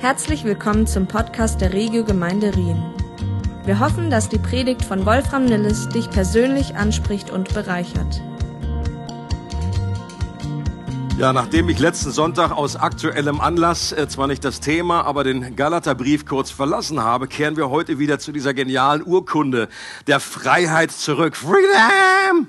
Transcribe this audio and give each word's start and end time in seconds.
Herzlich 0.00 0.44
willkommen 0.44 0.86
zum 0.86 1.08
Podcast 1.08 1.60
der 1.60 1.72
Regio 1.72 2.04
Gemeinde 2.04 2.54
Rien. 2.54 2.80
Wir 3.64 3.80
hoffen, 3.80 4.10
dass 4.10 4.28
die 4.28 4.38
Predigt 4.38 4.84
von 4.84 5.04
Wolfram 5.04 5.44
Nilles 5.44 5.88
dich 5.88 6.08
persönlich 6.08 6.76
anspricht 6.76 7.30
und 7.30 7.52
bereichert. 7.52 8.22
Ja, 11.18 11.32
nachdem 11.32 11.68
ich 11.68 11.80
letzten 11.80 12.12
Sonntag 12.12 12.52
aus 12.52 12.76
aktuellem 12.76 13.40
Anlass 13.40 13.90
äh, 13.90 14.06
zwar 14.06 14.28
nicht 14.28 14.44
das 14.44 14.60
Thema, 14.60 15.04
aber 15.04 15.24
den 15.24 15.56
Galaterbrief 15.56 16.26
kurz 16.26 16.52
verlassen 16.52 17.02
habe, 17.02 17.26
kehren 17.26 17.56
wir 17.56 17.68
heute 17.68 17.98
wieder 17.98 18.20
zu 18.20 18.30
dieser 18.30 18.54
genialen 18.54 19.04
Urkunde 19.04 19.68
der 20.06 20.20
Freiheit 20.20 20.92
zurück. 20.92 21.34
Freedom! 21.34 22.46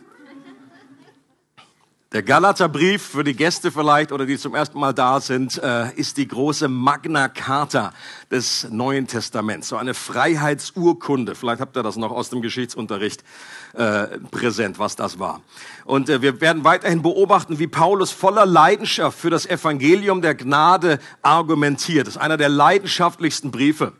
Der 2.12 2.24
Galaterbrief 2.24 3.04
für 3.04 3.24
die 3.24 3.36
Gäste 3.36 3.72
vielleicht 3.72 4.12
oder 4.12 4.26
die 4.26 4.40
zum 4.40 4.56
ersten 4.56 4.80
Mal 4.80 4.94
da 4.94 5.22
sind, 5.22 5.62
äh, 5.62 5.94
ist 5.94 6.18
die 6.18 6.28
große 6.28 6.68
Magna 6.68 7.28
Carta 7.28 7.94
des 8.32 8.68
Neuen 8.72 9.06
Testaments, 9.06 9.68
so 9.68 9.78
eine 9.78 9.94
Freiheitsurkunde. 9.94 11.36
Vielleicht 11.36 11.62
habt 11.62 11.78
ihr 11.78 11.84
das 11.84 11.98
noch 11.98 12.10
aus 12.10 12.32
dem 12.32 12.42
Geschichtsunterricht 12.42 13.24
äh, 13.74 14.08
präsent, 14.32 14.80
was 14.80 14.96
das 14.96 15.20
war. 15.20 15.42
Und 15.86 16.10
äh, 16.10 16.24
wir 16.24 16.42
werden 16.42 16.64
weiterhin 16.64 17.04
beobachten, 17.04 17.60
wie 17.60 17.68
Paulus 17.68 18.10
voller 18.10 18.48
Leidenschaft 18.48 19.20
für 19.20 19.30
das 19.30 19.46
Evangelium 19.46 20.24
der 20.24 20.34
Gnade 20.34 20.98
argumentiert. 21.22 22.08
Das 22.08 22.16
ist 22.16 22.22
einer 22.22 22.38
der 22.38 22.50
leidenschaftlichsten 22.50 23.52
Briefe 23.52 23.94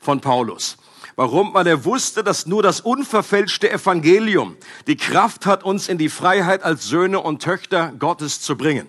von 0.00 0.20
Paulus. 0.20 0.76
Warum? 1.16 1.54
Weil 1.54 1.66
er 1.66 1.86
wusste, 1.86 2.22
dass 2.22 2.44
nur 2.44 2.62
das 2.62 2.80
unverfälschte 2.80 3.70
Evangelium 3.70 4.54
die 4.86 4.98
Kraft 4.98 5.46
hat, 5.46 5.64
uns 5.64 5.88
in 5.88 5.96
die 5.96 6.10
Freiheit 6.10 6.62
als 6.62 6.86
Söhne 6.86 7.20
und 7.20 7.42
Töchter 7.42 7.94
Gottes 7.98 8.42
zu 8.42 8.54
bringen. 8.54 8.86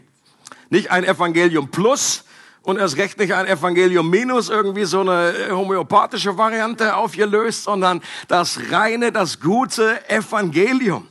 Nicht 0.70 0.92
ein 0.92 1.06
Evangelium 1.06 1.72
plus 1.72 2.26
und 2.64 2.78
erst 2.78 2.98
recht 2.98 3.18
nicht 3.18 3.34
ein 3.34 3.48
Evangelium 3.48 4.10
minus, 4.10 4.50
irgendwie 4.50 4.84
so 4.84 5.00
eine 5.00 5.52
homöopathische 5.52 6.38
Variante 6.38 6.98
aufgelöst, 6.98 7.64
sondern 7.64 8.02
das 8.28 8.60
reine, 8.72 9.14
das 9.14 9.40
gute 9.40 9.98
Evangelium. 10.10 11.08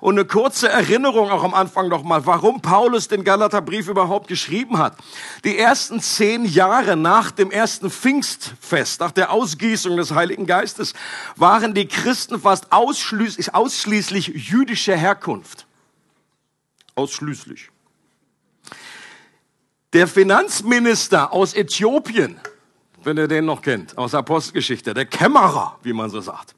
Und 0.00 0.14
eine 0.14 0.24
kurze 0.24 0.68
Erinnerung 0.68 1.30
auch 1.30 1.44
am 1.44 1.52
Anfang 1.52 1.88
nochmal, 1.88 2.24
warum 2.24 2.62
Paulus 2.62 3.08
den 3.08 3.22
Galaterbrief 3.22 3.86
überhaupt 3.88 4.28
geschrieben 4.28 4.78
hat. 4.78 4.96
Die 5.44 5.58
ersten 5.58 6.00
zehn 6.00 6.46
Jahre 6.46 6.96
nach 6.96 7.30
dem 7.30 7.50
ersten 7.50 7.90
Pfingstfest, 7.90 9.00
nach 9.00 9.10
der 9.10 9.30
Ausgießung 9.30 9.98
des 9.98 10.14
Heiligen 10.14 10.46
Geistes, 10.46 10.94
waren 11.36 11.74
die 11.74 11.86
Christen 11.86 12.40
fast 12.40 12.72
ausschließlich, 12.72 13.54
ausschließlich 13.54 14.28
jüdischer 14.28 14.96
Herkunft. 14.96 15.66
Ausschließlich. 16.94 17.70
Der 19.92 20.06
Finanzminister 20.06 21.32
aus 21.32 21.52
Äthiopien, 21.52 22.40
wenn 23.02 23.16
ihr 23.16 23.28
den 23.28 23.44
noch 23.44 23.60
kennt, 23.60 23.98
aus 23.98 24.14
Apostelgeschichte, 24.14 24.94
der 24.94 25.04
Kämmerer, 25.04 25.78
wie 25.82 25.92
man 25.92 26.08
so 26.10 26.20
sagt, 26.20 26.54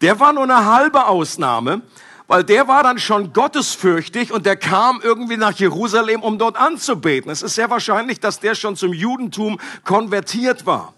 der 0.00 0.18
war 0.20 0.32
nur 0.32 0.42
eine 0.42 0.64
halbe 0.64 1.06
Ausnahme, 1.06 1.82
weil 2.28 2.44
der 2.44 2.68
war 2.68 2.82
dann 2.82 2.98
schon 2.98 3.32
gottesfürchtig 3.32 4.32
und 4.32 4.46
der 4.46 4.56
kam 4.56 5.00
irgendwie 5.02 5.36
nach 5.36 5.52
Jerusalem, 5.52 6.22
um 6.22 6.38
dort 6.38 6.56
anzubeten. 6.56 7.30
Es 7.30 7.42
ist 7.42 7.54
sehr 7.54 7.70
wahrscheinlich, 7.70 8.20
dass 8.20 8.40
der 8.40 8.54
schon 8.54 8.76
zum 8.76 8.92
Judentum 8.92 9.60
konvertiert 9.84 10.66
war. 10.66 10.94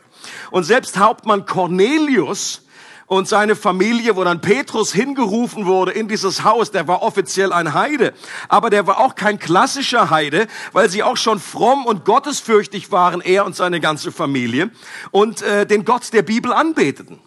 Und 0.51 0.65
selbst 0.65 0.99
Hauptmann 0.99 1.47
Cornelius, 1.47 2.63
und 3.09 3.27
seine 3.27 3.57
Familie, 3.57 4.15
wo 4.17 4.23
dann 4.23 4.41
Petrus 4.41 4.93
hingerufen 4.93 5.67
wurde 5.67 5.93
in 5.93 6.09
dieses 6.09 6.45
Haus, 6.45 6.71
der 6.71 6.87
war 6.87 7.03
offiziell 7.03 7.53
ein 7.53 7.75
Heide, 7.75 8.13
aber 8.49 8.71
der 8.71 8.87
war 8.87 9.01
auch 9.01 9.15
kein 9.15 9.39
klassischer 9.39 10.11
Heide, 10.11 10.47
weil 10.73 10.89
sie 10.89 11.03
auch 11.03 11.17
schon 11.17 11.41
fromm 11.41 11.87
und 11.87 12.05
gottesfürchtig 12.05 12.93
waren, 12.93 13.21
er 13.21 13.47
und 13.47 13.57
seine 13.57 13.81
ganze 13.81 14.13
Familie, 14.13 14.71
und 15.11 15.43
äh, 15.43 15.67
den 15.67 15.85
Gott 15.85 16.13
der 16.13 16.23
Bibel 16.23 16.53
anbeteten. 16.53 17.19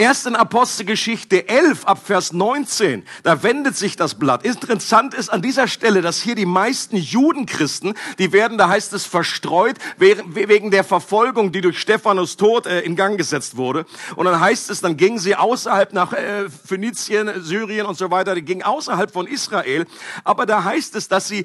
Erst 0.00 0.26
in 0.26 0.34
Apostelgeschichte 0.34 1.46
11 1.46 1.84
ab 1.84 2.00
Vers 2.02 2.32
19, 2.32 3.04
da 3.22 3.42
wendet 3.42 3.76
sich 3.76 3.96
das 3.96 4.14
Blatt. 4.14 4.46
Interessant 4.46 5.12
ist 5.12 5.28
an 5.28 5.42
dieser 5.42 5.68
Stelle, 5.68 6.00
dass 6.00 6.22
hier 6.22 6.34
die 6.34 6.46
meisten 6.46 6.96
Judenchristen, 6.96 7.92
die 8.18 8.32
werden, 8.32 8.56
da 8.56 8.70
heißt 8.70 8.94
es, 8.94 9.04
verstreut 9.04 9.76
wegen 9.98 10.70
der 10.70 10.84
Verfolgung, 10.84 11.52
die 11.52 11.60
durch 11.60 11.78
Stephanus 11.78 12.38
Tod 12.38 12.64
äh, 12.64 12.80
in 12.80 12.96
Gang 12.96 13.18
gesetzt 13.18 13.58
wurde. 13.58 13.84
Und 14.16 14.24
dann 14.24 14.40
heißt 14.40 14.70
es, 14.70 14.80
dann 14.80 14.96
gingen 14.96 15.18
sie 15.18 15.36
außerhalb 15.36 15.92
nach 15.92 16.14
äh, 16.14 16.48
Phönizien, 16.48 17.30
Syrien 17.42 17.84
und 17.84 17.98
so 17.98 18.10
weiter, 18.10 18.34
die 18.34 18.40
gingen 18.40 18.62
außerhalb 18.62 19.12
von 19.12 19.26
Israel. 19.26 19.84
Aber 20.24 20.46
da 20.46 20.64
heißt 20.64 20.96
es, 20.96 21.08
dass 21.08 21.28
sie 21.28 21.44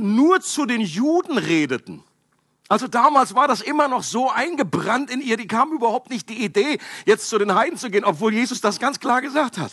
nur 0.00 0.40
zu 0.40 0.64
den 0.64 0.80
Juden 0.80 1.36
redeten. 1.36 2.02
Also 2.72 2.88
damals 2.88 3.34
war 3.34 3.48
das 3.48 3.60
immer 3.60 3.86
noch 3.86 4.02
so 4.02 4.30
eingebrannt 4.30 5.10
in 5.10 5.20
ihr, 5.20 5.36
die 5.36 5.46
kam 5.46 5.72
überhaupt 5.72 6.08
nicht 6.08 6.30
die 6.30 6.42
Idee, 6.42 6.78
jetzt 7.04 7.28
zu 7.28 7.36
den 7.36 7.54
Heiden 7.54 7.76
zu 7.76 7.90
gehen, 7.90 8.02
obwohl 8.02 8.32
Jesus 8.32 8.62
das 8.62 8.78
ganz 8.78 8.98
klar 8.98 9.20
gesagt 9.20 9.58
hat. 9.58 9.72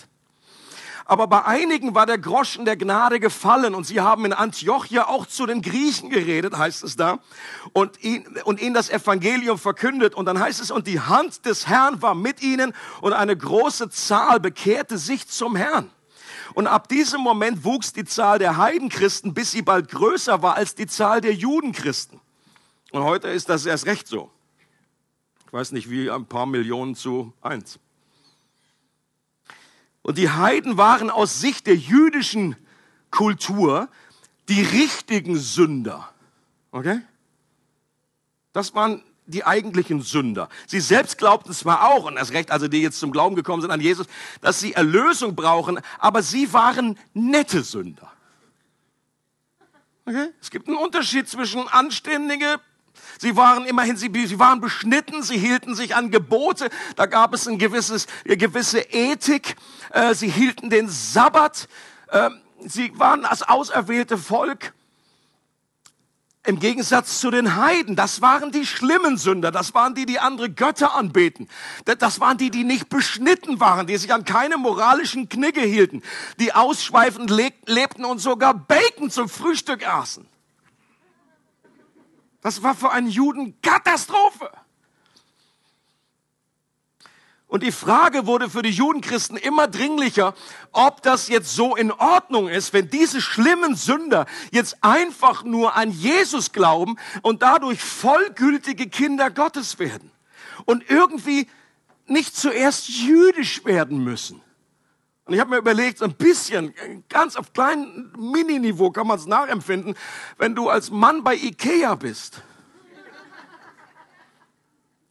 Aber 1.06 1.28
bei 1.28 1.46
einigen 1.46 1.96
war 1.96 2.06
der 2.06 2.18
Groschen 2.18 2.66
der 2.66 2.76
Gnade 2.76 3.22
gefallen 3.22 3.74
und 3.74 3.86
sie 3.86 4.02
haben 4.02 4.26
in 4.26 4.34
Antiochia 4.34 5.08
auch 5.08 5.26
zu 5.28 5.46
den 5.46 5.62
Griechen 5.62 6.10
geredet, 6.10 6.58
heißt 6.58 6.84
es 6.84 6.98
da, 6.98 7.20
und, 7.72 8.04
ihn, 8.04 8.28
und 8.44 8.60
ihnen 8.60 8.74
das 8.74 8.90
Evangelium 8.90 9.58
verkündet. 9.58 10.14
Und 10.14 10.26
dann 10.26 10.38
heißt 10.38 10.60
es, 10.60 10.70
und 10.70 10.86
die 10.86 11.00
Hand 11.00 11.46
des 11.46 11.68
Herrn 11.68 12.02
war 12.02 12.16
mit 12.16 12.42
ihnen 12.42 12.74
und 13.00 13.14
eine 13.14 13.38
große 13.38 13.90
Zahl 13.92 14.42
bekehrte 14.42 14.98
sich 14.98 15.26
zum 15.26 15.56
Herrn. 15.56 15.90
Und 16.54 16.68
ab 16.68 16.90
diesem 16.90 17.22
Moment 17.22 17.64
wuchs 17.64 17.94
die 17.94 18.04
Zahl 18.04 18.40
der 18.40 18.58
Heidenchristen, 18.58 19.34
bis 19.34 19.52
sie 19.52 19.62
bald 19.62 19.90
größer 19.90 20.42
war 20.42 20.56
als 20.56 20.76
die 20.76 20.88
Zahl 20.88 21.22
der 21.22 21.34
Judenchristen. 21.34 22.20
Und 22.92 23.04
heute 23.04 23.28
ist 23.28 23.50
das 23.50 23.66
erst 23.66 23.86
recht 23.86 24.08
so. 24.08 24.32
Ich 25.46 25.54
weiß 25.54 25.72
nicht, 25.72 25.90
wie 25.90 26.10
ein 26.10 26.26
paar 26.26 26.46
Millionen 26.46 26.96
zu 26.96 27.34
eins. 27.42 27.80
Und 30.02 30.18
die 30.18 30.30
Heiden 30.30 30.78
waren 30.78 31.10
aus 31.10 31.40
Sicht 31.40 31.68
der 31.68 31.76
jüdischen 31.76 32.56
Kultur 33.12 33.90
die 34.48 34.62
richtigen 34.62 35.38
Sünder. 35.38 36.12
Okay? 36.72 37.02
Das 38.54 38.74
waren 38.74 39.04
die 39.26 39.44
eigentlichen 39.44 40.02
Sünder. 40.02 40.50
Sie 40.66 40.80
selbst 40.80 41.20
glaubten 41.20 41.54
zwar 41.54 41.88
auch, 41.88 42.06
und 42.06 42.18
erst 42.18 42.34
recht, 42.34 42.50
also 42.50 42.68
die 42.68 42.82
jetzt 42.82 43.00
zum 43.00 43.12
Glauben 43.12 43.36
gekommen 43.36 43.62
sind 43.62 43.72
an 43.72 43.82
Jesus, 43.82 44.08
dass 44.42 44.60
sie 44.60 44.74
Erlösung 44.74 45.36
brauchen, 45.36 45.80
aber 46.00 46.24
sie 46.24 46.52
waren 46.52 46.98
nette 47.14 47.64
Sünder. 47.64 48.12
Okay? 50.06 50.30
Es 50.42 50.50
gibt 50.50 50.68
einen 50.68 50.78
Unterschied 50.78 51.30
zwischen 51.30 51.68
anständige 51.68 52.60
Sie 53.20 53.36
waren 53.36 53.66
immerhin, 53.66 53.98
sie, 53.98 54.10
sie 54.26 54.40
waren 54.40 54.62
beschnitten, 54.62 55.24
sie 55.24 55.38
hielten 55.38 55.76
sich 55.76 55.96
an 55.96 56.12
Gebote, 56.12 56.70
da 56.96 57.06
gab 57.06 57.34
es 57.34 57.48
ein 57.48 57.58
gewisses, 57.58 58.08
eine 58.26 58.38
gewisse 58.38 58.80
Ethik, 58.80 59.56
äh, 59.92 60.14
sie 60.14 60.30
hielten 60.30 60.70
den 60.70 60.88
Sabbat, 60.88 61.68
äh, 62.08 62.30
sie 62.66 62.98
waren 62.98 63.24
das 63.24 63.44
auserwählte 63.44 64.18
Volk. 64.18 64.74
Im 66.46 66.60
Gegensatz 66.60 67.20
zu 67.20 67.30
den 67.30 67.58
Heiden, 67.58 67.98
das 67.98 68.22
waren 68.22 68.54
die 68.54 68.66
schlimmen 68.66 69.18
Sünder, 69.18 69.52
das 69.52 69.74
waren 69.74 69.94
die, 69.94 70.06
die 70.06 70.20
andere 70.20 70.50
Götter 70.50 70.96
anbeten. 70.96 71.50
Das 71.84 72.22
waren 72.22 72.38
die, 72.38 72.50
die 72.50 72.64
nicht 72.64 72.88
beschnitten 72.88 73.60
waren, 73.60 73.88
die 73.88 73.98
sich 73.98 74.14
an 74.14 74.24
keine 74.24 74.58
moralischen 74.58 75.28
Knigge 75.28 75.62
hielten, 75.62 76.02
die 76.40 76.54
ausschweifend 76.54 77.30
lebten 77.30 78.06
und 78.06 78.20
sogar 78.20 78.54
Bacon 78.54 79.12
zum 79.12 79.28
Frühstück 79.28 79.86
aßen. 79.86 80.29
Das 82.42 82.64
war 82.64 82.76
für 82.76 82.92
einen 82.92 83.08
Juden 83.08 83.60
Katastrophe. 83.62 84.50
Und 87.50 87.64
die 87.64 87.72
Frage 87.72 88.28
wurde 88.28 88.48
für 88.48 88.62
die 88.62 88.70
Judenchristen 88.70 89.36
immer 89.36 89.68
dringlicher, 89.68 90.36
ob 90.72 91.02
das 91.02 91.30
jetzt 91.30 91.56
so 91.56 91.76
in 91.76 91.92
Ordnung 91.92 92.48
ist, 92.48 92.74
wenn 92.74 92.92
diese 92.92 93.22
schlimmen 93.22 93.76
Sünder 93.76 94.28
jetzt 94.52 94.78
einfach 94.84 95.44
nur 95.44 95.76
an 95.76 95.90
Jesus 95.90 96.52
glauben 96.52 96.98
und 97.24 97.42
dadurch 97.42 97.82
vollgültige 97.82 98.88
Kinder 98.88 99.32
Gottes 99.32 99.80
werden 99.80 100.12
und 100.66 100.88
irgendwie 100.92 101.48
nicht 102.06 102.38
zuerst 102.38 102.88
jüdisch 102.88 103.66
werden 103.66 104.04
müssen. 104.04 104.44
Und 105.30 105.36
ich 105.36 105.42
habe 105.42 105.52
mir 105.52 105.58
überlegt, 105.58 106.00
so 106.00 106.06
ein 106.06 106.16
bisschen, 106.16 106.74
ganz 107.08 107.36
auf 107.36 107.54
kleinem 107.54 108.12
Mini-Niveau 108.18 108.90
kann 108.90 109.06
man 109.06 109.20
es 109.20 109.28
nachempfinden, 109.28 109.94
wenn 110.40 110.56
du 110.56 110.70
als 110.70 110.90
Mann 110.90 111.24
bei 111.24 111.36
Ikea 111.36 111.94
bist. 111.94 112.42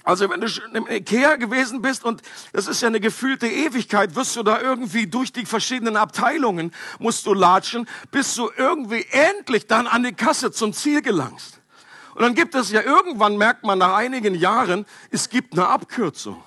Also 0.03 0.29
wenn 0.29 0.41
du 0.41 0.49
im 0.75 0.89
Ikea 0.89 1.37
gewesen 1.37 1.83
bist 1.83 2.05
und 2.05 2.23
das 2.53 2.67
ist 2.67 2.83
ja 2.83 2.89
eine 2.89 2.99
gefühlte 2.99 3.47
Ewigkeit, 3.47 4.17
wirst 4.17 4.35
du 4.35 4.43
da 4.43 4.61
irgendwie 4.61 5.07
durch 5.07 5.33
die 5.33 5.47
verschiedenen 5.47 5.97
Abteilungen, 5.97 6.73
musst 6.99 7.25
du 7.25 7.33
latschen, 7.33 7.89
bis 8.11 8.35
du 8.35 8.51
irgendwie 8.57 9.07
endlich 9.13 9.69
dann 9.69 9.87
an 9.87 10.03
die 10.03 10.15
Kasse 10.15 10.51
zum 10.51 10.73
Ziel 10.73 11.01
gelangst. 11.01 11.61
Und 12.17 12.23
dann 12.23 12.35
gibt 12.35 12.57
es 12.57 12.73
ja 12.73 12.83
irgendwann, 12.83 13.37
merkt 13.37 13.63
man 13.63 13.79
nach 13.79 13.95
einigen 13.95 14.35
Jahren, 14.35 14.85
es 15.13 15.29
gibt 15.29 15.53
eine 15.53 15.69
Abkürzung. 15.69 16.43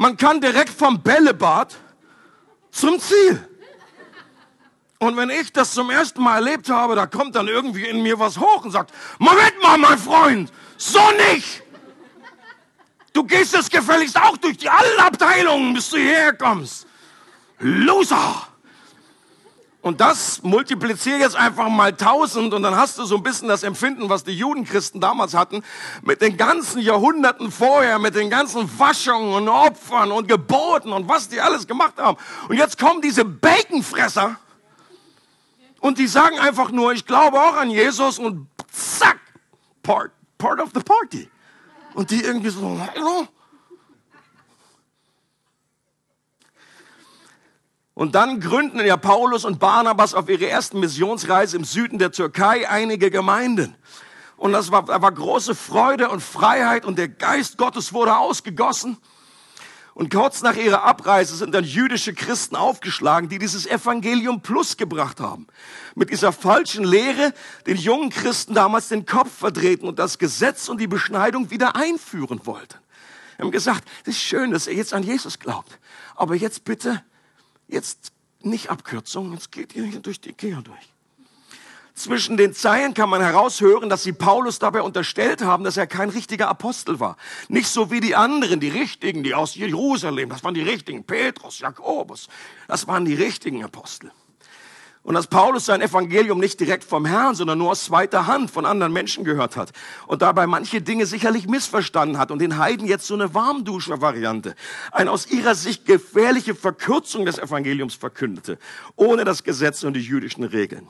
Man 0.00 0.16
kann 0.16 0.40
direkt 0.40 0.70
vom 0.70 1.02
Bällebad 1.02 1.76
zum 2.70 2.98
Ziel. 2.98 3.46
Und 4.98 5.14
wenn 5.18 5.28
ich 5.28 5.52
das 5.52 5.72
zum 5.72 5.90
ersten 5.90 6.22
Mal 6.22 6.36
erlebt 6.36 6.70
habe, 6.70 6.94
da 6.94 7.04
kommt 7.04 7.36
dann 7.36 7.48
irgendwie 7.48 7.84
in 7.84 8.02
mir 8.02 8.18
was 8.18 8.38
hoch 8.38 8.64
und 8.64 8.70
sagt, 8.70 8.94
Moment 9.18 9.62
mal, 9.62 9.76
mein 9.76 9.98
Freund, 9.98 10.50
so 10.78 11.02
nicht. 11.34 11.62
Du 13.12 13.24
gehst 13.24 13.52
jetzt 13.52 13.70
gefälligst 13.70 14.16
auch 14.16 14.38
durch 14.38 14.56
die 14.56 14.70
allen 14.70 15.00
Abteilungen, 15.00 15.74
bis 15.74 15.90
du 15.90 15.98
hierher 15.98 16.32
kommst. 16.32 16.86
Loser! 17.58 18.49
Und 19.82 20.02
das 20.02 20.42
multipliziere 20.42 21.18
jetzt 21.18 21.36
einfach 21.36 21.70
mal 21.70 21.94
tausend 21.94 22.52
und 22.52 22.62
dann 22.62 22.76
hast 22.76 22.98
du 22.98 23.04
so 23.04 23.16
ein 23.16 23.22
bisschen 23.22 23.48
das 23.48 23.62
Empfinden, 23.62 24.10
was 24.10 24.24
die 24.24 24.36
Judenchristen 24.36 25.00
damals 25.00 25.32
hatten, 25.32 25.62
mit 26.02 26.20
den 26.20 26.36
ganzen 26.36 26.82
Jahrhunderten 26.82 27.50
vorher, 27.50 27.98
mit 27.98 28.14
den 28.14 28.28
ganzen 28.28 28.78
Waschungen 28.78 29.32
und 29.32 29.48
Opfern 29.48 30.12
und 30.12 30.28
Geboten 30.28 30.92
und 30.92 31.08
was 31.08 31.30
die 31.30 31.40
alles 31.40 31.66
gemacht 31.66 31.94
haben. 31.96 32.18
Und 32.48 32.56
jetzt 32.56 32.78
kommen 32.78 33.00
diese 33.00 33.24
Baconfresser 33.24 34.36
und 35.80 35.96
die 35.96 36.08
sagen 36.08 36.38
einfach 36.38 36.70
nur, 36.70 36.92
ich 36.92 37.06
glaube 37.06 37.40
auch 37.40 37.56
an 37.56 37.70
Jesus 37.70 38.18
und 38.18 38.48
zack, 38.70 39.18
part, 39.82 40.10
part 40.36 40.60
of 40.60 40.70
the 40.74 40.80
party. 40.80 41.30
Und 41.94 42.10
die 42.10 42.22
irgendwie 42.22 42.50
so, 42.50 42.78
Und 48.00 48.14
dann 48.14 48.40
gründen 48.40 48.80
ja 48.80 48.96
Paulus 48.96 49.44
und 49.44 49.58
Barnabas 49.58 50.14
auf 50.14 50.30
ihre 50.30 50.48
ersten 50.48 50.80
Missionsreise 50.80 51.58
im 51.58 51.64
Süden 51.64 51.98
der 51.98 52.10
Türkei 52.10 52.66
einige 52.66 53.10
Gemeinden. 53.10 53.76
Und 54.38 54.52
das 54.52 54.72
war, 54.72 54.86
da 54.86 55.02
war 55.02 55.12
große 55.12 55.54
Freude 55.54 56.08
und 56.08 56.22
Freiheit 56.22 56.86
und 56.86 56.96
der 56.96 57.08
Geist 57.08 57.58
Gottes 57.58 57.92
wurde 57.92 58.16
ausgegossen. 58.16 58.96
Und 59.92 60.10
kurz 60.10 60.40
nach 60.40 60.56
ihrer 60.56 60.82
Abreise 60.84 61.36
sind 61.36 61.54
dann 61.54 61.62
jüdische 61.62 62.14
Christen 62.14 62.56
aufgeschlagen, 62.56 63.28
die 63.28 63.38
dieses 63.38 63.66
Evangelium 63.66 64.40
Plus 64.40 64.78
gebracht 64.78 65.20
haben. 65.20 65.46
Mit 65.94 66.08
dieser 66.08 66.32
falschen 66.32 66.84
Lehre 66.84 67.34
den 67.66 67.76
jungen 67.76 68.08
Christen 68.08 68.54
damals 68.54 68.88
den 68.88 69.04
Kopf 69.04 69.30
verdrehten 69.30 69.86
und 69.86 69.98
das 69.98 70.18
Gesetz 70.18 70.70
und 70.70 70.80
die 70.80 70.86
Beschneidung 70.86 71.50
wieder 71.50 71.76
einführen 71.76 72.40
wollten. 72.46 72.78
Wir 73.36 73.44
haben 73.44 73.52
gesagt, 73.52 73.86
es 74.04 74.16
ist 74.16 74.22
schön, 74.22 74.52
dass 74.52 74.68
ihr 74.68 74.74
jetzt 74.74 74.94
an 74.94 75.02
Jesus 75.02 75.38
glaubt. 75.38 75.78
Aber 76.16 76.34
jetzt 76.34 76.64
bitte 76.64 77.02
Jetzt 77.70 78.12
nicht 78.42 78.70
Abkürzung, 78.70 79.32
jetzt 79.32 79.52
geht 79.52 79.74
ihr 79.74 79.86
durch 80.00 80.20
die 80.20 80.30
Ikea 80.30 80.60
durch. 80.62 80.90
Zwischen 81.94 82.38
den 82.38 82.54
Zeilen 82.54 82.94
kann 82.94 83.10
man 83.10 83.20
heraushören, 83.20 83.90
dass 83.90 84.02
sie 84.02 84.12
Paulus 84.12 84.58
dabei 84.58 84.80
unterstellt 84.80 85.42
haben, 85.42 85.64
dass 85.64 85.76
er 85.76 85.86
kein 85.86 86.08
richtiger 86.08 86.48
Apostel 86.48 86.98
war. 86.98 87.16
Nicht 87.48 87.68
so 87.68 87.90
wie 87.90 88.00
die 88.00 88.16
anderen, 88.16 88.58
die 88.58 88.70
Richtigen, 88.70 89.22
die 89.22 89.34
aus 89.34 89.54
Jerusalem, 89.54 90.30
das 90.30 90.42
waren 90.42 90.54
die 90.54 90.62
Richtigen, 90.62 91.04
Petrus, 91.04 91.58
Jakobus, 91.58 92.28
das 92.68 92.86
waren 92.86 93.04
die 93.04 93.14
richtigen 93.14 93.62
Apostel. 93.64 94.10
Und 95.02 95.14
dass 95.14 95.26
Paulus 95.26 95.64
sein 95.64 95.80
Evangelium 95.80 96.38
nicht 96.38 96.60
direkt 96.60 96.84
vom 96.84 97.06
Herrn, 97.06 97.34
sondern 97.34 97.58
nur 97.58 97.70
aus 97.70 97.86
zweiter 97.86 98.26
Hand 98.26 98.50
von 98.50 98.66
anderen 98.66 98.92
Menschen 98.92 99.24
gehört 99.24 99.56
hat. 99.56 99.72
Und 100.06 100.20
dabei 100.20 100.46
manche 100.46 100.82
Dinge 100.82 101.06
sicherlich 101.06 101.48
missverstanden 101.48 102.18
hat 102.18 102.30
und 102.30 102.38
den 102.38 102.58
Heiden 102.58 102.86
jetzt 102.86 103.06
so 103.06 103.14
eine 103.14 103.32
Warmduscher-Variante, 103.32 104.54
eine 104.92 105.10
aus 105.10 105.26
ihrer 105.30 105.54
Sicht 105.54 105.86
gefährliche 105.86 106.54
Verkürzung 106.54 107.24
des 107.24 107.38
Evangeliums 107.38 107.94
verkündete, 107.94 108.58
ohne 108.94 109.24
das 109.24 109.42
Gesetz 109.42 109.82
und 109.84 109.94
die 109.94 110.00
jüdischen 110.00 110.44
Regeln. 110.44 110.86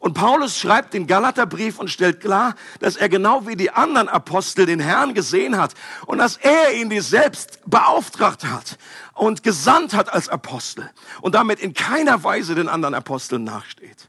Und 0.00 0.14
Paulus 0.14 0.58
schreibt 0.58 0.94
den 0.94 1.06
Galaterbrief 1.06 1.78
und 1.78 1.90
stellt 1.90 2.20
klar, 2.20 2.54
dass 2.78 2.96
er 2.96 3.10
genau 3.10 3.46
wie 3.46 3.54
die 3.54 3.70
anderen 3.70 4.08
Apostel 4.08 4.64
den 4.64 4.80
Herrn 4.80 5.12
gesehen 5.12 5.58
hat 5.58 5.74
und 6.06 6.16
dass 6.16 6.38
er 6.38 6.72
ihn 6.72 6.88
die 6.88 7.00
selbst 7.00 7.60
beauftragt 7.66 8.46
hat 8.46 8.78
und 9.12 9.42
gesandt 9.42 9.92
hat 9.92 10.10
als 10.10 10.30
Apostel 10.30 10.90
und 11.20 11.34
damit 11.34 11.60
in 11.60 11.74
keiner 11.74 12.24
Weise 12.24 12.54
den 12.54 12.66
anderen 12.66 12.94
Aposteln 12.94 13.44
nachsteht. 13.44 14.08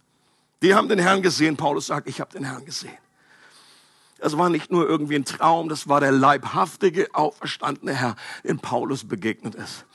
Die 0.61 0.73
haben 0.75 0.87
den 0.87 0.97
Herrn 0.97 1.21
gesehen. 1.21 1.57
Paulus 1.57 1.87
sagt, 1.87 2.07
ich 2.07 2.21
habe 2.21 2.31
den 2.31 2.45
Herrn 2.45 2.63
gesehen. 2.63 2.97
Das 4.17 4.37
war 4.37 4.47
nicht 4.47 4.71
nur 4.71 4.87
irgendwie 4.87 5.15
ein 5.15 5.25
Traum, 5.25 5.67
das 5.67 5.89
war 5.89 5.99
der 5.99 6.13
leibhaftige, 6.13 7.09
auferstandene 7.13 7.93
Herr, 7.93 8.15
dem 8.45 8.59
Paulus 8.59 9.05
begegnet 9.05 9.55
ist. 9.55 9.85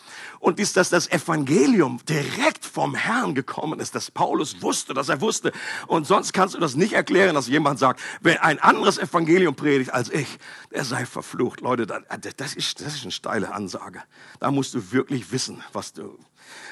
Und 0.46 0.60
ist, 0.60 0.76
dass 0.76 0.90
das 0.90 1.10
Evangelium 1.10 1.98
direkt 2.08 2.64
vom 2.64 2.94
Herrn 2.94 3.34
gekommen 3.34 3.81
ist, 3.81 3.96
dass 3.96 4.12
Paulus 4.12 4.62
wusste, 4.62 4.94
dass 4.94 5.08
er 5.08 5.20
wusste. 5.20 5.50
Und 5.88 6.06
sonst 6.06 6.32
kannst 6.32 6.54
du 6.54 6.60
das 6.60 6.76
nicht 6.76 6.93
erklären, 6.93 7.34
dass 7.34 7.48
jemand 7.48 7.81
sagt, 7.81 8.00
wer 8.20 8.44
ein 8.44 8.60
anderes 8.60 8.96
Evangelium 8.96 9.56
predigt 9.56 9.93
als 9.93 10.08
ich, 10.08 10.38
der 10.70 10.84
sei 10.84 11.04
verflucht. 11.04 11.62
Leute, 11.62 11.84
das 11.84 12.54
ist, 12.54 12.81
das 12.81 12.94
ist 12.94 13.02
eine 13.02 13.10
steile 13.10 13.52
Ansage. 13.52 14.00
Da 14.38 14.52
musst 14.52 14.72
du 14.75 14.93
wirklich 14.93 15.32
wissen, 15.32 15.64
was 15.72 15.93
du, 15.93 16.16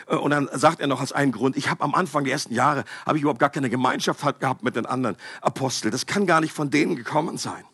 äh, 0.06 0.14
und 0.14 0.30
dann 0.30 0.48
sagt 0.52 0.78
er 0.78 0.86
noch 0.86 1.00
als 1.00 1.10
einen 1.10 1.32
Grund, 1.32 1.56
ich 1.56 1.68
habe 1.68 1.82
am 1.82 1.96
Anfang 1.96 2.22
der 2.22 2.32
ersten 2.32 2.54
Jahre, 2.54 2.84
habe 3.04 3.18
ich 3.18 3.22
überhaupt 3.22 3.40
gar 3.40 3.50
keine 3.50 3.70
Gemeinschaft 3.70 4.38
gehabt 4.38 4.62
mit 4.62 4.76
den 4.76 4.86
anderen 4.86 5.16
Aposteln. 5.40 5.90
Das 5.90 6.06
kann 6.06 6.26
gar 6.26 6.40
nicht 6.40 6.52
von 6.52 6.70
denen 6.70 6.94
gekommen 6.94 7.38
sein. 7.38 7.64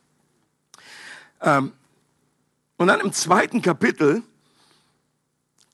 Ähm, 1.42 1.74
und 2.78 2.86
dann 2.86 3.00
im 3.00 3.12
zweiten 3.12 3.60
Kapitel 3.60 4.22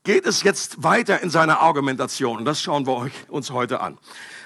geht 0.06 0.25
es 0.25 0.44
jetzt 0.44 0.85
weiter 0.85 1.20
in 1.20 1.31
seiner 1.31 1.61
Argumentation. 1.61 2.44
Das 2.44 2.62
schauen 2.62 2.87
wir 2.87 3.11
uns 3.29 3.50
heute 3.50 3.81
an. 3.81 3.99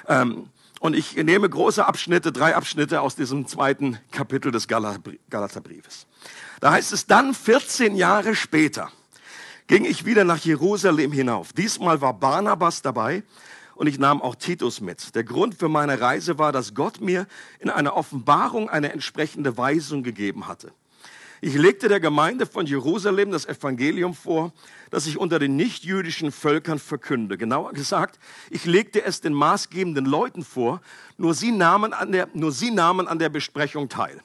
Ähm, 0.09 0.49
und 0.81 0.97
ich 0.97 1.15
nehme 1.17 1.49
große 1.49 1.85
Abschnitte, 1.85 2.33
drei 2.33 2.57
Abschnitte 2.57 3.03
aus 3.03 3.15
diesem 3.15 3.47
zweiten 3.47 3.99
Kapitel 4.11 4.51
des 4.51 4.67
Galaterbriefes. 4.67 6.07
Da 6.61 6.73
heißt 6.73 6.93
es 6.93 7.07
dann 7.07 7.35
14 7.35 7.95
Jahre 7.95 8.35
später 8.35 8.91
ging 9.67 9.85
ich 9.85 10.05
wieder 10.05 10.25
nach 10.25 10.39
Jerusalem 10.39 11.13
hinauf. 11.13 11.53
Diesmal 11.53 12.01
war 12.01 12.15
Barnabas 12.15 12.83
dabei 12.83 13.23
und 13.77 13.87
ich 13.87 14.01
nahm 14.01 14.21
auch 14.21 14.35
Titus 14.35 14.81
mit. 14.81 15.15
Der 15.15 15.23
Grund 15.23 15.55
für 15.55 15.69
meine 15.69 16.01
Reise 16.01 16.39
war, 16.39 16.51
dass 16.51 16.75
Gott 16.75 17.01
mir 17.01 17.27
in 17.61 17.71
einer 17.71 17.97
Offenbarung 17.97 18.69
eine 18.69 18.93
entsprechende 18.93 19.57
Weisung 19.57 20.03
gegeben 20.03 20.49
hatte. 20.49 20.73
Ich 21.43 21.55
legte 21.55 21.89
der 21.89 22.01
Gemeinde 22.01 22.45
von 22.45 22.67
Jerusalem 22.67 23.31
das 23.31 23.47
Evangelium 23.47 24.15
vor, 24.15 24.53
das 24.91 25.07
ich 25.07 25.17
unter 25.17 25.39
den 25.39 25.57
nichtjüdischen 25.57 26.33
Völkern 26.33 26.79
verkünde. 26.79 27.39
Genauer 27.39 27.73
gesagt, 27.73 28.19
ich 28.51 28.67
legte 28.67 29.03
es 29.03 29.21
den 29.21 29.33
maßgebenden 29.33 30.05
Leuten 30.05 30.45
vor, 30.45 30.83
nur 31.17 31.35
sie 31.35 31.53
nahmen 31.53 31.95
an 31.95 32.13
der, 32.13 32.29
nur 32.35 32.53
sie 32.53 32.71
nahmen 32.71 33.09
an 33.09 33.19
der 33.19 33.29
Besprechung 33.29 33.89
teil 33.89 34.21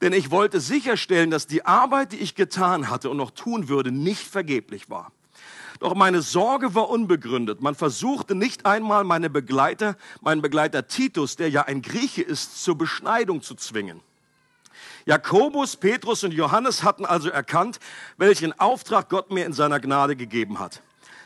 denn 0.00 0.12
ich 0.12 0.30
wollte 0.30 0.60
sicherstellen, 0.60 1.30
dass 1.30 1.46
die 1.46 1.64
Arbeit, 1.64 2.12
die 2.12 2.18
ich 2.18 2.34
getan 2.34 2.90
hatte 2.90 3.08
und 3.08 3.16
noch 3.16 3.30
tun 3.30 3.68
würde, 3.68 3.90
nicht 3.90 4.26
vergeblich 4.26 4.90
war. 4.90 5.12
Doch 5.80 5.94
meine 5.94 6.20
Sorge 6.20 6.74
war 6.74 6.90
unbegründet. 6.90 7.60
Man 7.60 7.74
versuchte 7.74 8.34
nicht 8.34 8.66
einmal 8.66 9.04
meine 9.04 9.30
Begleiter, 9.30 9.96
meinen 10.20 10.42
Begleiter 10.42 10.86
Titus, 10.86 11.36
der 11.36 11.48
ja 11.48 11.62
ein 11.62 11.80
Grieche 11.80 12.22
ist, 12.22 12.62
zur 12.62 12.76
Beschneidung 12.76 13.42
zu 13.42 13.54
zwingen. 13.54 14.00
Jakobus, 15.06 15.76
Petrus 15.76 16.24
und 16.24 16.32
Johannes 16.32 16.82
hatten 16.82 17.04
also 17.04 17.28
erkannt, 17.28 17.78
welchen 18.16 18.58
Auftrag 18.58 19.08
Gott 19.08 19.30
mir 19.30 19.44
in 19.44 19.52
seiner 19.52 19.80
Gnade 19.80 20.16
gegeben 20.16 20.58
hat. 20.58 20.82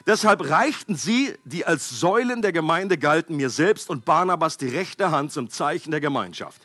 Deshalb 0.07 0.49
reichten 0.49 0.97
sie, 0.97 1.35
die 1.45 1.67
als 1.67 1.91
Säulen 2.01 2.41
der 2.41 2.53
Gemeinde 2.53 2.97
galten, 2.97 3.37
mir 3.37 3.51
selbst 3.51 3.91
und 3.91 4.05
Barnabas 4.05 4.57
die 4.57 4.69
rechte 4.69 5.11
Hand 5.11 5.33
zum 5.33 5.51
Zeichen 5.51 5.91
der 5.91 6.01
Gemeinschaft. 6.01 6.63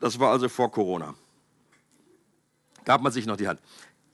Das 0.00 0.18
war 0.18 0.30
also 0.30 0.48
vor 0.48 0.70
Corona. 0.70 1.14
Gab 2.84 3.02
man 3.02 3.12
sich 3.12 3.26
noch 3.26 3.36
die 3.36 3.48
Hand. 3.48 3.60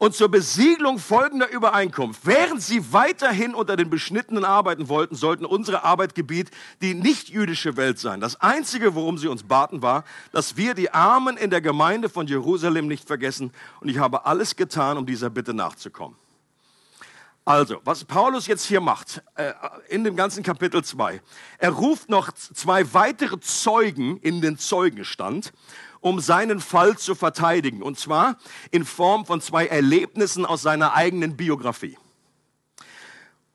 Und 0.01 0.15
zur 0.15 0.31
Besiegelung 0.31 0.99
folgender 0.99 1.51
Übereinkunft. 1.51 2.25
Während 2.25 2.63
sie 2.63 2.91
weiterhin 2.91 3.55
unter 3.55 3.77
den 3.77 3.91
Beschnittenen 3.91 4.47
arbeiten 4.47 4.89
wollten, 4.89 5.15
sollten 5.15 5.45
unsere 5.45 5.85
Arbeitgebiet 5.85 6.51
die 6.81 6.95
nicht-jüdische 6.95 7.77
Welt 7.77 7.99
sein. 7.99 8.19
Das 8.19 8.41
Einzige, 8.41 8.95
worum 8.95 9.19
sie 9.19 9.29
uns 9.29 9.43
baten, 9.43 9.83
war, 9.83 10.05
dass 10.33 10.57
wir 10.57 10.73
die 10.73 10.91
Armen 10.91 11.37
in 11.37 11.51
der 11.51 11.61
Gemeinde 11.61 12.09
von 12.09 12.27
Jerusalem 12.27 12.87
nicht 12.87 13.07
vergessen. 13.07 13.53
Und 13.81 13.91
ich 13.91 13.99
habe 13.99 14.25
alles 14.25 14.57
getan, 14.57 14.97
um 14.97 15.05
dieser 15.05 15.29
Bitte 15.29 15.53
nachzukommen. 15.53 16.17
Also, 17.45 17.83
was 17.85 18.03
Paulus 18.05 18.47
jetzt 18.47 18.65
hier 18.65 18.81
macht, 18.81 19.23
äh, 19.35 19.53
in 19.91 20.05
dem 20.05 20.17
ganzen 20.17 20.43
Kapitel 20.43 20.83
2, 20.83 21.21
er 21.59 21.71
ruft 21.71 22.09
noch 22.09 22.33
zwei 22.33 22.95
weitere 22.95 23.39
Zeugen 23.41 24.17
in 24.19 24.41
den 24.41 24.57
Zeugenstand, 24.57 25.53
um 26.01 26.21
seinen 26.21 26.61
Fall 26.61 26.97
zu 26.99 27.15
verteidigen. 27.15 27.83
Und 27.83 27.99
zwar 27.99 28.37
in 28.71 28.85
Form 28.85 29.27
von 29.27 29.41
zwei 29.41 29.67
Erlebnissen 29.67 30.47
aus 30.47 30.63
seiner 30.63 30.95
eigenen 30.95 31.37
Biografie. 31.37 31.97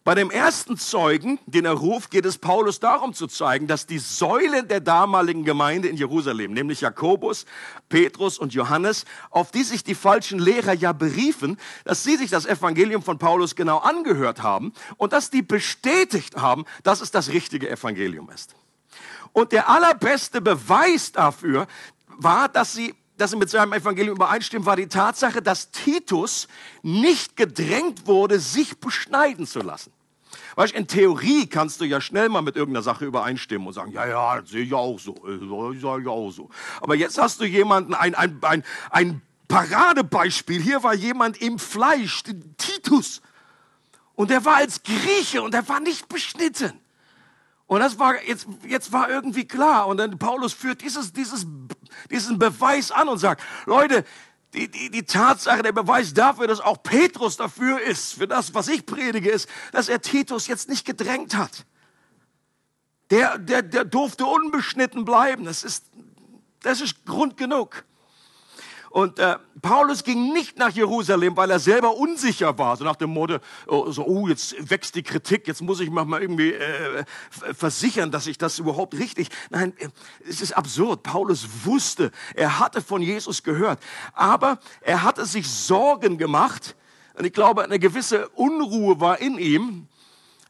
Bei 0.05 0.13
dem 0.13 0.29
ersten 0.29 0.77
Zeugen, 0.77 1.39
den 1.47 1.65
er 1.65 1.73
ruft, 1.73 2.11
geht 2.11 2.27
es 2.27 2.37
Paulus 2.37 2.79
darum 2.79 3.15
zu 3.15 3.25
zeigen, 3.25 3.65
dass 3.65 3.87
die 3.87 3.97
Säulen 3.97 4.67
der 4.67 4.79
damaligen 4.79 5.43
Gemeinde 5.43 5.87
in 5.87 5.97
Jerusalem, 5.97 6.53
nämlich 6.53 6.81
Jakobus, 6.81 7.47
Petrus 7.89 8.37
und 8.37 8.53
Johannes, 8.53 9.05
auf 9.31 9.49
die 9.49 9.63
sich 9.63 9.83
die 9.83 9.95
falschen 9.95 10.37
Lehrer 10.37 10.73
ja 10.73 10.93
beriefen, 10.93 11.57
dass 11.85 12.03
sie 12.03 12.17
sich 12.17 12.29
das 12.29 12.45
Evangelium 12.45 13.01
von 13.01 13.17
Paulus 13.17 13.55
genau 13.55 13.79
angehört 13.79 14.43
haben 14.43 14.73
und 14.97 15.11
dass 15.11 15.31
die 15.31 15.41
bestätigt 15.41 16.35
haben, 16.35 16.65
dass 16.83 17.01
es 17.01 17.09
das 17.09 17.29
richtige 17.29 17.67
Evangelium 17.67 18.29
ist. 18.29 18.53
Und 19.33 19.53
der 19.53 19.69
allerbeste 19.69 20.39
Beweis 20.39 21.13
dafür 21.13 21.65
war, 22.17 22.49
dass 22.49 22.73
sie 22.73 22.95
dass 23.17 23.31
sie 23.31 23.37
mit 23.37 23.49
seinem 23.49 23.71
Evangelium 23.71 24.17
übereinstimmen, 24.17 24.65
war 24.65 24.75
die 24.75 24.87
Tatsache, 24.87 25.41
dass 25.41 25.71
Titus 25.71 26.49
nicht 26.81 27.37
gedrängt 27.37 28.07
wurde, 28.07 28.39
sich 28.39 28.77
beschneiden 28.79 29.47
zu 29.47 29.59
lassen. 29.59 29.93
Weißt, 30.55 30.73
in 30.73 30.87
Theorie 30.87 31.47
kannst 31.47 31.81
du 31.81 31.85
ja 31.85 31.99
schnell 31.99 32.29
mal 32.29 32.41
mit 32.41 32.55
irgendeiner 32.55 32.83
Sache 32.83 33.05
übereinstimmen 33.05 33.67
und 33.67 33.73
sagen, 33.73 33.91
ja, 33.91 34.05
ja, 34.07 34.41
das 34.41 34.49
sehe 34.49 34.63
ich 34.63 34.73
auch 34.73 34.99
so, 34.99 35.13
das 35.13 35.39
sehe 35.81 36.01
ich 36.01 36.07
auch 36.07 36.31
so. 36.31 36.49
Aber 36.81 36.95
jetzt 36.95 37.17
hast 37.17 37.39
du 37.41 37.45
jemanden, 37.45 37.93
ein, 37.93 38.15
ein, 38.15 38.37
ein, 38.41 38.63
ein 38.89 39.21
Paradebeispiel. 39.47 40.61
Hier 40.61 40.81
war 40.83 40.93
jemand 40.93 41.41
im 41.41 41.59
Fleisch, 41.59 42.23
Titus. 42.57 43.21
Und 44.15 44.29
der 44.29 44.45
war 44.45 44.55
als 44.55 44.81
Grieche 44.83 45.41
und 45.41 45.53
er 45.53 45.67
war 45.67 45.81
nicht 45.81 46.07
beschnitten. 46.07 46.73
Und 47.67 47.79
das 47.79 47.97
war, 47.97 48.23
jetzt, 48.23 48.47
jetzt 48.67 48.91
war 48.91 49.09
irgendwie 49.09 49.47
klar. 49.47 49.87
Und 49.87 49.97
dann 49.97 50.19
Paulus 50.19 50.53
führt 50.53 50.81
dieses, 50.81 51.13
dieses, 51.13 51.47
diesen 52.11 52.37
Beweis 52.37 52.91
an 52.91 53.07
und 53.07 53.17
sagt, 53.17 53.41
Leute, 53.65 54.05
die, 54.53 54.69
die, 54.69 54.89
die 54.89 55.03
Tatsache, 55.03 55.63
der 55.63 55.71
Beweis 55.71 56.13
dafür, 56.13 56.47
dass 56.47 56.61
auch 56.61 56.81
Petrus 56.81 57.37
dafür 57.37 57.81
ist, 57.81 58.13
für 58.13 58.27
das, 58.27 58.53
was 58.53 58.67
ich 58.67 58.85
predige, 58.85 59.29
ist, 59.29 59.49
dass 59.71 59.89
er 59.89 60.01
Titus 60.01 60.47
jetzt 60.47 60.69
nicht 60.69 60.85
gedrängt 60.85 61.35
hat. 61.35 61.65
Der, 63.09 63.37
der, 63.37 63.61
der 63.61 63.83
durfte 63.83 64.25
unbeschnitten 64.25 65.03
bleiben. 65.03 65.45
Das 65.45 65.63
ist, 65.63 65.85
das 66.61 66.81
ist 66.81 67.05
Grund 67.05 67.37
genug. 67.37 67.83
Und 68.95 69.19
äh, 69.19 69.35
Paulus 69.61 70.05
ging 70.05 70.31
nicht 70.31 70.57
nach 70.57 70.69
Jerusalem, 70.69 71.35
weil 71.35 71.51
er 71.51 71.59
selber 71.59 71.97
unsicher 71.97 72.57
war, 72.57 72.77
so 72.77 72.85
nach 72.85 72.95
dem 72.95 73.09
Motto, 73.09 73.39
oh, 73.67 73.91
so, 73.91 74.05
oh 74.05 74.29
jetzt 74.29 74.55
wächst 74.69 74.95
die 74.95 75.03
Kritik, 75.03 75.49
jetzt 75.49 75.61
muss 75.61 75.81
ich 75.81 75.89
mich 75.89 76.05
mal 76.05 76.21
irgendwie 76.21 76.53
äh, 76.53 77.03
versichern, 77.53 78.09
dass 78.09 78.25
ich 78.25 78.37
das 78.37 78.57
überhaupt 78.57 78.93
richtig. 78.93 79.27
Nein, 79.49 79.73
äh, 79.79 79.89
es 80.25 80.39
ist 80.39 80.53
absurd. 80.53 81.03
Paulus 81.03 81.45
wusste, 81.65 82.09
er 82.35 82.57
hatte 82.59 82.81
von 82.81 83.01
Jesus 83.01 83.43
gehört, 83.43 83.79
aber 84.13 84.59
er 84.79 85.03
hatte 85.03 85.25
sich 85.25 85.49
Sorgen 85.49 86.17
gemacht. 86.17 86.77
Und 87.15 87.25
ich 87.25 87.33
glaube, 87.33 87.65
eine 87.65 87.79
gewisse 87.79 88.29
Unruhe 88.29 89.01
war 89.01 89.19
in 89.19 89.37
ihm, 89.37 89.89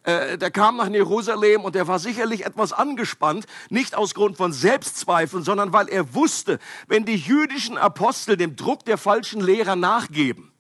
äh, 0.06 0.38
der 0.38 0.52
kam 0.52 0.78
nach 0.78 0.90
Jerusalem 0.90 1.62
und 1.62 1.76
er 1.76 1.88
war 1.88 1.98
sicherlich 1.98 2.46
etwas 2.46 2.74
angespannt, 2.74 3.48
nicht 3.70 3.96
aus 3.96 4.14
Grund 4.14 4.38
von 4.38 4.54
Selbstzweifeln, 4.54 5.44
sondern 5.44 5.74
weil 5.74 5.90
er 5.90 6.14
wusste, 6.14 6.60
wenn 6.88 7.06
die 7.06 7.16
jüdischen 7.16 7.78
Apostel 7.78 8.38
dem 8.38 8.56
Druck 8.56 8.86
der 8.86 9.00
falschen 9.00 9.42
Lehrer 9.42 9.76
nachgeben, 9.76 10.52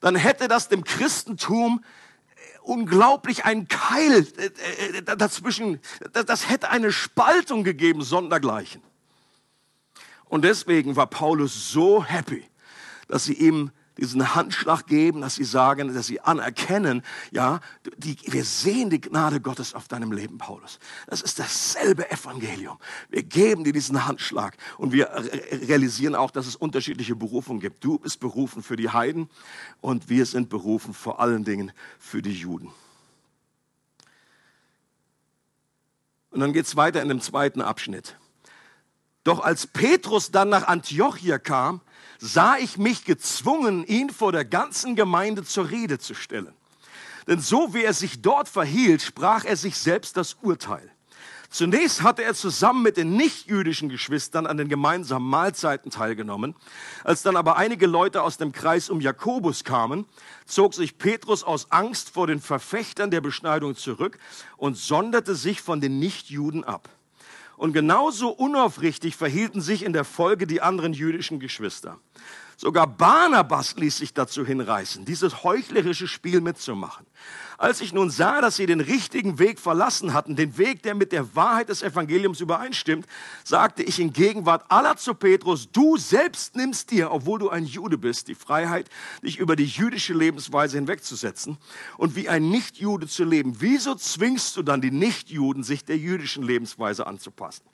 dann 0.00 0.16
hätte 0.16 0.48
das 0.48 0.68
dem 0.68 0.84
Christentum 0.84 1.84
äh, 1.84 2.40
unglaublich 2.62 3.44
einen 3.44 3.68
Keil 3.68 4.26
äh, 4.38 5.02
dazwischen, 5.02 5.78
das 6.12 6.48
hätte 6.48 6.70
eine 6.70 6.92
Spaltung 6.92 7.64
gegeben, 7.64 8.02
sondergleichen. 8.02 8.82
Und 10.24 10.44
deswegen 10.44 10.96
war 10.96 11.08
Paulus 11.08 11.70
so 11.70 12.02
happy, 12.02 12.42
dass 13.06 13.24
sie 13.24 13.34
ihm 13.34 13.70
diesen 13.98 14.34
Handschlag 14.34 14.86
geben, 14.86 15.20
dass 15.20 15.34
sie 15.34 15.44
sagen, 15.44 15.94
dass 15.94 16.06
sie 16.06 16.20
anerkennen, 16.20 17.02
ja, 17.30 17.60
die, 17.98 18.16
wir 18.26 18.44
sehen 18.44 18.90
die 18.90 19.00
Gnade 19.00 19.40
Gottes 19.40 19.74
auf 19.74 19.88
deinem 19.88 20.12
Leben, 20.12 20.38
Paulus. 20.38 20.78
Das 21.06 21.20
ist 21.20 21.38
dasselbe 21.38 22.10
Evangelium. 22.10 22.78
Wir 23.10 23.22
geben 23.22 23.64
dir 23.64 23.72
diesen 23.72 24.06
Handschlag 24.06 24.56
und 24.78 24.92
wir 24.92 25.10
realisieren 25.68 26.14
auch, 26.14 26.30
dass 26.30 26.46
es 26.46 26.56
unterschiedliche 26.56 27.14
Berufungen 27.14 27.60
gibt. 27.60 27.84
Du 27.84 27.98
bist 27.98 28.20
berufen 28.20 28.62
für 28.62 28.76
die 28.76 28.88
Heiden 28.88 29.28
und 29.80 30.08
wir 30.08 30.26
sind 30.26 30.48
berufen 30.48 30.94
vor 30.94 31.20
allen 31.20 31.44
Dingen 31.44 31.72
für 31.98 32.22
die 32.22 32.32
Juden. 32.32 32.70
Und 36.30 36.40
dann 36.40 36.54
geht's 36.54 36.76
weiter 36.76 37.02
in 37.02 37.08
dem 37.08 37.20
zweiten 37.20 37.60
Abschnitt. 37.60 38.16
Doch 39.22 39.40
als 39.40 39.66
Petrus 39.66 40.30
dann 40.30 40.48
nach 40.48 40.66
Antiochia 40.66 41.38
kam, 41.38 41.80
sah 42.22 42.56
ich 42.56 42.78
mich 42.78 43.04
gezwungen, 43.04 43.84
ihn 43.84 44.08
vor 44.08 44.30
der 44.30 44.44
ganzen 44.44 44.94
Gemeinde 44.94 45.42
zur 45.42 45.70
Rede 45.70 45.98
zu 45.98 46.14
stellen. 46.14 46.54
Denn 47.26 47.40
so 47.40 47.74
wie 47.74 47.82
er 47.82 47.92
sich 47.92 48.22
dort 48.22 48.48
verhielt, 48.48 49.02
sprach 49.02 49.44
er 49.44 49.56
sich 49.56 49.76
selbst 49.76 50.16
das 50.16 50.34
Urteil. 50.40 50.88
Zunächst 51.50 52.02
hatte 52.02 52.22
er 52.22 52.34
zusammen 52.34 52.82
mit 52.82 52.96
den 52.96 53.16
nichtjüdischen 53.16 53.88
Geschwistern 53.88 54.46
an 54.46 54.56
den 54.56 54.68
gemeinsamen 54.68 55.28
Mahlzeiten 55.28 55.90
teilgenommen. 55.90 56.54
Als 57.04 57.22
dann 57.22 57.36
aber 57.36 57.56
einige 57.56 57.86
Leute 57.86 58.22
aus 58.22 58.38
dem 58.38 58.52
Kreis 58.52 58.88
um 58.88 59.00
Jakobus 59.00 59.64
kamen, 59.64 60.06
zog 60.46 60.74
sich 60.74 60.98
Petrus 60.98 61.42
aus 61.42 61.70
Angst 61.72 62.08
vor 62.08 62.28
den 62.28 62.40
Verfechtern 62.40 63.10
der 63.10 63.20
Beschneidung 63.20 63.76
zurück 63.76 64.18
und 64.56 64.78
sonderte 64.78 65.34
sich 65.34 65.60
von 65.60 65.80
den 65.80 65.98
Nichtjuden 65.98 66.62
ab. 66.62 66.88
Und 67.62 67.74
genauso 67.74 68.30
unaufrichtig 68.30 69.14
verhielten 69.14 69.60
sich 69.60 69.84
in 69.84 69.92
der 69.92 70.02
Folge 70.02 70.48
die 70.48 70.60
anderen 70.62 70.92
jüdischen 70.92 71.38
Geschwister. 71.38 72.00
Sogar 72.64 72.86
Barnabas 72.86 73.74
ließ 73.74 73.96
sich 73.96 74.14
dazu 74.14 74.46
hinreißen, 74.46 75.04
dieses 75.04 75.42
heuchlerische 75.42 76.06
Spiel 76.06 76.40
mitzumachen. 76.40 77.04
Als 77.58 77.80
ich 77.80 77.92
nun 77.92 78.08
sah, 78.08 78.40
dass 78.40 78.54
sie 78.54 78.66
den 78.66 78.78
richtigen 78.78 79.40
Weg 79.40 79.58
verlassen 79.58 80.14
hatten, 80.14 80.36
den 80.36 80.56
Weg, 80.58 80.80
der 80.84 80.94
mit 80.94 81.10
der 81.10 81.34
Wahrheit 81.34 81.70
des 81.70 81.82
Evangeliums 81.82 82.40
übereinstimmt, 82.40 83.04
sagte 83.42 83.82
ich 83.82 83.98
in 83.98 84.12
Gegenwart 84.12 84.64
aller 84.68 84.96
zu 84.96 85.14
Petrus, 85.14 85.72
du 85.72 85.96
selbst 85.96 86.54
nimmst 86.54 86.92
dir, 86.92 87.10
obwohl 87.10 87.40
du 87.40 87.50
ein 87.50 87.64
Jude 87.64 87.98
bist, 87.98 88.28
die 88.28 88.36
Freiheit, 88.36 88.88
dich 89.24 89.38
über 89.38 89.56
die 89.56 89.66
jüdische 89.66 90.14
Lebensweise 90.14 90.76
hinwegzusetzen 90.76 91.58
und 91.96 92.14
wie 92.14 92.28
ein 92.28 92.48
Nichtjude 92.48 93.08
zu 93.08 93.24
leben. 93.24 93.56
Wieso 93.58 93.96
zwingst 93.96 94.56
du 94.56 94.62
dann 94.62 94.80
die 94.80 94.92
Nichtjuden, 94.92 95.64
sich 95.64 95.84
der 95.84 95.98
jüdischen 95.98 96.44
Lebensweise 96.44 97.08
anzupassen? 97.08 97.71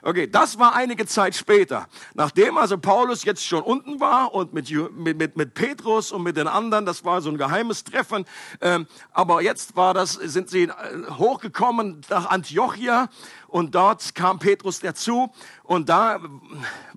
Okay, 0.00 0.28
das 0.28 0.60
war 0.60 0.76
einige 0.76 1.06
Zeit 1.06 1.34
später. 1.34 1.88
Nachdem 2.14 2.56
also 2.56 2.78
Paulus 2.78 3.24
jetzt 3.24 3.44
schon 3.44 3.62
unten 3.62 3.98
war 3.98 4.32
und 4.32 4.52
mit, 4.52 4.70
mit, 4.70 5.18
mit, 5.18 5.36
mit 5.36 5.54
Petrus 5.54 6.12
und 6.12 6.22
mit 6.22 6.36
den 6.36 6.46
anderen, 6.46 6.86
das 6.86 7.04
war 7.04 7.20
so 7.20 7.30
ein 7.30 7.36
geheimes 7.36 7.82
Treffen, 7.82 8.24
ähm, 8.60 8.86
aber 9.12 9.42
jetzt 9.42 9.74
war 9.74 9.94
das, 9.94 10.12
sind 10.12 10.50
sie 10.50 10.64
äh, 10.64 10.72
hochgekommen 11.18 12.02
nach 12.10 12.26
Antiochia 12.26 13.08
und 13.48 13.74
dort 13.74 14.14
kam 14.14 14.38
Petrus 14.38 14.78
dazu 14.78 15.32
und 15.64 15.88
da 15.88 16.20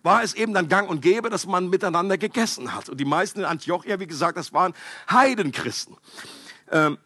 war 0.03 0.22
es 0.22 0.36
eben 0.36 0.53
dann 0.53 0.67
gang 0.67 0.88
und 0.88 1.01
gäbe, 1.01 1.31
dass 1.31 1.48
man 1.48 1.70
miteinander 1.70 2.20
gegessen 2.20 2.75
hat. 2.75 2.88
Und 2.89 3.00
die 3.00 3.05
meisten 3.05 3.39
in 3.39 3.46
Antiochia, 3.46 4.00
wie 4.00 4.08
gesagt, 4.08 4.38
das 4.38 4.53
waren 4.53 4.74
Heidenchristen. 5.10 5.98
Ähm, 6.70 7.00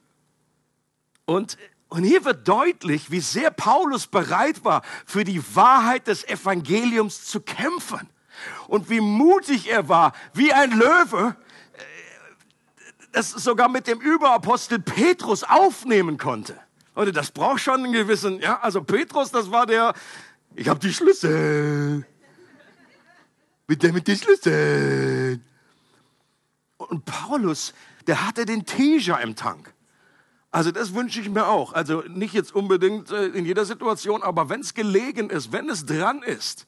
und 1.25 1.57
und 1.95 2.03
hier 2.03 2.25
wird 2.25 2.45
deutlich, 2.45 3.09
wie 3.09 3.21
sehr 3.21 3.51
Paulus 3.51 4.05
bereit 4.07 4.65
war, 4.65 4.81
für 5.05 5.23
die 5.23 5.41
Wahrheit 5.55 6.07
des 6.07 6.27
Evangeliums 6.27 7.23
zu 7.23 7.39
kämpfen. 7.39 8.09
Und 8.67 8.89
wie 8.89 8.99
mutig 8.99 9.69
er 9.69 9.87
war, 9.87 10.11
wie 10.33 10.51
ein 10.51 10.71
Löwe, 10.71 11.37
äh, 11.71 11.81
das 13.13 13.29
sogar 13.31 13.69
mit 13.69 13.87
dem 13.87 14.01
Überapostel 14.01 14.79
Petrus 14.79 15.45
aufnehmen 15.45 16.17
konnte. 16.17 16.59
Und 16.95 17.15
das 17.15 17.31
braucht 17.31 17.61
schon 17.61 17.85
einen 17.85 17.93
gewissen, 17.93 18.41
ja, 18.41 18.59
also 18.59 18.83
Petrus, 18.83 19.31
das 19.31 19.49
war 19.49 19.65
der, 19.65 19.93
ich 20.53 20.67
habe 20.67 20.81
die 20.81 20.93
Schlüssel. 20.93 22.05
Mit 23.67 23.83
der 23.83 23.93
mit 23.93 24.05
den 24.09 24.17
Schlüssel. 24.17 25.39
Und 26.75 27.05
Paulus, 27.05 27.73
der 28.05 28.27
hatte 28.27 28.45
den 28.45 28.65
Teja 28.65 29.15
im 29.19 29.37
Tank. 29.37 29.74
Also 30.55 30.71
das 30.71 30.95
wünsche 30.95 31.19
ich 31.19 31.29
mir 31.29 31.49
auch. 31.49 31.73
Also 31.73 32.01
nicht 32.07 32.33
jetzt 32.33 32.55
unbedingt 32.55 33.11
äh, 33.11 33.25
in 33.25 33.45
jeder 33.45 33.65
Situation, 33.65 34.23
aber 34.23 34.47
wenn 34.47 34.61
es 34.61 34.73
gelegen 34.73 35.29
ist, 35.29 35.51
wenn 35.51 35.67
es 35.67 35.85
dran 35.85 36.23
ist, 36.23 36.65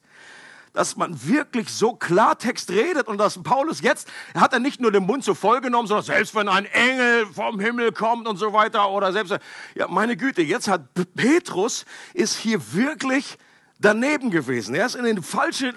dass 0.74 0.98
man 0.98 1.26
wirklich 1.26 1.70
so 1.70 1.94
Klartext 1.94 2.68
redet 2.70 3.08
und 3.08 3.16
dass 3.16 3.42
Paulus 3.42 3.80
jetzt, 3.80 4.06
hat 4.34 4.52
er 4.52 4.58
nicht 4.58 4.78
nur 4.78 4.92
den 4.92 5.04
Mund 5.04 5.24
so 5.24 5.32
voll 5.32 5.62
genommen, 5.62 5.88
sondern 5.88 6.04
selbst 6.04 6.34
wenn 6.34 6.50
ein 6.50 6.66
Engel 6.66 7.24
vom 7.28 7.58
Himmel 7.60 7.92
kommt 7.92 8.28
und 8.28 8.36
so 8.36 8.52
weiter 8.52 8.90
oder 8.90 9.10
selbst, 9.10 9.34
ja 9.74 9.88
meine 9.88 10.18
Güte, 10.18 10.42
jetzt 10.42 10.68
hat 10.68 10.82
Petrus, 11.16 11.86
ist 12.12 12.36
hier 12.36 12.74
wirklich 12.74 13.38
daneben 13.80 14.30
gewesen. 14.30 14.74
Er 14.74 14.84
ist 14.84 14.96
in 14.96 15.06
eine 15.06 15.22
falsche 15.22 15.72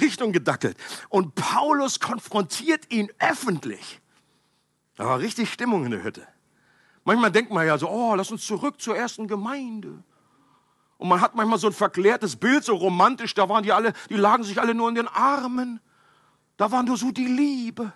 Richtung 0.00 0.32
gedackelt. 0.32 0.78
Und 1.10 1.34
Paulus 1.34 2.00
konfrontiert 2.00 2.90
ihn 2.90 3.10
öffentlich. 3.18 4.00
Da 4.96 5.04
war 5.04 5.18
richtig 5.18 5.52
Stimmung 5.52 5.84
in 5.84 5.90
der 5.90 6.02
Hütte. 6.02 6.26
Manchmal 7.04 7.32
denkt 7.32 7.50
man 7.50 7.66
ja 7.66 7.78
so, 7.78 7.88
oh, 7.88 8.14
lass 8.14 8.30
uns 8.30 8.46
zurück 8.46 8.80
zur 8.80 8.96
ersten 8.96 9.26
Gemeinde. 9.26 10.02
Und 10.98 11.08
man 11.08 11.20
hat 11.20 11.34
manchmal 11.34 11.58
so 11.58 11.68
ein 11.68 11.72
verklärtes 11.72 12.36
Bild, 12.36 12.62
so 12.62 12.74
romantisch, 12.74 13.32
da 13.34 13.48
waren 13.48 13.62
die 13.62 13.72
alle, 13.72 13.94
die 14.10 14.16
lagen 14.16 14.44
sich 14.44 14.60
alle 14.60 14.74
nur 14.74 14.88
in 14.90 14.94
den 14.94 15.08
Armen. 15.08 15.80
Da 16.58 16.70
war 16.70 16.82
nur 16.82 16.98
so 16.98 17.10
die 17.10 17.26
Liebe. 17.26 17.92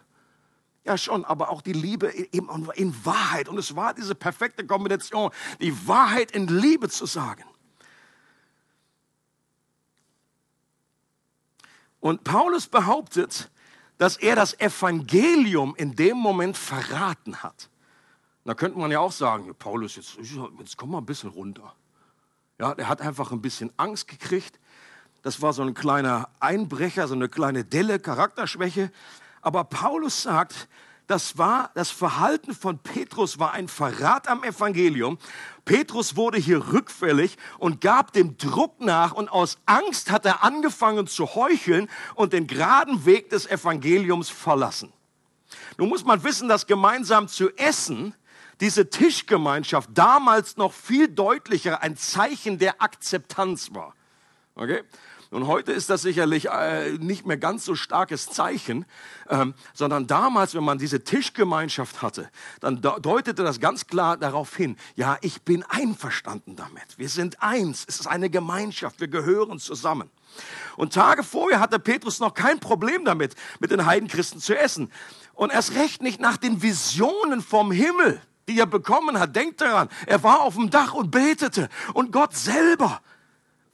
Ja 0.85 0.97
schon, 0.97 1.25
aber 1.25 1.51
auch 1.51 1.61
die 1.61 1.73
Liebe 1.75 2.13
eben 2.33 2.49
in 2.75 3.05
Wahrheit. 3.05 3.49
Und 3.49 3.59
es 3.59 3.77
war 3.77 3.93
diese 3.93 4.15
perfekte 4.15 4.67
Kombination, 4.67 5.31
die 5.61 5.87
Wahrheit 5.87 6.31
in 6.31 6.47
Liebe 6.47 6.89
zu 6.89 7.05
sagen. 7.05 7.45
Und 12.01 12.25
Paulus 12.25 12.67
behauptet, 12.67 13.51
dass 13.99 14.17
er 14.17 14.37
das 14.37 14.59
Evangelium 14.61 15.75
in 15.77 15.95
dem 15.95 16.17
Moment 16.19 16.57
verraten 16.57 17.43
hat. 17.43 17.71
Da 18.45 18.55
könnte 18.55 18.79
man 18.79 18.91
ja 18.91 19.01
auch 19.01 19.13
sagen, 19.13 19.55
Paulus, 19.59 19.97
jetzt, 19.97 20.19
jetzt 20.59 20.77
komm 20.77 20.91
mal 20.91 20.99
ein 20.99 21.07
bisschen 21.07 21.31
runter. 21.31 21.75
Ja, 22.59 22.75
der 22.75 22.89
hat 22.89 23.01
einfach 23.01 23.33
ein 23.33 23.41
bisschen 23.41 23.73
Angst 23.77 24.07
gekriegt. 24.07 24.61
Das 25.23 25.41
war 25.41 25.55
so 25.55 25.63
ein 25.63 25.73
kleiner 25.73 26.29
Einbrecher, 26.41 27.09
so 27.09 27.15
eine 27.15 27.31
kleine 27.31 27.65
Delle, 27.65 27.99
Charakterschwäche. 27.99 28.93
Aber 29.41 29.65
Paulus 29.65 30.23
sagt, 30.23 30.69
das 31.07 31.37
war, 31.37 31.71
das 31.75 31.91
Verhalten 31.91 32.55
von 32.55 32.79
Petrus 32.79 33.39
war 33.39 33.53
ein 33.53 33.69
Verrat 33.69 34.29
am 34.29 34.43
Evangelium. 34.43 35.19
Petrus 35.65 36.17
wurde 36.17 36.39
hier 36.39 36.73
rückfällig 36.73 37.37
und 37.59 37.81
gab 37.81 38.13
dem 38.13 38.39
Druck 38.39 38.81
nach 38.81 39.13
und 39.13 39.31
aus 39.31 39.59
Angst 39.67 40.11
hat 40.11 40.25
er 40.25 40.45
angefangen 40.45 41.07
zu 41.07 41.35
heucheln 41.35 41.89
und 42.15 42.33
den 42.33 42.47
geraden 42.47 43.05
Weg 43.07 43.31
des 43.31 43.47
Evangeliums 43.47 44.29
verlassen. 44.29 44.93
Nun 45.77 45.89
muss 45.89 46.05
man 46.05 46.25
wissen, 46.25 46.49
dass 46.49 46.67
gemeinsam 46.67 47.29
zu 47.29 47.51
essen 47.57 48.15
diese 48.61 48.91
Tischgemeinschaft 48.91 49.91
damals 49.95 50.57
noch 50.57 50.73
viel 50.73 51.09
deutlicher 51.09 51.83
ein 51.83 51.97
Zeichen 51.97 52.59
der 52.59 52.81
Akzeptanz 52.83 53.75
war. 53.75 53.95
Okay? 54.55 54.83
Und 55.35 55.49
heute 55.49 55.73
ist 55.73 55.91
das 55.91 56.03
sicherlich 56.03 56.49
äh, 56.49 56.93
nicht 56.93 57.27
mehr 57.27 57.37
ganz 57.37 57.65
so 57.65 57.75
starkes 57.75 58.27
Zeichen, 58.27 58.87
ähm, 59.29 59.55
sondern 59.73 60.07
damals, 60.07 60.55
wenn 60.55 60.63
man 60.63 60.79
diese 60.79 61.03
Tischgemeinschaft 61.03 62.03
hatte, 62.03 62.31
dann 62.61 62.81
deutete 62.81 63.43
das 63.43 63.59
ganz 63.59 63.89
klar 63.89 64.17
darauf 64.17 64.55
hin, 64.55 64.77
ja, 64.95 65.19
ich 65.23 65.43
bin 65.43 65.65
einverstanden 65.65 66.55
damit. 66.55 66.99
Wir 66.99 67.09
sind 67.09 67.43
eins. 67.43 67.85
Es 67.89 67.99
ist 67.99 68.07
eine 68.07 68.31
Gemeinschaft. 68.31 69.01
Wir 69.01 69.09
gehören 69.09 69.59
zusammen. 69.59 70.09
Und 70.77 70.93
Tage 70.93 71.25
vorher 71.25 71.59
hatte 71.59 71.81
Petrus 71.81 72.21
noch 72.21 72.35
kein 72.35 72.61
Problem 72.61 73.05
damit, 73.05 73.35
mit 73.59 73.73
den 73.73 73.87
Heidenchristen 73.87 74.41
zu 74.41 74.57
essen. 74.57 74.93
Und 75.33 75.53
erst 75.53 75.75
recht 75.75 76.01
nicht 76.01 76.21
nach 76.21 76.37
den 76.37 76.63
Visionen 76.63 77.43
vom 77.43 77.73
Himmel, 77.73 78.21
die 78.49 78.59
er 78.59 78.67
bekommen 78.67 79.19
hat. 79.19 79.35
Denkt 79.35 79.61
daran, 79.61 79.89
er 80.07 80.23
war 80.23 80.41
auf 80.41 80.55
dem 80.55 80.71
Dach 80.71 80.95
und 80.95 81.11
betete. 81.11 81.69
Und 81.93 82.13
Gott 82.13 82.35
selber 82.35 83.01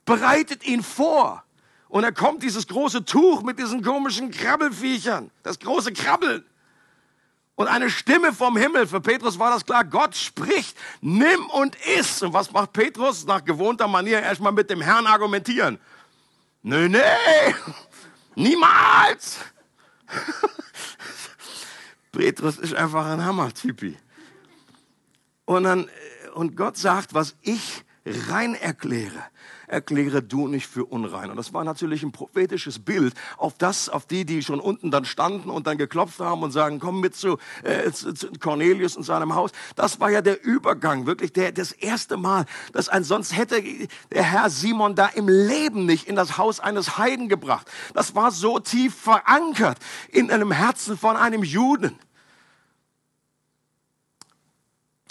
bereitet 0.05 0.67
ihn 0.67 0.83
vor. 0.83 1.45
Und 1.89 2.05
er 2.05 2.13
kommt 2.13 2.43
dieses 2.43 2.69
große 2.69 3.05
Tuch 3.05 3.43
mit 3.43 3.59
diesen 3.59 3.83
komischen 3.83 4.31
Krabbelfiechern, 4.31 5.31
das 5.43 5.59
große 5.59 5.93
Krabbeln. 5.93 6.45
Und 7.57 7.67
eine 7.67 7.91
Stimme 7.91 8.33
vom 8.33 8.57
Himmel, 8.57 8.87
für 8.87 9.01
Petrus 9.01 9.39
war 9.39 9.51
das 9.51 9.67
klar, 9.67 9.85
Gott 9.85 10.17
spricht, 10.17 10.77
nimm 11.01 11.47
und 11.51 11.77
iss. 11.99 12.23
Und 12.23 12.33
was 12.33 12.53
macht 12.53 12.73
Petrus? 12.73 13.27
Nach 13.27 13.45
gewohnter 13.45 13.87
Manier 13.87 14.23
erstmal 14.23 14.53
mit 14.53 14.71
dem 14.71 14.81
Herrn 14.81 15.07
argumentieren. 15.07 15.79
Nö, 16.63 16.89
nee, 16.89 17.55
niemals. 18.35 19.39
Petrus 22.13 22.59
ist 22.59 22.75
einfach 22.75 23.07
ein 23.07 23.23
Hammer-Typi. 23.23 23.97
Und, 25.51 25.65
dann, 25.65 25.89
und 26.35 26.57
Gott 26.57 26.77
sagt, 26.77 27.13
was 27.13 27.35
ich 27.43 27.83
rein 28.07 28.55
erkläre, 28.55 29.19
erkläre 29.67 30.23
du 30.23 30.47
nicht 30.47 30.69
für 30.69 30.85
unrein. 30.85 31.29
Und 31.29 31.37
das 31.37 31.53
war 31.53 31.65
natürlich 31.65 32.05
ein 32.05 32.13
prophetisches 32.13 32.79
Bild 32.79 33.15
auf 33.37 33.55
das, 33.59 33.89
auf 33.89 34.07
die, 34.07 34.25
die 34.25 34.45
schon 34.45 34.61
unten 34.61 34.93
dann 34.93 35.05
standen 35.05 35.51
und 35.51 35.67
dann 35.67 35.77
geklopft 35.77 36.21
haben 36.21 36.45
und 36.45 36.53
sagen, 36.53 36.79
komm 36.79 37.01
mit 37.01 37.17
zu, 37.17 37.37
äh, 37.65 37.91
zu 37.91 38.31
Cornelius 38.39 38.97
und 38.97 39.03
seinem 39.03 39.35
Haus. 39.35 39.51
Das 39.75 39.99
war 39.99 40.09
ja 40.09 40.21
der 40.23 40.41
Übergang, 40.41 41.07
wirklich 41.07 41.33
der, 41.33 41.51
das 41.51 41.73
erste 41.73 42.17
Mal, 42.17 42.47
dass 42.73 42.89
ein, 42.89 43.03
sonst 43.03 43.37
hätte 43.37 43.61
der 44.13 44.23
Herr 44.23 44.51
Simon 44.51 44.95
da 44.95 45.07
im 45.07 45.27
Leben 45.27 45.85
nicht 45.85 46.07
in 46.07 46.15
das 46.15 46.39
Haus 46.39 46.61
eines 46.61 46.97
Heiden 46.97 47.29
gebracht. 47.29 47.69
Das 47.93 48.15
war 48.15 48.31
so 48.31 48.61
tief 48.61 48.95
verankert 48.95 49.79
in 50.13 50.31
einem 50.31 50.53
Herzen 50.53 50.97
von 50.97 51.17
einem 51.17 51.43
Juden. 51.43 51.99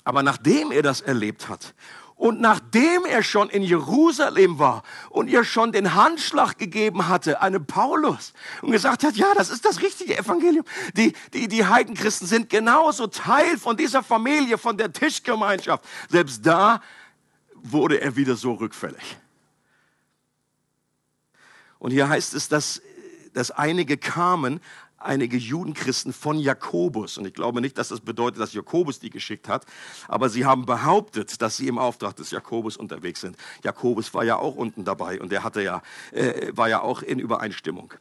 Aber 0.10 0.24
nachdem 0.24 0.72
er 0.72 0.82
das 0.82 1.02
erlebt 1.02 1.50
hat 1.50 1.76
und 2.16 2.42
nachdem 2.42 3.06
er 3.06 3.22
schon 3.22 3.48
in 3.48 3.62
Jerusalem 3.62 4.58
war 4.58 4.82
und 5.12 5.28
ihr 5.28 5.44
schon 5.44 5.72
den 5.72 5.94
Handschlag 5.94 6.58
gegeben 6.58 7.08
hatte, 7.08 7.44
einem 7.44 7.68
Paulus, 7.68 8.34
und 8.64 8.72
gesagt 8.72 9.04
hat, 9.04 9.18
ja, 9.18 9.36
das 9.36 9.52
ist 9.52 9.66
das 9.66 9.84
richtige 9.84 10.18
Evangelium. 10.18 10.66
Die, 10.98 11.14
die, 11.36 11.48
die 11.48 11.64
Heidenchristen 11.64 12.28
sind 12.28 12.50
genauso 12.50 13.06
Teil 13.06 13.60
von 13.60 13.78
dieser 13.78 14.02
Familie, 14.02 14.58
von 14.58 14.80
der 14.80 14.92
Tischgemeinschaft. 14.92 15.86
Selbst 16.10 16.44
da 16.44 16.82
wurde 17.54 18.02
er 18.02 18.16
wieder 18.16 18.36
so 18.36 18.54
rückfällig. 18.54 19.18
Und 21.78 21.92
hier 21.92 22.10
heißt 22.10 22.34
es, 22.34 22.50
dass, 22.50 22.82
dass 23.36 23.52
einige 23.52 23.96
kamen, 23.96 24.60
einige 25.00 25.38
Judenchristen 25.38 26.14
von 26.14 26.40
Jakobus. 26.40 27.18
Und 27.18 27.26
ich 27.26 27.34
glaube 27.34 27.62
nicht, 27.62 27.78
dass 27.78 27.90
das 27.90 28.02
bedeutet, 28.02 28.40
dass 28.40 28.54
Jakobus 28.54 29.00
die 29.00 29.10
geschickt 29.10 29.48
hat, 29.48 29.66
aber 30.08 30.30
sie 30.30 30.46
haben 30.46 30.66
behauptet, 30.66 31.42
dass 31.42 31.58
sie 31.58 31.68
im 31.68 31.78
Auftrag 31.78 32.16
des 32.16 32.32
Jakobus 32.32 32.78
unterwegs 32.78 33.22
sind. 33.22 33.38
Jakobus 33.64 34.14
war 34.14 34.24
ja 34.24 34.38
auch 34.38 34.56
unten 34.56 34.84
dabei 34.84 35.20
und 35.22 35.32
der 35.32 35.44
hatte 35.44 35.62
ja, 35.62 35.82
äh, 36.12 36.52
war 36.56 36.70
ja 36.70 36.82
auch 36.82 37.02
in 37.02 37.20
Übereinstimmung. 37.20 37.94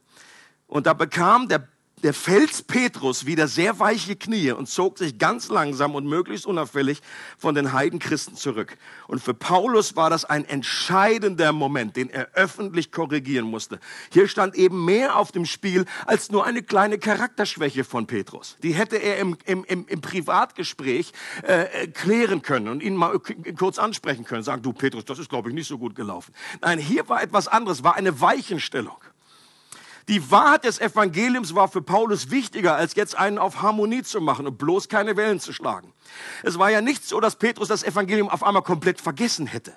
Und 0.66 0.86
da 0.86 0.92
bekam 0.92 1.48
der 1.48 1.66
der 2.02 2.14
Fels 2.14 2.62
Petrus 2.62 3.26
wieder 3.26 3.48
sehr 3.48 3.78
weiche 3.78 4.16
Knie 4.16 4.52
und 4.52 4.68
zog 4.68 4.98
sich 4.98 5.18
ganz 5.18 5.48
langsam 5.48 5.94
und 5.94 6.06
möglichst 6.06 6.46
unauffällig 6.46 7.00
von 7.36 7.54
den 7.54 7.72
Heidenchristen 7.72 8.36
zurück. 8.36 8.76
Und 9.06 9.22
für 9.22 9.34
Paulus 9.34 9.96
war 9.96 10.10
das 10.10 10.24
ein 10.24 10.44
entscheidender 10.44 11.52
Moment, 11.52 11.96
den 11.96 12.10
er 12.10 12.28
öffentlich 12.34 12.92
korrigieren 12.92 13.46
musste. 13.46 13.80
Hier 14.12 14.28
stand 14.28 14.54
eben 14.54 14.84
mehr 14.84 15.16
auf 15.16 15.32
dem 15.32 15.44
Spiel 15.44 15.84
als 16.06 16.30
nur 16.30 16.44
eine 16.44 16.62
kleine 16.62 16.98
Charakterschwäche 16.98 17.84
von 17.84 18.06
Petrus. 18.06 18.56
Die 18.62 18.74
hätte 18.74 18.96
er 18.96 19.18
im, 19.18 19.36
im, 19.44 19.64
im, 19.64 20.00
Privatgespräch 20.00 21.12
äh, 21.42 21.88
klären 21.88 22.42
können 22.42 22.68
und 22.68 22.82
ihn 22.82 22.94
mal 22.96 23.18
kurz 23.56 23.78
ansprechen 23.78 24.24
können. 24.24 24.42
Sagen, 24.42 24.62
du 24.62 24.72
Petrus, 24.72 25.04
das 25.04 25.18
ist, 25.18 25.28
glaube 25.28 25.48
ich, 25.48 25.54
nicht 25.54 25.68
so 25.68 25.78
gut 25.78 25.94
gelaufen. 25.94 26.32
Nein, 26.60 26.78
hier 26.78 27.08
war 27.08 27.22
etwas 27.22 27.48
anderes, 27.48 27.82
war 27.82 27.96
eine 27.96 28.20
Weichenstellung. 28.20 28.96
Die 30.08 30.30
Wahrheit 30.30 30.64
des 30.64 30.80
Evangeliums 30.80 31.54
war 31.54 31.68
für 31.68 31.82
Paulus 31.82 32.30
wichtiger, 32.30 32.76
als 32.76 32.94
jetzt 32.94 33.14
einen 33.14 33.36
auf 33.36 33.60
Harmonie 33.60 34.02
zu 34.02 34.22
machen 34.22 34.46
und 34.46 34.56
bloß 34.56 34.88
keine 34.88 35.16
Wellen 35.18 35.38
zu 35.38 35.52
schlagen. 35.52 35.92
Es 36.42 36.58
war 36.58 36.70
ja 36.70 36.80
nicht 36.80 37.04
so, 37.04 37.20
dass 37.20 37.36
Petrus 37.36 37.68
das 37.68 37.84
Evangelium 37.84 38.30
auf 38.30 38.42
einmal 38.42 38.62
komplett 38.62 39.02
vergessen 39.02 39.46
hätte. 39.46 39.74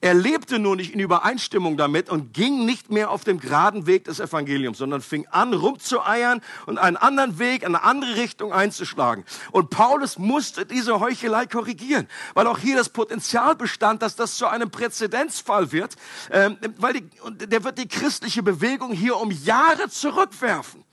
Er 0.00 0.14
lebte 0.14 0.60
nur 0.60 0.76
nicht 0.76 0.94
in 0.94 1.00
Übereinstimmung 1.00 1.76
damit 1.76 2.08
und 2.08 2.32
ging 2.32 2.64
nicht 2.64 2.90
mehr 2.90 3.10
auf 3.10 3.24
dem 3.24 3.40
geraden 3.40 3.86
Weg 3.86 4.04
des 4.04 4.20
Evangeliums, 4.20 4.78
sondern 4.78 5.00
fing 5.00 5.26
an, 5.28 5.52
rumzueiern 5.52 6.40
und 6.66 6.78
einen 6.78 6.96
anderen 6.96 7.40
Weg, 7.40 7.64
eine 7.64 7.82
andere 7.82 8.14
Richtung 8.14 8.52
einzuschlagen. 8.52 9.24
Und 9.50 9.70
Paulus 9.70 10.16
musste 10.18 10.66
diese 10.66 11.00
Heuchelei 11.00 11.46
korrigieren, 11.46 12.06
weil 12.34 12.46
auch 12.46 12.58
hier 12.58 12.76
das 12.76 12.90
Potenzial 12.90 13.56
bestand, 13.56 14.02
dass 14.02 14.14
das 14.14 14.36
zu 14.36 14.46
einem 14.46 14.70
Präzedenzfall 14.70 15.72
wird, 15.72 15.96
ähm, 16.30 16.58
weil 16.76 16.92
die, 16.92 17.10
der 17.46 17.64
wird 17.64 17.78
die 17.78 17.88
christliche 17.88 18.44
Bewegung 18.44 18.92
hier 18.92 19.16
um 19.16 19.32
Jahre 19.32 19.88
zurückwerfen. 19.88 20.84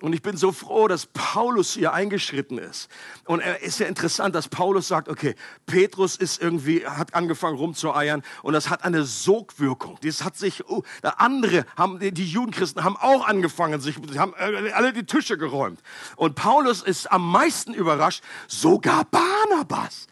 Und 0.00 0.14
ich 0.14 0.22
bin 0.22 0.36
so 0.36 0.50
froh, 0.50 0.88
dass 0.88 1.06
Paulus 1.06 1.74
hier 1.74 1.92
eingeschritten 1.92 2.56
ist. 2.56 2.88
Und 3.26 3.40
es 3.40 3.62
ist 3.62 3.80
ja 3.80 3.86
interessant, 3.86 4.34
dass 4.34 4.48
Paulus 4.48 4.88
sagt, 4.88 5.08
okay, 5.08 5.34
Petrus 5.66 6.16
ist 6.16 6.40
irgendwie, 6.40 6.86
hat 6.86 7.14
angefangen 7.14 7.56
rumzueiern 7.56 8.22
und 8.42 8.54
das 8.54 8.70
hat 8.70 8.84
eine 8.84 9.04
Sogwirkung. 9.04 9.98
Das 10.02 10.24
hat 10.24 10.38
sich, 10.38 10.66
oh, 10.68 10.82
andere 11.02 11.66
haben, 11.76 11.98
die 12.00 12.24
Judenchristen 12.24 12.82
haben 12.82 12.96
auch 12.96 13.26
angefangen, 13.26 13.80
sich, 13.80 13.96
haben 14.16 14.32
äh, 14.38 14.72
alle 14.72 14.94
die 14.94 15.04
Tische 15.04 15.36
geräumt. 15.36 15.80
Und 16.16 16.34
Paulus 16.34 16.82
ist 16.82 17.12
am 17.12 17.30
meisten 17.30 17.74
überrascht, 17.74 18.24
sogar 18.48 19.04
Barnabas. 19.04 20.06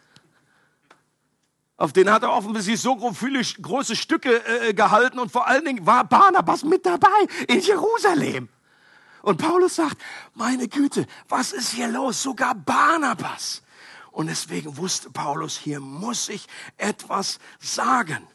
Auf 1.79 1.93
den 1.93 2.11
hat 2.11 2.25
er 2.25 2.33
offensichtlich 2.33 2.81
so 2.81 3.13
viele 3.13 3.41
große 3.41 3.97
Stücke 3.97 4.43
äh, 4.45 4.75
gehalten 4.75 5.19
und 5.19 5.31
vor 5.31 5.47
allen 5.47 5.65
Dingen 5.65 5.87
war 5.87 6.05
Barnabas 6.05 6.65
mit 6.65 6.85
dabei 6.85 7.09
in 7.47 7.61
Jerusalem. 7.61 8.49
Und 9.23 9.39
Paulus 9.39 9.77
sagt, 9.77 9.99
meine 10.35 10.69
Güte, 10.69 11.07
was 11.29 11.53
ist 11.53 11.73
hier 11.73 11.89
los? 11.89 12.23
Sogar 12.23 12.55
Barnabas. 12.55 13.63
Und 14.13 14.27
deswegen 14.29 14.77
wusste 14.77 15.11
Paulus, 15.11 15.57
hier 15.57 15.81
muss 15.81 16.29
ich 16.29 16.47
etwas 16.77 17.39
sagen. 17.59 18.27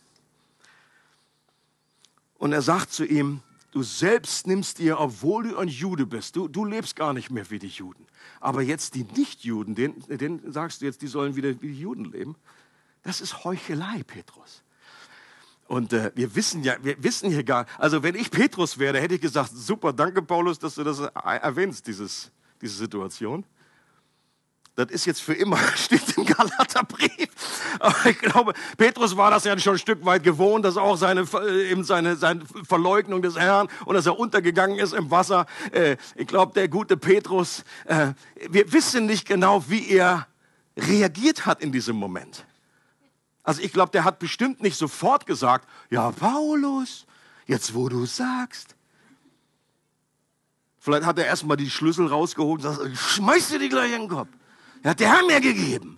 Und 2.38 2.54
er 2.54 2.62
sagt 2.62 2.92
zu 2.92 3.06
ihm, 3.06 3.42
du 3.72 3.84
selbst 3.84 4.48
nimmst 4.48 4.80
dir, 4.80 5.00
obwohl 5.00 5.50
du 5.50 5.58
ein 5.58 5.68
Jude 5.68 6.06
bist, 6.06 6.36
du, 6.36 6.48
du 6.48 6.66
lebst 6.66 6.96
gar 6.96 7.14
nicht 7.14 7.32
mehr 7.32 7.50
wie 7.50 7.60
die 7.60 7.68
Juden. 7.68 8.06
Aber 8.40 8.62
jetzt 8.62 8.96
die 8.96 9.04
Nichtjuden, 9.04 9.76
denen 9.76 10.52
sagst 10.52 10.82
du 10.82 10.86
jetzt, 10.86 11.02
die 11.02 11.08
sollen 11.08 11.36
wieder 11.36 11.50
wie 11.62 11.68
die 11.68 11.80
Juden 11.80 12.06
leben. 12.06 12.36
Das 13.04 13.22
ist 13.22 13.44
Heuchelei, 13.44 14.04
Petrus. 14.04 14.63
Und 15.68 15.94
äh, 15.94 16.12
wir 16.16 16.36
wissen 16.36 16.64
ja, 16.64 16.76
wir 16.82 17.02
wissen 17.04 17.30
hier 17.30 17.44
gar, 17.44 17.66
also 17.78 18.04
wenn 18.04 18.16
ich 18.16 18.32
Petrus 18.32 18.78
wäre, 18.78 19.00
hätte 19.00 19.16
ich 19.16 19.22
gesagt, 19.22 19.52
super, 19.54 19.94
danke 19.94 20.22
Paulus, 20.22 20.60
dass 20.60 20.76
du 20.76 20.84
das 20.84 21.00
erwähnst, 21.00 21.88
dieses, 21.88 22.32
diese 22.62 22.76
Situation. 22.76 23.46
Das 24.76 24.90
ist 24.90 25.06
jetzt 25.06 25.22
für 25.22 25.34
immer, 25.34 25.58
steht 25.76 26.18
im 26.18 26.26
Galaterbrief. 26.26 27.30
Aber 27.80 28.06
ich 28.06 28.18
glaube, 28.18 28.54
Petrus 28.78 29.16
war 29.16 29.30
das 29.30 29.44
ja 29.44 29.58
schon 29.60 29.76
ein 29.76 29.80
Stück 29.80 30.04
weit 30.04 30.24
gewohnt, 30.24 30.66
dass 30.66 30.78
auch 30.78 30.98
seine, 30.98 31.22
äh, 31.22 31.72
eben 31.72 31.84
seine, 31.84 32.16
seine 32.16 32.42
Verleugnung 32.68 33.22
des 33.22 33.38
Herrn 33.38 33.70
und 33.86 33.96
dass 33.96 34.06
er 34.06 34.18
untergegangen 34.18 34.80
ist 34.80 34.94
im 34.94 35.12
Wasser. 35.12 35.46
Äh, 35.72 35.98
ich 36.16 36.28
glaube, 36.28 36.54
der 36.54 36.68
gute 36.68 36.98
Petrus, 36.98 37.64
äh, 37.86 38.14
wir 38.50 38.72
wissen 38.74 39.06
nicht 39.06 39.28
genau, 39.28 39.64
wie 39.68 39.90
er 39.90 40.28
reagiert 40.76 41.46
hat 41.46 41.62
in 41.62 41.72
diesem 41.72 41.96
Moment. 41.96 42.46
Also 43.44 43.62
ich 43.62 43.74
glaube, 43.74 43.92
der 43.92 44.06
hat 44.06 44.20
bestimmt 44.20 44.62
nicht 44.62 44.78
sofort 44.78 45.26
gesagt, 45.26 45.68
ja 45.90 46.12
Paulus, 46.12 47.06
jetzt 47.46 47.74
wo 47.74 47.90
du 47.90 48.06
sagst. 48.06 48.76
Vielleicht 50.80 51.06
hat 51.06 51.18
er 51.18 51.26
erstmal 51.26 51.58
die 51.58 51.70
Schlüssel 51.70 52.08
rausgeholt 52.08 52.64
und 52.66 52.76
sagt, 52.76 52.98
schmeiß 52.98 53.50
dir 53.50 53.60
die 53.60 53.70
gleich 53.70 53.94
in 53.94 54.02
den 54.02 54.10
Kopf. 54.10 54.30
Er 54.82 54.92
hat 54.92 55.00
der 55.00 55.14
Herr 55.14 55.26
mir 55.26 55.40
gegeben. 55.40 55.98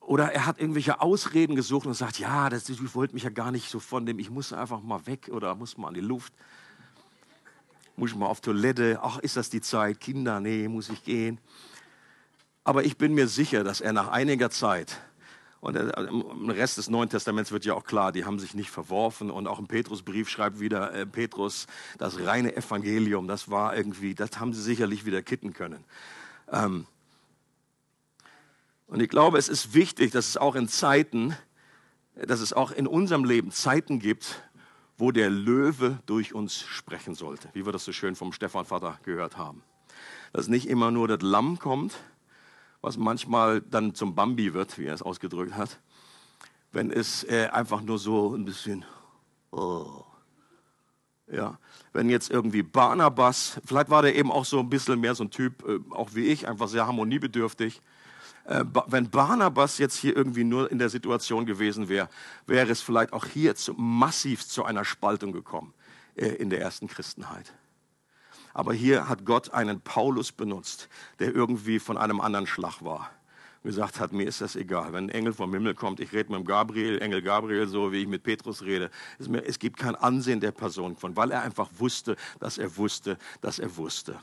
Oder 0.00 0.32
er 0.32 0.44
hat 0.46 0.58
irgendwelche 0.58 1.00
Ausreden 1.00 1.56
gesucht 1.56 1.86
und 1.86 1.94
sagt, 1.94 2.18
ja, 2.18 2.50
das, 2.50 2.68
ich 2.68 2.94
wollte 2.94 3.14
mich 3.14 3.22
ja 3.22 3.30
gar 3.30 3.50
nicht 3.50 3.70
so 3.70 3.80
von 3.80 4.04
dem, 4.04 4.18
ich 4.18 4.30
muss 4.30 4.52
einfach 4.52 4.82
mal 4.82 5.06
weg 5.06 5.30
oder 5.32 5.54
muss 5.54 5.78
mal 5.78 5.88
an 5.88 5.94
die 5.94 6.00
Luft. 6.00 6.32
Muss 7.96 8.10
ich 8.10 8.16
mal 8.16 8.26
auf 8.26 8.40
Toilette, 8.40 8.98
ach, 9.02 9.18
ist 9.18 9.36
das 9.36 9.50
die 9.50 9.60
Zeit? 9.60 10.00
Kinder, 10.00 10.40
nee, 10.40 10.68
muss 10.68 10.90
ich 10.90 11.04
gehen. 11.04 11.38
Aber 12.64 12.84
ich 12.84 12.96
bin 12.96 13.14
mir 13.14 13.28
sicher, 13.28 13.62
dass 13.62 13.80
er 13.80 13.92
nach 13.92 14.08
einiger 14.08 14.50
Zeit, 14.50 14.98
und 15.64 15.76
im 15.76 16.50
Rest 16.50 16.76
des 16.76 16.90
Neuen 16.90 17.08
Testaments 17.08 17.50
wird 17.50 17.64
ja 17.64 17.72
auch 17.72 17.84
klar, 17.84 18.12
die 18.12 18.26
haben 18.26 18.38
sich 18.38 18.52
nicht 18.52 18.70
verworfen. 18.70 19.30
Und 19.30 19.46
auch 19.46 19.58
im 19.58 19.66
Petrusbrief 19.66 20.28
schreibt 20.28 20.60
wieder 20.60 20.92
äh, 20.92 21.06
Petrus, 21.06 21.66
das 21.96 22.20
reine 22.20 22.54
Evangelium, 22.54 23.26
das 23.28 23.50
war 23.50 23.74
irgendwie, 23.74 24.14
das 24.14 24.38
haben 24.38 24.52
sie 24.52 24.60
sicherlich 24.60 25.06
wieder 25.06 25.22
kitten 25.22 25.54
können. 25.54 25.82
Ähm, 26.52 26.86
und 28.88 29.00
ich 29.00 29.08
glaube, 29.08 29.38
es 29.38 29.48
ist 29.48 29.72
wichtig, 29.72 30.10
dass 30.10 30.28
es 30.28 30.36
auch 30.36 30.54
in 30.54 30.68
Zeiten, 30.68 31.34
dass 32.14 32.40
es 32.40 32.52
auch 32.52 32.70
in 32.70 32.86
unserem 32.86 33.24
Leben 33.24 33.50
Zeiten 33.50 34.00
gibt, 34.00 34.42
wo 34.98 35.12
der 35.12 35.30
Löwe 35.30 35.98
durch 36.04 36.34
uns 36.34 36.60
sprechen 36.60 37.14
sollte, 37.14 37.48
wie 37.54 37.64
wir 37.64 37.72
das 37.72 37.86
so 37.86 37.92
schön 37.92 38.16
vom 38.16 38.34
Stefan 38.34 38.66
Vater 38.66 39.00
gehört 39.02 39.38
haben. 39.38 39.62
Dass 40.34 40.48
nicht 40.48 40.68
immer 40.68 40.90
nur 40.90 41.08
das 41.08 41.22
Lamm 41.22 41.58
kommt, 41.58 41.94
was 42.84 42.98
manchmal 42.98 43.62
dann 43.62 43.94
zum 43.94 44.14
Bambi 44.14 44.52
wird, 44.52 44.78
wie 44.78 44.84
er 44.84 44.94
es 44.94 45.00
ausgedrückt 45.00 45.56
hat, 45.56 45.80
wenn 46.70 46.90
es 46.90 47.24
äh, 47.24 47.48
einfach 47.50 47.80
nur 47.80 47.98
so 47.98 48.34
ein 48.34 48.44
bisschen, 48.44 48.84
oh, 49.52 50.04
ja, 51.26 51.58
wenn 51.94 52.10
jetzt 52.10 52.30
irgendwie 52.30 52.62
Barnabas, 52.62 53.58
vielleicht 53.64 53.88
war 53.88 54.02
der 54.02 54.14
eben 54.14 54.30
auch 54.30 54.44
so 54.44 54.60
ein 54.60 54.68
bisschen 54.68 55.00
mehr 55.00 55.14
so 55.14 55.24
ein 55.24 55.30
Typ, 55.30 55.66
äh, 55.66 55.78
auch 55.92 56.10
wie 56.14 56.26
ich, 56.26 56.46
einfach 56.46 56.68
sehr 56.68 56.86
harmoniebedürftig, 56.86 57.80
äh, 58.44 58.62
wenn 58.88 59.08
Barnabas 59.08 59.78
jetzt 59.78 59.96
hier 59.96 60.14
irgendwie 60.14 60.44
nur 60.44 60.70
in 60.70 60.78
der 60.78 60.90
Situation 60.90 61.46
gewesen 61.46 61.88
wäre, 61.88 62.10
wäre 62.46 62.70
es 62.70 62.82
vielleicht 62.82 63.14
auch 63.14 63.24
hier 63.24 63.54
zu, 63.54 63.72
massiv 63.72 64.46
zu 64.46 64.62
einer 64.62 64.84
Spaltung 64.84 65.32
gekommen 65.32 65.72
äh, 66.16 66.26
in 66.26 66.50
der 66.50 66.60
ersten 66.60 66.86
Christenheit. 66.86 67.54
Aber 68.54 68.72
hier 68.72 69.08
hat 69.08 69.26
Gott 69.26 69.52
einen 69.52 69.80
Paulus 69.80 70.32
benutzt, 70.32 70.88
der 71.18 71.34
irgendwie 71.34 71.80
von 71.80 71.98
einem 71.98 72.20
anderen 72.20 72.46
Schlag 72.46 72.82
war. 72.82 73.10
Gesagt 73.64 73.98
hat, 73.98 74.12
mir 74.12 74.26
ist 74.26 74.40
das 74.40 74.56
egal. 74.56 74.92
Wenn 74.92 75.06
ein 75.06 75.10
Engel 75.10 75.32
vom 75.32 75.52
Himmel 75.52 75.74
kommt, 75.74 75.98
ich 75.98 76.12
rede 76.12 76.30
mit 76.30 76.40
dem 76.40 76.46
Gabriel, 76.46 77.00
Engel 77.00 77.22
Gabriel, 77.22 77.66
so 77.66 77.92
wie 77.92 78.02
ich 78.02 78.06
mit 78.06 78.22
Petrus 78.22 78.62
rede. 78.62 78.90
Es 79.18 79.58
gibt 79.58 79.78
kein 79.78 79.96
Ansehen 79.96 80.40
der 80.40 80.52
Person 80.52 80.96
von, 80.96 81.16
weil 81.16 81.30
er 81.30 81.42
einfach 81.42 81.68
wusste, 81.78 82.16
dass 82.38 82.58
er 82.58 82.76
wusste, 82.76 83.18
dass 83.40 83.58
er 83.58 83.76
wusste. 83.76 84.18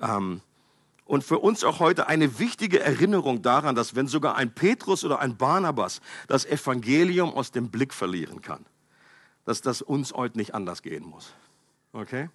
Ähm, 0.00 0.40
und 1.04 1.22
für 1.22 1.38
uns 1.38 1.64
auch 1.64 1.80
heute 1.80 2.06
eine 2.06 2.38
wichtige 2.38 2.80
Erinnerung 2.80 3.42
daran, 3.42 3.74
dass 3.74 3.94
wenn 3.94 4.06
sogar 4.06 4.36
ein 4.36 4.54
Petrus 4.54 5.04
oder 5.04 5.18
ein 5.18 5.36
Barnabas 5.36 6.00
das 6.26 6.46
Evangelium 6.46 7.34
aus 7.34 7.50
dem 7.50 7.68
Blick 7.68 7.92
verlieren 7.92 8.40
kann, 8.40 8.64
dass 9.44 9.60
das 9.60 9.82
uns 9.82 10.14
heute 10.14 10.38
nicht 10.38 10.54
anders 10.54 10.82
gehen 10.82 11.04
muss. 11.04 11.34
Okay? 11.92 12.28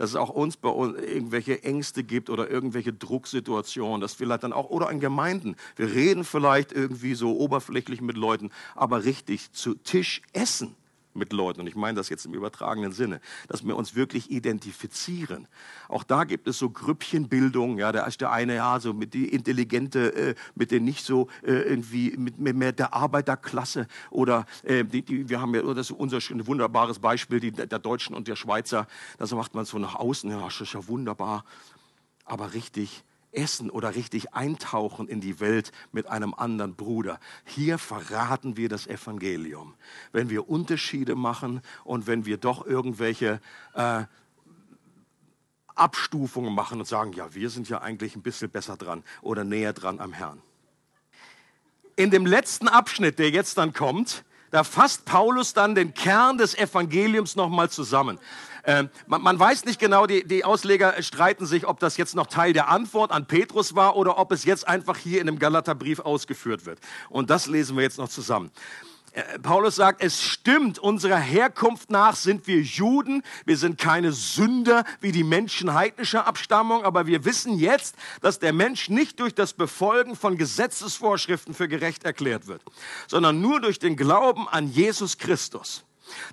Dass 0.00 0.08
es 0.08 0.16
auch 0.16 0.30
uns 0.30 0.56
bei 0.56 0.70
uns 0.70 0.98
irgendwelche 0.98 1.62
Ängste 1.62 2.04
gibt 2.04 2.30
oder 2.30 2.50
irgendwelche 2.50 2.90
Drucksituationen, 2.90 4.00
dass 4.00 4.14
vielleicht 4.14 4.44
dann 4.44 4.54
auch, 4.54 4.70
oder 4.70 4.90
in 4.90 4.98
Gemeinden, 4.98 5.56
wir 5.76 5.92
reden 5.92 6.24
vielleicht 6.24 6.72
irgendwie 6.72 7.14
so 7.14 7.36
oberflächlich 7.36 8.00
mit 8.00 8.16
Leuten, 8.16 8.48
aber 8.74 9.04
richtig 9.04 9.52
zu 9.52 9.74
Tisch 9.74 10.22
essen 10.32 10.74
mit 11.14 11.32
Leuten, 11.32 11.60
und 11.60 11.66
ich 11.66 11.76
meine 11.76 11.96
das 11.96 12.08
jetzt 12.08 12.26
im 12.26 12.34
übertragenen 12.34 12.92
Sinne, 12.92 13.20
dass 13.48 13.66
wir 13.66 13.76
uns 13.76 13.94
wirklich 13.94 14.30
identifizieren. 14.30 15.48
Auch 15.88 16.04
da 16.04 16.24
gibt 16.24 16.46
es 16.48 16.58
so 16.58 16.70
Grüppchenbildung, 16.70 17.78
ja, 17.78 17.92
da 17.92 18.04
ist 18.06 18.20
der 18.20 18.30
eine, 18.30 18.56
ja, 18.56 18.78
so 18.80 18.94
mit 18.94 19.14
die 19.14 19.28
intelligente, 19.28 20.14
äh, 20.14 20.34
mit 20.54 20.70
den 20.70 20.84
nicht 20.84 21.04
so 21.04 21.28
äh, 21.42 21.52
irgendwie, 21.52 22.16
mit, 22.16 22.38
mit 22.38 22.56
mehr 22.56 22.72
der 22.72 22.94
Arbeiterklasse 22.94 23.86
oder 24.10 24.46
äh, 24.62 24.84
die, 24.84 25.02
die, 25.02 25.28
wir 25.28 25.40
haben 25.40 25.54
ja, 25.54 25.62
das 25.62 25.90
ist 25.90 25.96
unser 25.96 26.18
ein 26.18 26.46
wunderbares 26.46 26.98
Beispiel, 26.98 27.40
die, 27.40 27.52
der 27.52 27.78
Deutschen 27.78 28.14
und 28.14 28.28
der 28.28 28.36
Schweizer, 28.36 28.86
das 29.18 29.32
macht 29.32 29.54
man 29.54 29.64
so 29.64 29.78
nach 29.78 29.96
außen, 29.96 30.30
ja, 30.30 30.40
das 30.40 30.60
ist 30.60 30.74
ja 30.74 30.86
wunderbar, 30.86 31.44
aber 32.24 32.54
richtig 32.54 33.04
essen 33.32 33.70
oder 33.70 33.94
richtig 33.94 34.34
eintauchen 34.34 35.08
in 35.08 35.20
die 35.20 35.40
Welt 35.40 35.72
mit 35.92 36.06
einem 36.06 36.34
anderen 36.34 36.74
Bruder. 36.74 37.20
Hier 37.44 37.78
verraten 37.78 38.56
wir 38.56 38.68
das 38.68 38.86
Evangelium. 38.86 39.74
Wenn 40.12 40.30
wir 40.30 40.48
Unterschiede 40.48 41.14
machen 41.14 41.60
und 41.84 42.06
wenn 42.06 42.26
wir 42.26 42.38
doch 42.38 42.66
irgendwelche 42.66 43.40
äh, 43.74 44.04
Abstufungen 45.74 46.54
machen 46.54 46.80
und 46.80 46.86
sagen, 46.86 47.12
ja, 47.12 47.34
wir 47.34 47.50
sind 47.50 47.68
ja 47.68 47.80
eigentlich 47.80 48.16
ein 48.16 48.22
bisschen 48.22 48.50
besser 48.50 48.76
dran 48.76 49.02
oder 49.22 49.44
näher 49.44 49.72
dran 49.72 50.00
am 50.00 50.12
Herrn. 50.12 50.42
In 51.96 52.10
dem 52.10 52.26
letzten 52.26 52.68
Abschnitt, 52.68 53.18
der 53.18 53.30
jetzt 53.30 53.58
dann 53.58 53.72
kommt, 53.72 54.24
da 54.50 54.64
fasst 54.64 55.04
Paulus 55.04 55.52
dann 55.52 55.74
den 55.74 55.94
Kern 55.94 56.38
des 56.38 56.56
Evangeliums 56.56 57.36
nochmal 57.36 57.70
zusammen. 57.70 58.18
Ähm, 58.64 58.90
man, 59.06 59.22
man, 59.22 59.38
weiß 59.38 59.64
nicht 59.64 59.80
genau, 59.80 60.06
die, 60.06 60.26
die 60.26 60.44
Ausleger 60.44 61.02
streiten 61.02 61.46
sich, 61.46 61.66
ob 61.66 61.80
das 61.80 61.96
jetzt 61.96 62.14
noch 62.14 62.26
Teil 62.26 62.52
der 62.52 62.68
Antwort 62.68 63.10
an 63.10 63.26
Petrus 63.26 63.74
war 63.74 63.96
oder 63.96 64.18
ob 64.18 64.32
es 64.32 64.44
jetzt 64.44 64.68
einfach 64.68 64.98
hier 64.98 65.20
in 65.20 65.26
dem 65.26 65.38
Galaterbrief 65.38 66.00
ausgeführt 66.00 66.66
wird. 66.66 66.78
Und 67.08 67.30
das 67.30 67.46
lesen 67.46 67.76
wir 67.76 67.82
jetzt 67.82 67.98
noch 67.98 68.08
zusammen. 68.08 68.50
Äh, 69.12 69.38
Paulus 69.40 69.76
sagt, 69.76 70.02
es 70.02 70.22
stimmt, 70.22 70.78
unserer 70.78 71.18
Herkunft 71.18 71.90
nach 71.90 72.14
sind 72.14 72.46
wir 72.46 72.60
Juden, 72.60 73.22
wir 73.44 73.56
sind 73.56 73.78
keine 73.78 74.12
Sünder 74.12 74.84
wie 75.00 75.12
die 75.12 75.24
Menschen 75.24 75.74
heidnischer 75.74 76.26
Abstammung, 76.26 76.84
aber 76.84 77.06
wir 77.06 77.24
wissen 77.24 77.58
jetzt, 77.58 77.96
dass 78.20 78.38
der 78.38 78.52
Mensch 78.52 78.88
nicht 78.88 79.18
durch 79.18 79.34
das 79.34 79.52
Befolgen 79.52 80.16
von 80.16 80.36
Gesetzesvorschriften 80.36 81.54
für 81.54 81.68
gerecht 81.68 82.04
erklärt 82.04 82.46
wird, 82.46 82.62
sondern 83.08 83.40
nur 83.40 83.60
durch 83.60 83.78
den 83.78 83.96
Glauben 83.96 84.48
an 84.48 84.68
Jesus 84.68 85.18
Christus. 85.18 85.84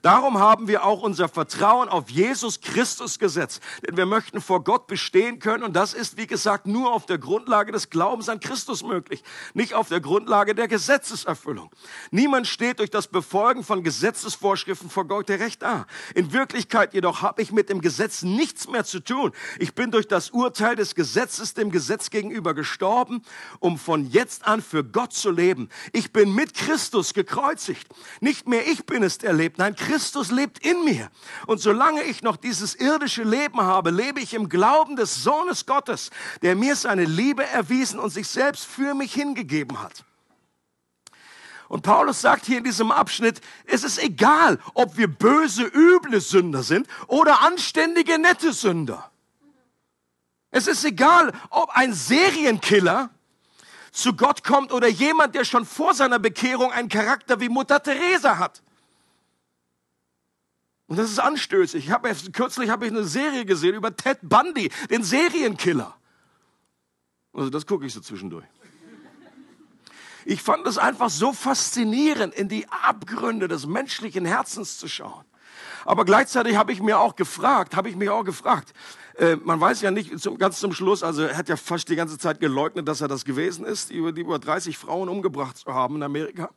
Darum 0.02 0.40
haben 0.40 0.68
wir 0.68 0.84
auch 0.84 1.02
unser 1.02 1.30
Vertrauen 1.30 1.90
auf 1.90 2.10
Jesus 2.10 2.62
Christus 2.62 3.20
gesetzt, 3.20 3.62
denn 3.86 3.98
wir 3.98 4.06
möchten 4.06 4.42
vor 4.42 4.64
Gott 4.64 4.88
bestehen 4.88 5.40
können 5.40 5.64
und 5.64 5.76
das 5.76 5.94
ist, 5.94 6.18
wie 6.18 6.28
gesagt, 6.28 6.68
nur 6.68 6.94
auf 6.94 7.06
der 7.06 7.18
Grundlage 7.18 7.72
des 7.72 7.90
Glaubens 7.90 8.30
an 8.30 8.40
Christus 8.40 8.84
möglich, 8.84 9.24
nicht 9.54 9.74
auf 9.74 9.90
der 9.90 10.00
Grundlage 10.00 10.56
der 10.56 10.68
Gesetzeserfüllung. 10.68 11.70
Niemand 12.12 12.48
steht 12.48 12.80
durch 12.80 12.90
das 12.90 13.08
Befolgen 13.08 13.64
von 13.64 13.84
Gesetzesvorschriften 13.84 14.90
vor 14.90 15.06
Gott 15.06 15.28
gerecht 15.28 15.62
da. 15.62 15.86
In 16.16 16.34
Wirklichkeit 16.34 16.94
jedoch 16.94 17.22
habe 17.22 17.42
ich 17.42 17.52
mit 17.52 17.70
dem 17.70 17.82
Gesetz 17.82 18.24
nichts 18.24 18.68
mehr 18.68 18.86
zu 18.86 19.00
tun. 19.00 19.32
Ich 19.60 19.76
bin 19.76 19.92
durch 19.92 20.08
das 20.08 20.32
Urteil 20.32 20.76
des 20.76 20.96
Gesetzes 20.96 21.54
dem 21.54 21.72
Gesetz 21.72 22.10
gegenüber 22.10 22.54
gestorben, 22.54 23.22
um 23.60 23.78
von 23.78 24.10
jetzt 24.10 24.48
an 24.48 24.62
für 24.62 24.84
Gott 24.84 25.14
zu 25.14 25.30
leben. 25.30 25.70
Ich 25.94 26.14
bin 26.14 26.34
mit 26.34 26.54
Christus 26.54 27.14
gekreuzigt. 27.14 27.88
Nicht 28.22 28.48
mehr 28.48 28.68
ich 28.68 28.86
bin 28.86 29.04
es, 29.04 29.18
der 29.18 29.34
lebt, 29.34 29.58
Nein, 29.58 29.67
Christus 29.76 30.32
lebt 30.32 30.60
in 30.66 30.84
mir. 30.84 31.10
Und 31.46 31.60
solange 31.60 32.04
ich 32.04 32.22
noch 32.22 32.38
dieses 32.38 32.76
irdische 32.76 33.24
Leben 33.24 33.62
habe, 33.62 33.92
lebe 33.92 34.20
ich 34.20 34.34
im 34.34 34.50
Glauben 34.50 34.96
des 34.96 35.24
Sohnes 35.24 35.66
Gottes, 35.66 36.12
der 36.42 36.56
mir 36.56 36.76
seine 36.76 37.06
Liebe 37.06 37.46
erwiesen 37.46 38.00
und 38.00 38.12
sich 38.12 38.28
selbst 38.28 38.66
für 38.66 38.94
mich 38.94 39.14
hingegeben 39.14 39.82
hat. 39.82 40.06
Und 41.68 41.82
Paulus 41.82 42.22
sagt 42.22 42.46
hier 42.46 42.60
in 42.60 42.64
diesem 42.64 42.92
Abschnitt, 42.92 43.42
es 43.66 43.84
ist 43.84 44.02
egal, 44.02 44.60
ob 44.74 44.98
wir 44.98 45.08
böse, 45.08 45.64
üble 45.64 46.22
Sünder 46.22 46.64
sind 46.64 46.88
oder 47.08 47.42
anständige, 47.44 48.18
nette 48.18 48.54
Sünder. 48.54 49.12
Es 50.50 50.68
ist 50.68 50.86
egal, 50.86 51.34
ob 51.50 51.70
ein 51.76 51.94
Serienkiller 51.94 53.10
zu 53.92 54.14
Gott 54.14 54.44
kommt 54.44 54.72
oder 54.72 54.88
jemand, 54.88 55.36
der 55.36 55.44
schon 55.44 55.66
vor 55.66 55.94
seiner 55.94 56.20
Bekehrung 56.20 56.72
einen 56.72 56.88
Charakter 56.88 57.40
wie 57.40 57.50
Mutter 57.50 57.82
Teresa 57.82 58.38
hat. 58.38 58.62
Und 60.88 60.98
das 60.98 61.12
ist 61.12 61.20
anstößig. 61.20 61.86
Ich 61.86 61.92
habe 61.92 62.14
kürzlich 62.32 62.70
habe 62.70 62.86
ich 62.86 62.92
eine 62.92 63.04
Serie 63.04 63.46
gesehen 63.46 63.76
über 63.76 63.96
Ted 63.96 64.20
Bundy, 64.22 64.72
den 64.90 65.04
Serienkiller. 65.04 65.96
Also 67.34 67.50
das 67.50 67.66
gucke 67.66 67.86
ich 67.86 67.94
so 67.94 68.00
zwischendurch. 68.00 68.46
Ich 70.26 70.42
fand 70.42 70.66
es 70.68 70.78
einfach 70.78 71.10
so 71.10 71.32
faszinierend, 71.32 72.34
in 72.34 72.50
die 72.50 72.68
Abgründe 72.70 73.48
des 73.48 73.66
menschlichen 73.66 74.26
Herzens 74.26 74.78
zu 74.78 74.88
schauen. 74.88 75.24
Aber 75.86 76.04
gleichzeitig 76.04 76.58
habe 76.58 76.74
ich 76.74 76.82
mir 76.82 77.00
auch 77.00 77.16
gefragt, 77.16 77.76
habe 77.76 77.90
ich 77.90 77.96
mich 77.96 78.10
auch 78.10 78.26
gefragt, 78.26 78.74
äh, 79.18 79.38
man 79.38 79.60
weiß 79.60 79.82
ja 79.82 79.92
nicht, 79.92 80.20
zum, 80.20 80.38
ganz 80.38 80.60
zum 80.60 80.74
Schluss, 80.74 81.02
also 81.02 81.24
er 81.24 81.38
hat 81.38 81.48
ja 81.48 81.56
fast 81.56 81.88
die 81.90 81.96
ganze 81.96 82.18
Zeit 82.18 82.40
geleugnet, 82.40 82.88
dass 82.88 83.00
er 83.00 83.08
das 83.08 83.24
gewesen 83.24 83.66
ist, 83.66 83.90
über, 83.90 84.12
die 84.12 84.22
über 84.22 84.38
30 84.38 84.78
Frauen 84.78 85.08
umgebracht 85.08 85.58
zu 85.58 85.74
haben 85.74 85.96
in 85.96 86.04
Amerika. 86.04 86.50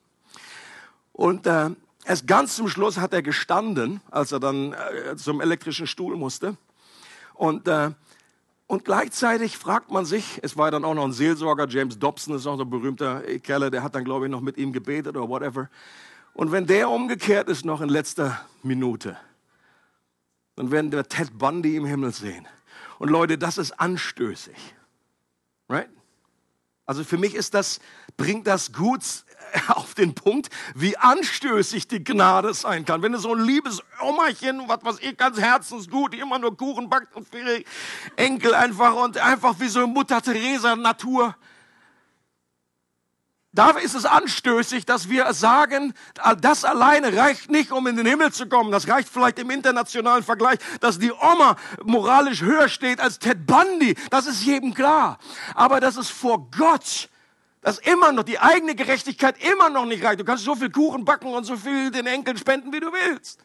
Und 1.13 1.47
äh, 1.47 1.71
Erst 2.11 2.27
ganz 2.27 2.57
zum 2.57 2.67
Schluss 2.67 2.99
hat 2.99 3.13
er 3.13 3.23
gestanden, 3.23 4.01
als 4.11 4.33
er 4.33 4.41
dann 4.41 4.73
äh, 4.73 5.15
zum 5.15 5.41
elektrischen 5.41 5.87
Stuhl 5.87 6.17
musste. 6.17 6.57
Und, 7.35 7.69
äh, 7.69 7.93
und 8.67 8.85
gleichzeitig 8.85 9.57
fragt 9.57 9.93
man 9.93 10.05
sich, 10.05 10.41
es 10.43 10.57
war 10.57 10.73
dann 10.73 10.85
auch 10.85 10.95
noch 10.95 11.05
ein 11.05 11.13
Seelsorger, 11.13 11.69
James 11.69 12.01
Dobson 12.01 12.35
ist 12.35 12.49
auch 12.49 12.59
ein 12.59 12.69
berühmter 12.69 13.21
Kerl, 13.39 13.71
der 13.71 13.85
hat 13.85 13.95
dann, 13.95 14.03
glaube 14.03 14.27
ich, 14.27 14.33
noch 14.33 14.41
mit 14.41 14.57
ihm 14.57 14.73
gebetet 14.73 15.17
oder 15.17 15.29
whatever. 15.29 15.71
Und 16.35 16.51
wenn 16.51 16.67
der 16.67 16.91
umgekehrt 16.91 17.49
ist, 17.49 17.65
noch 17.65 17.81
in 17.81 17.89
letzter 17.89 18.45
Minute, 18.65 19.17
dann 20.57 20.73
werden 20.73 20.91
wir 20.91 21.05
Ted 21.05 21.39
Bundy 21.39 21.77
im 21.77 21.85
Himmel 21.85 22.13
sehen. 22.13 22.45
Und 22.99 23.11
Leute, 23.11 23.39
das 23.39 23.57
ist 23.57 23.79
anstößig. 23.79 24.57
Right? 25.69 25.91
Also 26.87 27.05
für 27.05 27.19
mich 27.19 27.37
ist 27.37 27.55
das, 27.55 27.79
bringt 28.17 28.49
das 28.49 28.73
gut 28.73 29.05
auf 29.69 29.95
den 29.95 30.15
Punkt, 30.15 30.49
wie 30.75 30.97
anstößig 30.97 31.89
die 31.89 32.03
Gnade 32.03 32.55
sein 32.55 32.85
kann. 32.85 33.03
Wenn 33.03 33.13
du 33.13 33.19
so 33.19 33.35
ein 33.35 33.45
liebes 33.45 33.83
Omachen, 34.01 34.69
was 34.69 34.85
weiß 34.85 34.97
ich, 35.01 35.17
ganz 35.17 35.39
herzensgut, 35.39 36.15
die 36.15 36.19
immer 36.19 36.39
nur 36.39 36.57
Kuchen 36.57 36.89
backt 36.89 37.15
und 37.17 37.29
für 37.29 37.39
ihre 37.39 37.65
Enkel 38.17 38.55
einfach 38.55 38.95
und 38.95 39.19
einfach 39.19 39.59
wie 39.59 39.69
so 39.69 39.87
Mutter 39.87 40.21
Teresa 40.23 40.77
Natur. 40.77 41.35
Da 43.53 43.71
ist 43.71 43.95
es 43.95 44.05
anstößig, 44.05 44.87
dass 44.87 45.09
wir 45.09 45.33
sagen, 45.35 45.93
das 46.41 46.65
alleine 46.65 47.17
reicht 47.17 47.51
nicht, 47.51 47.73
um 47.73 47.85
in 47.89 47.97
den 47.97 48.07
Himmel 48.07 48.33
zu 48.33 48.49
kommen. 48.49 48.71
Das 48.71 48.87
reicht 48.87 49.09
vielleicht 49.09 49.41
im 49.41 49.51
internationalen 49.51 50.23
Vergleich, 50.23 50.61
dass 50.79 51.01
die 51.01 51.11
Oma 51.11 51.57
moralisch 51.83 52.43
höher 52.43 52.69
steht 52.69 53.01
als 53.01 53.19
Ted 53.19 53.47
Bundy. 53.47 53.97
Das 54.11 54.27
ist 54.29 54.45
jedem 54.45 54.73
klar. 54.73 55.19
Aber 55.57 55.81
das 55.81 55.97
ist 55.97 56.11
vor 56.11 56.49
Gott 56.57 57.09
dass 57.61 57.79
immer 57.79 58.13
noch 58.13 58.23
die 58.23 58.39
eigene 58.39 58.75
Gerechtigkeit 58.75 59.37
immer 59.43 59.69
noch 59.69 59.85
nicht 59.85 60.03
reicht. 60.03 60.21
Du 60.21 60.25
kannst 60.25 60.45
so 60.45 60.55
viel 60.55 60.71
Kuchen 60.71 61.05
backen 61.05 61.33
und 61.33 61.45
so 61.45 61.57
viel 61.57 61.91
den 61.91 62.07
Enkeln 62.07 62.39
spenden, 62.39 62.73
wie 62.73 62.81
du 62.81 62.93
willst. 62.93 63.41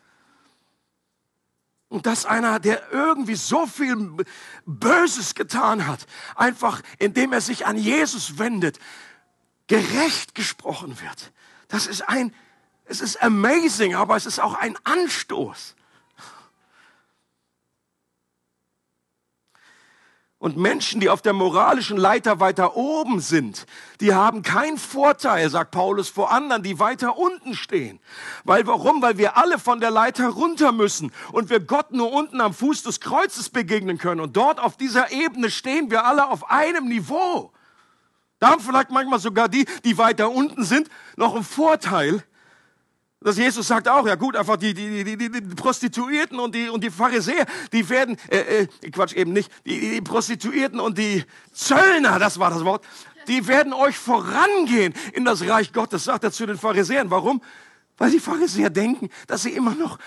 Und 1.89 2.05
dass 2.05 2.25
einer, 2.25 2.59
der 2.59 2.91
irgendwie 2.91 3.35
so 3.35 3.67
viel 3.67 4.25
Böses 4.65 5.35
getan 5.35 5.85
hat, 5.85 6.07
einfach 6.35 6.81
indem 6.97 7.33
er 7.33 7.41
sich 7.41 7.65
an 7.65 7.77
Jesus 7.77 8.39
wendet, 8.39 8.79
gerecht 9.67 10.35
gesprochen 10.35 10.99
wird. 11.01 11.31
Das 11.67 11.87
ist 11.87 12.01
ein, 12.07 12.33
es 12.85 13.01
ist 13.01 13.21
amazing, 13.21 13.95
aber 13.95 14.15
es 14.15 14.25
ist 14.25 14.39
auch 14.39 14.55
ein 14.55 14.77
Anstoß. 14.83 15.75
Und 20.37 20.57
Menschen, 20.57 20.99
die 20.99 21.09
auf 21.09 21.21
der 21.21 21.31
moralischen 21.31 21.95
Leiter 21.95 22.41
weiter 22.41 22.75
oben 22.75 23.21
sind, 23.21 23.65
die 24.01 24.13
haben 24.13 24.41
keinen 24.41 24.77
Vorteil, 24.77 25.49
sagt 25.49 25.71
Paulus, 25.71 26.09
vor 26.09 26.31
anderen, 26.31 26.61
die 26.61 26.77
weiter 26.77 27.17
unten 27.17 27.55
stehen. 27.55 27.99
Weil 28.43 28.67
warum? 28.67 29.01
Weil 29.01 29.17
wir 29.17 29.37
alle 29.37 29.57
von 29.57 29.79
der 29.79 29.91
Leiter 29.91 30.27
runter 30.27 30.73
müssen 30.73 31.13
und 31.31 31.49
wir 31.49 31.61
Gott 31.61 31.93
nur 31.93 32.11
unten 32.11 32.41
am 32.41 32.53
Fuß 32.53 32.83
des 32.83 32.99
Kreuzes 32.99 33.49
begegnen 33.49 33.97
können. 33.97 34.19
Und 34.19 34.35
dort 34.35 34.59
auf 34.59 34.75
dieser 34.75 35.11
Ebene 35.11 35.49
stehen 35.49 35.89
wir 35.89 36.05
alle 36.05 36.29
auf 36.29 36.49
einem 36.51 36.89
Niveau. 36.89 37.53
Da 38.39 38.49
haben 38.49 38.61
vielleicht 38.61 38.91
manchmal 38.91 39.19
sogar 39.19 39.47
die, 39.47 39.65
die 39.85 39.97
weiter 39.97 40.29
unten 40.29 40.65
sind, 40.65 40.89
noch 41.15 41.33
einen 41.33 41.45
Vorteil, 41.45 42.23
dass 43.25 43.37
Jesus 43.37 43.67
sagt 43.67 43.87
auch, 43.87 44.05
ja 44.05 44.13
gut, 44.13 44.35
einfach 44.35 44.55
die, 44.55 44.75
die, 44.75 45.03
die, 45.03 45.17
die, 45.17 45.29
die 45.31 45.41
Prostituierten 45.55 46.37
und 46.39 46.53
die, 46.53 46.69
und 46.69 46.83
die 46.83 46.91
Pharisäer, 46.91 47.47
die 47.73 47.89
werden, 47.89 48.17
äh, 48.29 48.67
äh, 48.81 48.91
Quatsch 48.91 49.13
eben 49.13 49.33
nicht, 49.33 49.51
die, 49.65 49.79
die 49.79 50.01
Prostituierten 50.01 50.79
und 50.79 50.99
die 50.99 51.25
Zöllner, 51.51 52.19
das 52.19 52.37
war 52.37 52.51
das 52.51 52.63
Wort, 52.63 52.85
die 53.27 53.47
werden 53.47 53.73
euch 53.73 53.97
vorangehen 53.97 54.93
in 55.13 55.25
das 55.25 55.41
Reich 55.41 55.73
Gottes, 55.73 56.03
sagt 56.03 56.23
er 56.23 56.31
zu 56.31 56.45
den 56.45 56.59
Pharisäern. 56.59 57.09
Warum? 57.09 57.41
Weil 57.97 58.11
die 58.11 58.19
Pharisäer 58.19 58.69
denken, 58.69 59.09
dass 59.25 59.41
sie 59.41 59.53
immer 59.53 59.73
noch, 59.73 59.97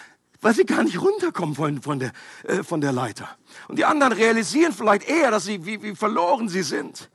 weil 0.41 0.55
sie 0.55 0.65
gar 0.65 0.85
nicht 0.85 1.01
runterkommen 1.03 1.59
wollen 1.59 1.83
von 1.83 1.99
der, 1.99 2.13
äh, 2.45 2.63
von 2.63 2.81
der 2.81 2.93
Leiter. 2.93 3.29
Und 3.67 3.81
die 3.81 3.85
anderen 3.85 4.13
realisieren 4.13 4.73
vielleicht 4.73 5.09
eher, 5.09 5.33
dass 5.33 5.45
sie, 5.45 5.67
wie, 5.67 5.83
wie 5.83 5.97
verloren 5.97 6.49
sie 6.49 6.63
sind. 6.63 7.11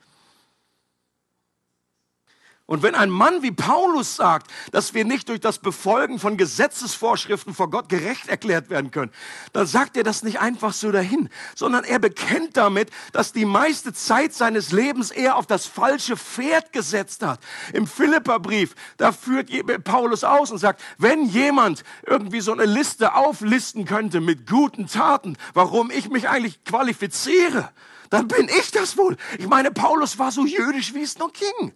Und 2.66 2.82
wenn 2.82 2.96
ein 2.96 3.10
Mann 3.10 3.42
wie 3.44 3.52
Paulus 3.52 4.16
sagt, 4.16 4.50
dass 4.72 4.94
wir 4.94 5.04
nicht 5.04 5.28
durch 5.28 5.42
das 5.42 5.60
Befolgen 5.60 6.18
von 6.18 6.38
Gesetzesvorschriften 6.38 7.54
vor 7.54 7.70
Gott 7.70 7.90
gerecht 7.90 8.30
erklärt 8.30 8.70
werden 8.70 8.90
können, 8.90 9.12
dann 9.52 9.68
sagt 9.68 9.98
er 9.98 10.04
das 10.06 10.24
nicht 10.24 10.40
einfach 10.40 10.72
so 10.72 10.90
dahin, 10.90 11.28
sondern 11.56 11.84
er 11.84 12.00
bekennt 12.00 12.56
damit, 12.56 12.90
dass 13.12 13.34
die 13.34 13.44
meiste 13.44 13.92
Zeit 13.94 14.34
seines 14.34 14.72
Lebens 14.72 15.12
er 15.12 15.36
auf 15.36 15.46
das 15.46 15.66
falsche 15.66 16.16
Pferd 16.16 16.72
gesetzt 16.72 17.22
hat. 17.22 17.42
Im 17.74 17.86
Philipperbrief, 17.86 18.76
da 18.96 19.12
führt 19.12 19.52
Paulus 19.84 20.24
aus 20.24 20.50
und 20.50 20.60
sagt, 20.60 20.82
wenn 20.98 21.26
jemand 21.26 21.84
irgendwie 22.08 22.40
so 22.40 22.54
eine 22.54 22.66
Liste 22.66 23.14
auflisten 23.14 23.84
könnte 23.84 24.22
mit 24.22 24.50
guten 24.50 24.88
Taten, 24.88 25.36
warum 25.54 25.92
ich 25.92 26.10
mich 26.10 26.30
eigentlich 26.30 26.64
qualifiziere, 26.64 27.72
dann 28.10 28.30
bin 28.30 28.48
ich 28.48 28.72
das 28.72 28.98
wohl. 28.98 29.18
Ich 29.38 29.50
meine, 29.50 29.72
Paulus 29.72 30.18
war 30.18 30.32
so 30.32 30.46
jüdisch, 30.46 30.94
wie 30.94 31.02
es 31.02 31.18
noch 31.18 31.34
ging. 31.34 31.74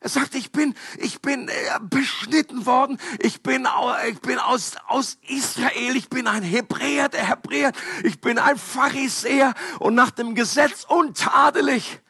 Er 0.00 0.08
sagt, 0.08 0.36
ich 0.36 0.52
bin, 0.52 0.74
ich 0.98 1.20
bin 1.20 1.48
äh, 1.48 1.52
beschnitten 1.80 2.66
worden. 2.66 2.98
Ich 3.18 3.42
bin, 3.42 3.66
ich 4.08 4.20
bin 4.20 4.38
aus, 4.38 4.72
aus 4.86 5.18
Israel. 5.22 5.96
Ich 5.96 6.08
bin 6.08 6.28
ein 6.28 6.42
Hebräer, 6.42 7.08
der 7.08 7.26
Hebräer. 7.26 7.72
Ich 8.04 8.20
bin 8.20 8.38
ein 8.38 8.56
Pharisäer 8.56 9.54
und 9.80 9.94
nach 9.94 10.12
dem 10.12 10.36
Gesetz 10.36 10.84
untadelig. 10.84 12.00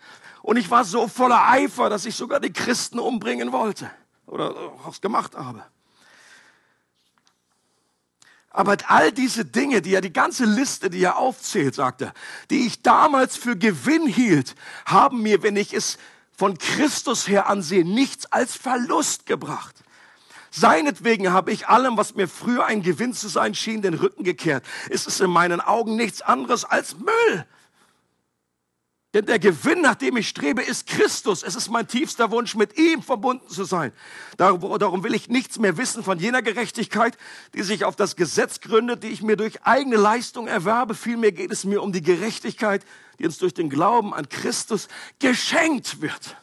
Und 0.42 0.58
ich 0.58 0.70
war 0.70 0.84
so 0.84 1.08
voller 1.08 1.48
Eifer, 1.48 1.88
dass 1.88 2.04
ich 2.04 2.14
sogar 2.14 2.40
die 2.40 2.52
Christen 2.52 2.98
umbringen 2.98 3.52
wollte 3.52 3.90
oder 4.26 4.54
was 4.84 5.00
gemacht 5.00 5.34
habe. 5.34 5.64
Aber 8.50 8.76
all 8.86 9.12
diese 9.12 9.44
Dinge, 9.44 9.82
die 9.82 9.94
er, 9.94 10.00
die 10.00 10.12
ganze 10.12 10.44
Liste, 10.44 10.90
die 10.90 11.02
er 11.02 11.16
aufzählt, 11.16 11.74
sagt 11.74 12.02
er, 12.02 12.12
die 12.50 12.66
ich 12.66 12.82
damals 12.82 13.36
für 13.36 13.56
Gewinn 13.56 14.06
hielt, 14.06 14.54
haben 14.84 15.22
mir, 15.22 15.42
wenn 15.42 15.56
ich 15.56 15.74
es 15.74 15.98
von 16.38 16.56
Christus 16.56 17.26
her 17.26 17.48
ansehen, 17.48 17.92
nichts 17.92 18.26
als 18.26 18.54
Verlust 18.54 19.26
gebracht. 19.26 19.74
Seinetwegen 20.52 21.32
habe 21.32 21.50
ich 21.50 21.66
allem, 21.66 21.96
was 21.96 22.14
mir 22.14 22.28
früher 22.28 22.64
ein 22.64 22.82
Gewinn 22.82 23.12
zu 23.12 23.26
sein 23.26 23.56
schien, 23.56 23.82
den 23.82 23.94
Rücken 23.94 24.22
gekehrt. 24.22 24.64
Es 24.88 25.08
ist 25.08 25.20
in 25.20 25.30
meinen 25.30 25.60
Augen 25.60 25.96
nichts 25.96 26.22
anderes 26.22 26.64
als 26.64 26.96
Müll. 26.96 27.44
Denn 29.14 29.24
der 29.24 29.38
Gewinn, 29.38 29.80
nach 29.80 29.94
dem 29.94 30.18
ich 30.18 30.28
strebe, 30.28 30.60
ist 30.60 30.86
Christus. 30.86 31.42
Es 31.42 31.54
ist 31.54 31.70
mein 31.70 31.88
tiefster 31.88 32.30
Wunsch, 32.30 32.54
mit 32.54 32.76
ihm 32.76 33.02
verbunden 33.02 33.48
zu 33.48 33.64
sein. 33.64 33.92
Darum 34.36 35.02
will 35.02 35.14
ich 35.14 35.30
nichts 35.30 35.58
mehr 35.58 35.78
wissen 35.78 36.04
von 36.04 36.18
jener 36.18 36.42
Gerechtigkeit, 36.42 37.16
die 37.54 37.62
sich 37.62 37.86
auf 37.86 37.96
das 37.96 38.16
Gesetz 38.16 38.60
gründet, 38.60 39.02
die 39.02 39.08
ich 39.08 39.22
mir 39.22 39.36
durch 39.36 39.62
eigene 39.62 39.96
Leistung 39.96 40.46
erwerbe. 40.46 40.94
Vielmehr 40.94 41.32
geht 41.32 41.50
es 41.50 41.64
mir 41.64 41.82
um 41.82 41.90
die 41.90 42.02
Gerechtigkeit, 42.02 42.84
die 43.18 43.24
uns 43.24 43.38
durch 43.38 43.54
den 43.54 43.70
Glauben 43.70 44.12
an 44.12 44.28
Christus 44.28 44.88
geschenkt 45.18 46.02
wird. 46.02 46.36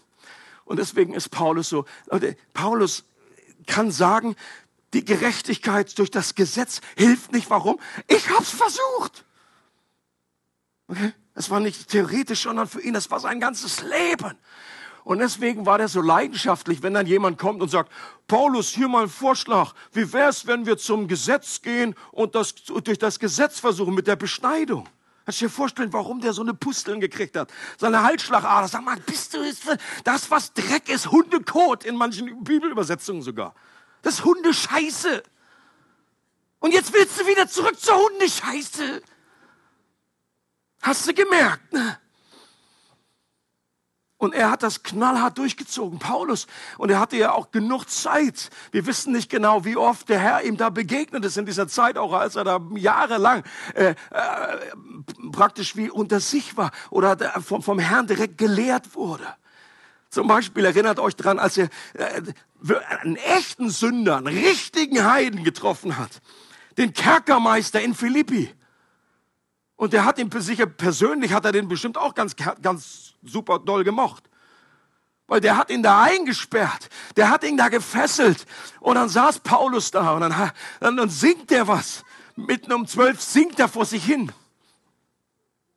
Und 0.63 0.78
deswegen 0.80 1.13
ist 1.13 1.30
Paulus 1.30 1.69
so, 1.69 1.86
Leute, 2.08 2.36
Paulus 2.54 3.04
kann 3.67 3.91
sagen, 3.91 4.36
die 4.93 5.06
Gerechtigkeit 5.06 5.99
durch 5.99 6.10
das 6.10 6.34
Gesetz 6.34 6.82
hilft 6.97 7.32
nicht. 7.32 7.51
Warum? 7.51 7.80
Ich 8.08 8.28
hab's 8.32 8.49
versucht. 8.49 9.23
Okay? 10.88 11.13
Es 11.36 11.50
war 11.50 11.60
nicht 11.60 11.89
theoretisch, 11.89 12.43
sondern 12.43 12.67
für 12.67 12.82
ihn, 12.82 12.93
das 12.93 13.12
war 13.12 13.19
sein 13.19 13.39
ganzes 13.39 13.84
Leben. 13.84 14.38
Und 15.04 15.19
deswegen 15.19 15.67
war 15.67 15.78
der 15.78 15.88
so 15.88 16.02
leidenschaftlich, 16.02 16.82
wenn 16.82 16.95
dann 16.95 17.06
jemand 17.06 17.38
kommt 17.38 17.62
und 17.62 17.69
sagt, 17.69 17.91
Paulus, 18.28 18.69
hier 18.69 18.88
mal 18.88 19.04
ein 19.04 19.10
Vorschlag. 19.10 19.74
Wie 19.91 20.12
wär's, 20.12 20.48
wenn 20.48 20.65
wir 20.65 20.78
zum 20.78 21.08
Gesetz 21.08 21.62
gehen 21.62 21.93
und 22.12 22.34
das, 22.34 22.56
durch 22.56 22.98
das 22.98 23.19
Gesetz 23.19 23.60
versuchen 23.60 23.93
mit 23.93 24.08
der 24.08 24.15
Beschneidung? 24.15 24.88
Kannst 25.26 25.41
du 25.41 25.45
dir 25.45 25.52
vorstellen, 25.52 25.93
warum 25.93 26.21
der 26.21 26.34
so 26.34 26.41
eine 26.41 26.54
Pusteln 26.54 27.00
gekriegt 27.00 27.36
hat? 27.36 27.52
Seine 27.78 28.04
Halsschlagader. 28.04 28.67
Sag 28.67 28.84
mal, 28.84 28.98
bist 28.98 29.34
du, 29.34 29.39
das, 30.04 30.32
was 30.32 30.54
Dreck 30.54 30.89
ist, 30.89 31.12
Hundekot 31.12 31.84
in 31.84 31.95
manchen 31.95 32.43
Bibelübersetzungen 32.43 33.21
sogar. 33.21 33.54
Das 34.02 34.24
Hundescheiße. 34.24 35.21
Und 36.60 36.74
jetzt 36.74 36.93
willst 36.93 37.19
du 37.19 37.28
wieder 37.28 37.48
zurück 37.48 37.80
zur 37.80 37.95
Hundescheiße. 37.95 39.04
Hast 40.86 41.08
du 41.08 41.15
gemerkt? 41.15 41.74
Ne? 41.74 41.98
Und 44.17 44.36
er 44.36 44.52
hat 44.52 44.62
das 44.62 44.84
knallhart 44.84 45.36
durchgezogen, 45.36 45.98
Paulus. 45.98 46.45
Und 46.78 46.91
er 46.91 47.00
hatte 47.00 47.17
ja 47.17 47.32
auch 47.32 47.50
genug 47.50 47.89
Zeit. 47.89 48.52
Wir 48.71 48.86
wissen 48.86 49.12
nicht 49.12 49.32
genau, 49.32 49.65
wie 49.65 49.78
oft 49.78 50.08
der 50.10 50.19
Herr 50.19 50.43
ihm 50.43 50.58
da 50.58 50.69
begegnet 50.69 51.26
ist 51.26 51.38
in 51.38 51.48
dieser 51.48 51.67
Zeit, 51.67 51.98
auch 51.98 52.13
als 52.13 52.36
er 52.36 52.43
da 52.43 52.62
jahrelang 52.76 53.43
äh, 53.74 53.89
äh, 53.89 53.95
praktisch 55.32 55.76
wie 55.76 55.89
unter 55.89 56.19
sich 56.19 56.56
war 56.56 56.69
oder 56.91 57.17
vom, 57.41 57.63
vom 57.63 57.80
Herrn 57.80 58.06
direkt 58.06 58.38
gelehrt 58.38 58.93
wurde. 58.93 59.26
Zum 60.12 60.28
Beispiel 60.28 60.65
erinnert 60.65 61.00
euch 61.00 61.15
dran, 61.15 61.39
als 61.39 61.58
er 61.58 61.69
äh, 61.93 62.21
einen 63.02 63.15
echten 63.15 63.71
Sünder, 63.71 64.17
einen 64.17 64.28
richtigen 64.28 65.04
Heiden 65.04 65.43
getroffen 65.43 65.98
hat. 65.98 66.21
Den 66.78 66.93
Kerkermeister 66.93 67.82
in 67.82 67.95
Philippi. 67.95 68.54
Und 69.75 69.93
der 69.93 70.05
hat 70.05 70.19
ihn 70.19 70.29
sicher 70.31 70.65
persönlich, 70.65 71.33
hat 71.33 71.45
er 71.45 71.51
den 71.51 71.67
bestimmt 71.67 71.97
auch 71.97 72.15
ganz, 72.15 72.35
ganz 72.35 73.13
super 73.23 73.59
doll 73.59 73.83
gemocht. 73.83 74.29
Weil 75.27 75.41
der 75.41 75.57
hat 75.57 75.69
ihn 75.69 75.83
da 75.83 76.03
eingesperrt, 76.03 76.89
der 77.15 77.29
hat 77.29 77.43
ihn 77.43 77.57
da 77.57 77.69
gefesselt. 77.69 78.45
Und 78.79 78.95
dann 78.95 79.09
saß 79.09 79.39
Paulus 79.39 79.91
da 79.91 80.13
und 80.13 80.21
dann, 80.21 80.51
dann, 80.79 80.97
dann 80.97 81.09
singt 81.09 81.51
er 81.51 81.67
was. 81.67 82.03
Mitten 82.35 82.71
um 82.73 82.85
zwölf 82.85 83.21
singt 83.21 83.59
er 83.59 83.67
vor 83.67 83.85
sich 83.85 84.03
hin. 84.03 84.31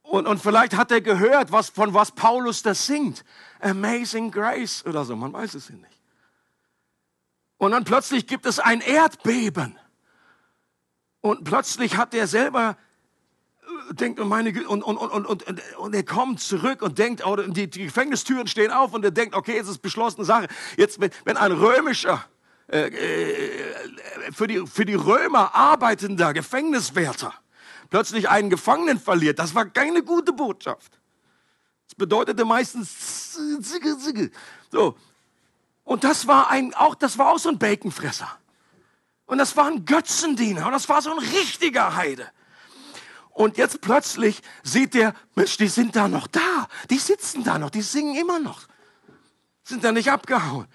Und, 0.02 0.26
und 0.26 0.40
vielleicht 0.40 0.76
hat 0.76 0.90
er 0.90 1.00
gehört, 1.00 1.52
was, 1.52 1.70
von 1.70 1.92
was 1.92 2.12
Paulus 2.12 2.62
das 2.62 2.86
singt. 2.86 3.24
Amazing 3.60 4.30
Grace 4.30 4.84
oder 4.86 5.04
so, 5.04 5.16
man 5.16 5.32
weiß 5.32 5.54
es 5.54 5.70
nicht. 5.70 5.84
Und 7.58 7.72
dann 7.72 7.84
plötzlich 7.84 8.26
gibt 8.26 8.46
es 8.46 8.58
ein 8.58 8.80
Erdbeben. 8.80 9.78
Und 11.20 11.44
plötzlich 11.44 11.96
hat 11.96 12.14
er 12.14 12.26
selber 12.26 12.76
denkt 13.90 14.20
und 14.20 14.28
meine 14.28 14.50
und 14.66 14.82
und 14.82 14.96
und 14.96 15.26
und 15.26 15.26
und, 15.26 15.62
und 15.78 15.94
er 15.94 16.02
kommt 16.02 16.40
zurück 16.40 16.82
und 16.82 16.98
denkt 16.98 17.24
oh, 17.26 17.36
die, 17.36 17.68
die 17.68 17.84
Gefängnistüren 17.84 18.46
stehen 18.46 18.70
auf 18.70 18.92
und 18.92 19.04
er 19.04 19.10
denkt 19.10 19.34
okay 19.34 19.56
jetzt 19.56 19.68
ist 19.68 19.78
beschlossene 19.78 20.24
Sache 20.24 20.48
jetzt 20.76 21.00
wenn, 21.00 21.10
wenn 21.24 21.36
ein 21.36 21.52
römischer 21.52 22.24
äh, 22.70 22.88
äh, 22.88 24.32
für 24.32 24.46
die 24.46 24.66
für 24.66 24.84
die 24.84 24.94
Römer 24.94 25.54
arbeitender 25.54 26.32
Gefängniswärter 26.32 27.32
plötzlich 27.90 28.28
einen 28.28 28.50
Gefangenen 28.50 28.98
verliert 28.98 29.38
das 29.38 29.54
war 29.54 29.66
keine 29.66 30.02
gute 30.02 30.32
Botschaft 30.32 30.98
das 31.86 31.94
bedeutete 31.94 32.44
meistens 32.44 33.32
zicke, 33.62 33.98
zicke. 33.98 34.30
so 34.70 34.96
und 35.84 36.04
das 36.04 36.26
war 36.26 36.50
ein 36.50 36.74
auch 36.74 36.94
das 36.94 37.18
war 37.18 37.32
auch 37.32 37.38
so 37.38 37.48
ein 37.48 37.58
Baconfresser 37.58 38.38
und 39.28 39.36
das 39.36 39.54
war 39.56 39.66
ein 39.66 39.84
Götzendiener. 39.84 40.66
Und 40.66 40.72
das 40.72 40.88
war 40.88 41.02
so 41.02 41.12
ein 41.12 41.18
richtiger 41.18 41.94
Heide. 41.94 42.26
Und 43.38 43.56
jetzt 43.56 43.80
plötzlich 43.82 44.42
sieht 44.64 44.94
der, 44.94 45.14
Mensch, 45.36 45.58
die 45.58 45.68
sind 45.68 45.94
da 45.94 46.08
noch 46.08 46.26
da. 46.26 46.66
Die 46.90 46.98
sitzen 46.98 47.44
da 47.44 47.56
noch. 47.56 47.70
Die 47.70 47.82
singen 47.82 48.16
immer 48.16 48.40
noch. 48.40 48.62
Sind 49.62 49.84
da 49.84 49.92
nicht 49.92 50.10
abgehauen. 50.10 50.66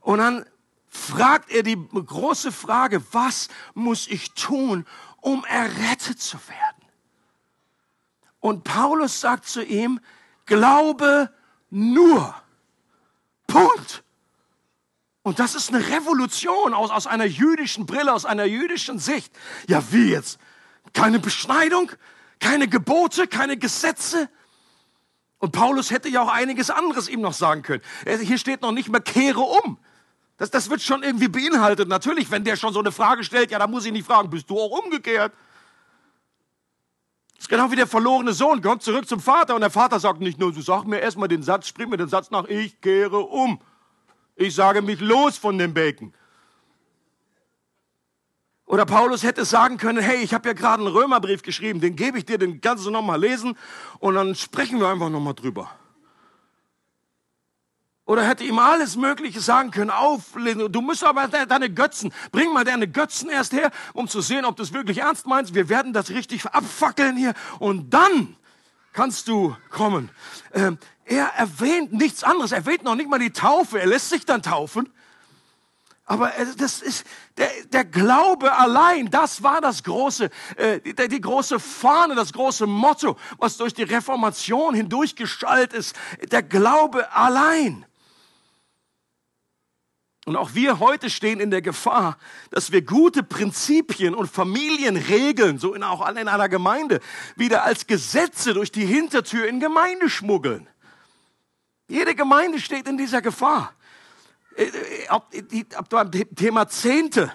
Und 0.00 0.18
dann 0.18 0.44
fragt 0.88 1.52
er 1.52 1.62
die 1.62 1.76
große 1.76 2.50
Frage, 2.50 3.04
was 3.12 3.46
muss 3.74 4.08
ich 4.08 4.32
tun, 4.32 4.84
um 5.20 5.44
errettet 5.44 6.20
zu 6.20 6.38
werden? 6.48 6.90
Und 8.40 8.64
Paulus 8.64 9.20
sagt 9.20 9.46
zu 9.46 9.62
ihm, 9.62 10.00
glaube 10.44 11.32
nur. 11.70 12.34
Punkt. 13.46 14.02
Und 15.22 15.38
das 15.38 15.54
ist 15.54 15.72
eine 15.72 15.86
Revolution 15.86 16.74
aus, 16.74 16.90
aus 16.90 17.06
einer 17.06 17.26
jüdischen 17.26 17.86
Brille, 17.86 18.12
aus 18.12 18.24
einer 18.24 18.44
jüdischen 18.44 18.98
Sicht. 18.98 19.32
Ja, 19.68 19.84
wie 19.92 20.10
jetzt? 20.10 20.40
Keine 20.92 21.18
Beschneidung, 21.18 21.92
keine 22.40 22.68
Gebote, 22.68 23.26
keine 23.26 23.56
Gesetze. 23.56 24.28
Und 25.38 25.52
Paulus 25.52 25.90
hätte 25.90 26.08
ja 26.08 26.22
auch 26.22 26.32
einiges 26.32 26.70
anderes 26.70 27.08
ihm 27.08 27.20
noch 27.20 27.32
sagen 27.32 27.62
können. 27.62 27.82
Hier 28.22 28.38
steht 28.38 28.62
noch 28.62 28.72
nicht 28.72 28.88
mehr, 28.88 29.00
kehre 29.00 29.40
um. 29.40 29.78
Das, 30.36 30.50
das 30.50 30.70
wird 30.70 30.82
schon 30.82 31.02
irgendwie 31.02 31.28
beinhaltet. 31.28 31.88
Natürlich, 31.88 32.30
wenn 32.30 32.44
der 32.44 32.56
schon 32.56 32.72
so 32.72 32.80
eine 32.80 32.92
Frage 32.92 33.24
stellt, 33.24 33.50
ja, 33.50 33.58
da 33.58 33.66
muss 33.66 33.84
ich 33.84 33.92
nicht 33.92 34.06
fragen, 34.06 34.30
bist 34.30 34.48
du 34.50 34.58
auch 34.58 34.84
umgekehrt? 34.84 35.32
Das 37.34 37.44
ist 37.44 37.48
genau 37.48 37.70
wie 37.70 37.76
der 37.76 37.86
verlorene 37.86 38.32
Sohn, 38.32 38.62
kommt 38.62 38.82
zurück 38.82 39.08
zum 39.08 39.20
Vater 39.20 39.54
und 39.54 39.60
der 39.60 39.70
Vater 39.70 40.00
sagt 40.00 40.20
nicht 40.20 40.40
nur, 40.40 40.52
du 40.52 40.60
sag 40.60 40.84
mir 40.84 40.98
erstmal 40.98 41.28
den 41.28 41.42
Satz, 41.44 41.68
sprich 41.68 41.86
mir 41.86 41.96
den 41.96 42.08
Satz 42.08 42.30
nach, 42.30 42.46
ich 42.46 42.80
kehre 42.80 43.18
um. 43.20 43.60
Ich 44.34 44.54
sage 44.54 44.82
mich 44.82 45.00
los 45.00 45.36
von 45.36 45.58
dem 45.58 45.74
Bacon. 45.74 46.12
Oder 48.68 48.84
Paulus 48.84 49.22
hätte 49.22 49.46
sagen 49.46 49.78
können, 49.78 50.02
hey, 50.02 50.18
ich 50.18 50.34
habe 50.34 50.46
ja 50.46 50.52
gerade 50.52 50.84
einen 50.84 50.92
Römerbrief 50.92 51.40
geschrieben, 51.42 51.80
den 51.80 51.96
gebe 51.96 52.18
ich 52.18 52.26
dir, 52.26 52.36
den 52.36 52.60
du 52.60 52.90
nochmal 52.90 53.18
lesen 53.18 53.56
und 53.98 54.14
dann 54.14 54.34
sprechen 54.34 54.78
wir 54.78 54.88
einfach 54.88 55.08
nochmal 55.08 55.32
drüber. 55.32 55.70
Oder 58.04 58.24
hätte 58.24 58.44
ihm 58.44 58.58
alles 58.58 58.96
Mögliche 58.96 59.40
sagen 59.40 59.70
können, 59.70 59.90
auflesen, 59.90 60.70
du 60.70 60.82
musst 60.82 61.02
aber 61.02 61.28
deine 61.28 61.70
Götzen, 61.70 62.12
bring 62.30 62.52
mal 62.52 62.64
deine 62.64 62.86
Götzen 62.86 63.30
erst 63.30 63.54
her, 63.54 63.70
um 63.94 64.06
zu 64.06 64.20
sehen, 64.20 64.44
ob 64.44 64.56
du 64.56 64.62
es 64.62 64.74
wirklich 64.74 64.98
ernst 64.98 65.26
meinst. 65.26 65.54
Wir 65.54 65.70
werden 65.70 65.94
das 65.94 66.10
richtig 66.10 66.44
abfackeln 66.44 67.16
hier 67.16 67.32
und 67.58 67.94
dann 67.94 68.36
kannst 68.92 69.28
du 69.28 69.56
kommen. 69.70 70.10
Ähm, 70.52 70.76
er 71.06 71.28
erwähnt 71.36 71.94
nichts 71.94 72.22
anderes. 72.22 72.52
Er 72.52 72.58
erwähnt 72.58 72.84
noch 72.84 72.96
nicht 72.96 73.08
mal 73.08 73.18
die 73.18 73.32
Taufe. 73.32 73.80
Er 73.80 73.86
lässt 73.86 74.10
sich 74.10 74.26
dann 74.26 74.42
taufen. 74.42 74.90
Aber 76.10 76.32
das 76.56 76.80
ist 76.80 77.04
der, 77.36 77.50
der 77.66 77.84
Glaube 77.84 78.56
allein. 78.56 79.10
Das 79.10 79.42
war 79.42 79.60
das 79.60 79.82
große, 79.82 80.30
äh, 80.56 80.80
die, 80.80 80.94
die 80.94 81.20
große 81.20 81.60
Fahne, 81.60 82.14
das 82.14 82.32
große 82.32 82.66
Motto, 82.66 83.18
was 83.36 83.58
durch 83.58 83.74
die 83.74 83.82
Reformation 83.82 84.74
hindurchgestaltet 84.74 85.74
ist. 85.74 85.94
Der 86.30 86.42
Glaube 86.42 87.12
allein. 87.12 87.84
Und 90.24 90.36
auch 90.36 90.54
wir 90.54 90.78
heute 90.78 91.10
stehen 91.10 91.40
in 91.40 91.50
der 91.50 91.60
Gefahr, 91.60 92.16
dass 92.50 92.72
wir 92.72 92.80
gute 92.80 93.22
Prinzipien 93.22 94.14
und 94.14 94.30
Familienregeln, 94.30 95.58
so 95.58 95.74
in, 95.74 95.82
auch 95.82 96.08
in 96.08 96.26
einer 96.26 96.48
Gemeinde, 96.48 97.00
wieder 97.36 97.64
als 97.64 97.86
Gesetze 97.86 98.54
durch 98.54 98.72
die 98.72 98.86
Hintertür 98.86 99.46
in 99.46 99.60
Gemeinde 99.60 100.08
schmuggeln. 100.08 100.70
Jede 101.86 102.14
Gemeinde 102.14 102.60
steht 102.60 102.88
in 102.88 102.96
dieser 102.96 103.20
Gefahr. 103.20 103.74
Äh, 104.58 104.64
äh, 104.64 105.08
ob, 105.10 105.32
ob 105.78 105.88
beim 105.88 106.10
Thema 106.10 106.68
Zehnte. 106.68 107.32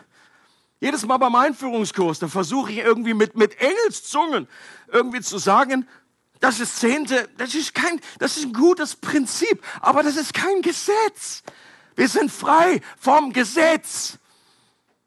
Jedes 0.82 1.06
Mal 1.06 1.18
beim 1.18 1.36
Einführungskurs, 1.36 2.20
da 2.20 2.28
versuche 2.28 2.74
ich 2.74 2.80
irgendwie 2.80 3.14
mit, 3.14 3.38
mit 3.38 3.58
Engelszungen 3.62 4.50
irgendwie 4.92 5.22
zu 5.22 5.38
sagen, 5.38 5.88
das 6.42 6.60
ist 6.60 6.78
Zehnte, 6.78 7.30
das 7.38 7.56
ist 7.56 7.74
kein, 7.74 8.02
das 8.20 8.36
ist 8.36 8.48
ein 8.48 8.54
gutes 8.54 8.98
Prinzip, 8.98 9.64
aber 9.80 10.04
das 10.04 10.18
ist 10.18 10.34
kein 10.34 10.62
Gesetz. 10.62 11.44
Wir 11.96 12.10
sind 12.10 12.30
frei 12.30 12.82
vom 13.00 13.32
Gesetz. 13.32 14.18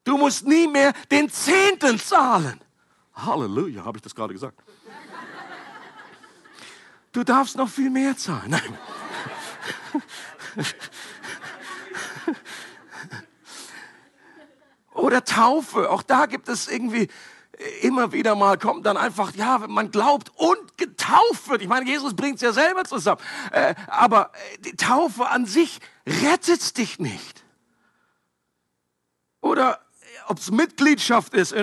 Du 0.02 0.16
musst 0.16 0.46
nie 0.46 0.66
mehr 0.66 0.94
den 1.10 1.28
Zehnten 1.28 1.98
zahlen. 1.98 2.58
Halleluja, 3.12 3.84
habe 3.84 3.98
ich 3.98 4.02
das 4.02 4.14
gerade 4.14 4.32
gesagt. 4.32 4.58
Du 7.12 7.22
darfst 7.22 7.56
noch 7.56 7.68
viel 7.68 7.90
mehr 7.90 8.16
zahlen. 8.16 8.50
Nein. 8.50 8.78
Oder 14.96 15.24
Taufe, 15.24 15.90
auch 15.90 16.02
da 16.02 16.26
gibt 16.26 16.48
es 16.48 16.68
irgendwie 16.68 17.08
immer 17.82 18.12
wieder 18.12 18.34
mal 18.34 18.58
kommt 18.58 18.84
dann 18.84 18.96
einfach, 18.96 19.34
ja, 19.34 19.58
man 19.66 19.90
glaubt 19.90 20.30
und 20.36 20.76
getauft 20.76 21.48
wird. 21.48 21.62
Ich 21.62 21.68
meine, 21.68 21.86
Jesus 21.86 22.14
bringt 22.14 22.36
es 22.36 22.42
ja 22.42 22.52
selber 22.52 22.84
zusammen. 22.84 23.20
Äh, 23.50 23.74
aber 23.86 24.30
äh, 24.32 24.58
die 24.58 24.76
Taufe 24.76 25.28
an 25.28 25.46
sich 25.46 25.80
rettet 26.06 26.76
dich 26.76 26.98
nicht. 26.98 27.44
Oder 29.40 29.80
ob 30.28 30.38
es 30.38 30.50
Mitgliedschaft 30.50 31.34
ist. 31.34 31.54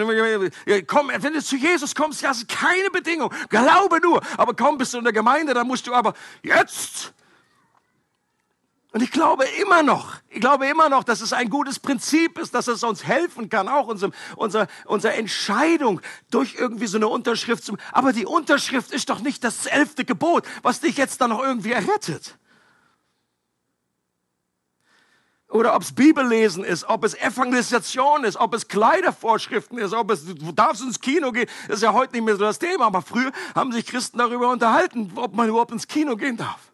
Komm, 0.88 1.12
wenn 1.14 1.34
du 1.34 1.44
zu 1.44 1.58
Jesus 1.58 1.94
kommst, 1.94 2.22
ja, 2.22 2.32
ist 2.32 2.48
keine 2.48 2.90
Bedingung. 2.92 3.32
Glaube 3.50 4.00
nur. 4.00 4.22
Aber 4.38 4.56
komm, 4.56 4.78
bist 4.78 4.94
du 4.94 5.00
in 5.00 5.04
der 5.04 5.14
Gemeinde, 5.14 5.54
dann 5.54 5.68
musst 5.68 5.86
du 5.86 5.94
aber 5.94 6.14
jetzt 6.44 7.14
und 8.94 9.02
ich 9.02 9.10
glaube 9.10 9.44
immer 9.60 9.82
noch, 9.82 10.18
ich 10.30 10.40
glaube 10.40 10.68
immer 10.68 10.88
noch, 10.88 11.04
dass 11.04 11.22
es 11.22 11.34
ein 11.34 11.50
gutes 11.50 11.80
Prinzip 11.80 12.38
ist, 12.38 12.54
dass 12.54 12.68
es 12.68 12.84
uns 12.84 13.04
helfen 13.04 13.50
kann, 13.50 13.68
auch 13.68 13.88
unsere, 13.88 14.12
unsere, 14.36 14.68
unsere 14.86 15.16
Entscheidung 15.16 16.00
durch 16.30 16.54
irgendwie 16.60 16.86
so 16.86 16.98
eine 16.98 17.08
Unterschrift 17.08 17.64
zu, 17.64 17.76
aber 17.92 18.14
die 18.14 18.28
Unterschrift 18.28 18.92
ist 18.92 19.10
doch 19.10 19.22
nicht 19.22 19.44
das 19.44 19.66
elfte 19.66 20.06
Gebot, 20.06 20.46
was 20.62 20.80
dich 20.80 20.96
jetzt 20.96 21.22
dann 21.22 21.32
noch 21.32 21.42
irgendwie 21.42 21.72
errettet. 21.72 22.38
Oder 25.50 25.76
ob 25.76 25.82
es 25.82 25.94
Bibellesen 25.94 26.64
ist, 26.64 26.84
ob 26.88 27.04
es 27.04 27.16
Evangelisation 27.16 28.24
ist, 28.26 28.38
ob 28.38 28.54
es 28.54 28.68
Kleidervorschriften 28.68 29.80
ist, 29.80 29.94
ob 29.94 30.12
es, 30.12 30.24
du 30.24 30.52
darfst 30.52 30.84
ins 30.84 31.00
Kino 31.00 31.32
gehen, 31.32 31.50
das 31.68 31.78
ist 31.78 31.84
ja 31.84 31.94
heute 31.94 32.14
nicht 32.14 32.26
mehr 32.26 32.36
so 32.36 32.44
das 32.44 32.60
Thema, 32.60 32.86
aber 32.86 33.02
früher 33.02 33.32
haben 33.56 33.72
sich 33.72 33.88
Christen 33.88 34.20
darüber 34.20 34.52
unterhalten, 34.52 35.14
ob 35.16 35.34
man 35.34 35.50
überhaupt 35.50 35.72
ins 35.72 35.88
Kino 35.88 36.16
gehen 36.16 36.38
darf. 36.38 36.73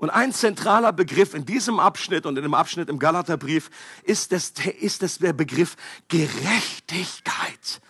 Und 0.00 0.08
ein 0.08 0.32
zentraler 0.32 0.94
Begriff 0.94 1.34
in 1.34 1.44
diesem 1.44 1.78
Abschnitt 1.78 2.24
und 2.24 2.38
in 2.38 2.42
dem 2.42 2.54
Abschnitt 2.54 2.88
im 2.88 2.98
Galaterbrief 2.98 3.68
ist, 4.02 4.32
das, 4.32 4.54
ist 4.80 5.02
das 5.02 5.18
der 5.18 5.34
Begriff 5.34 5.76
Gerechtigkeit. 6.08 7.82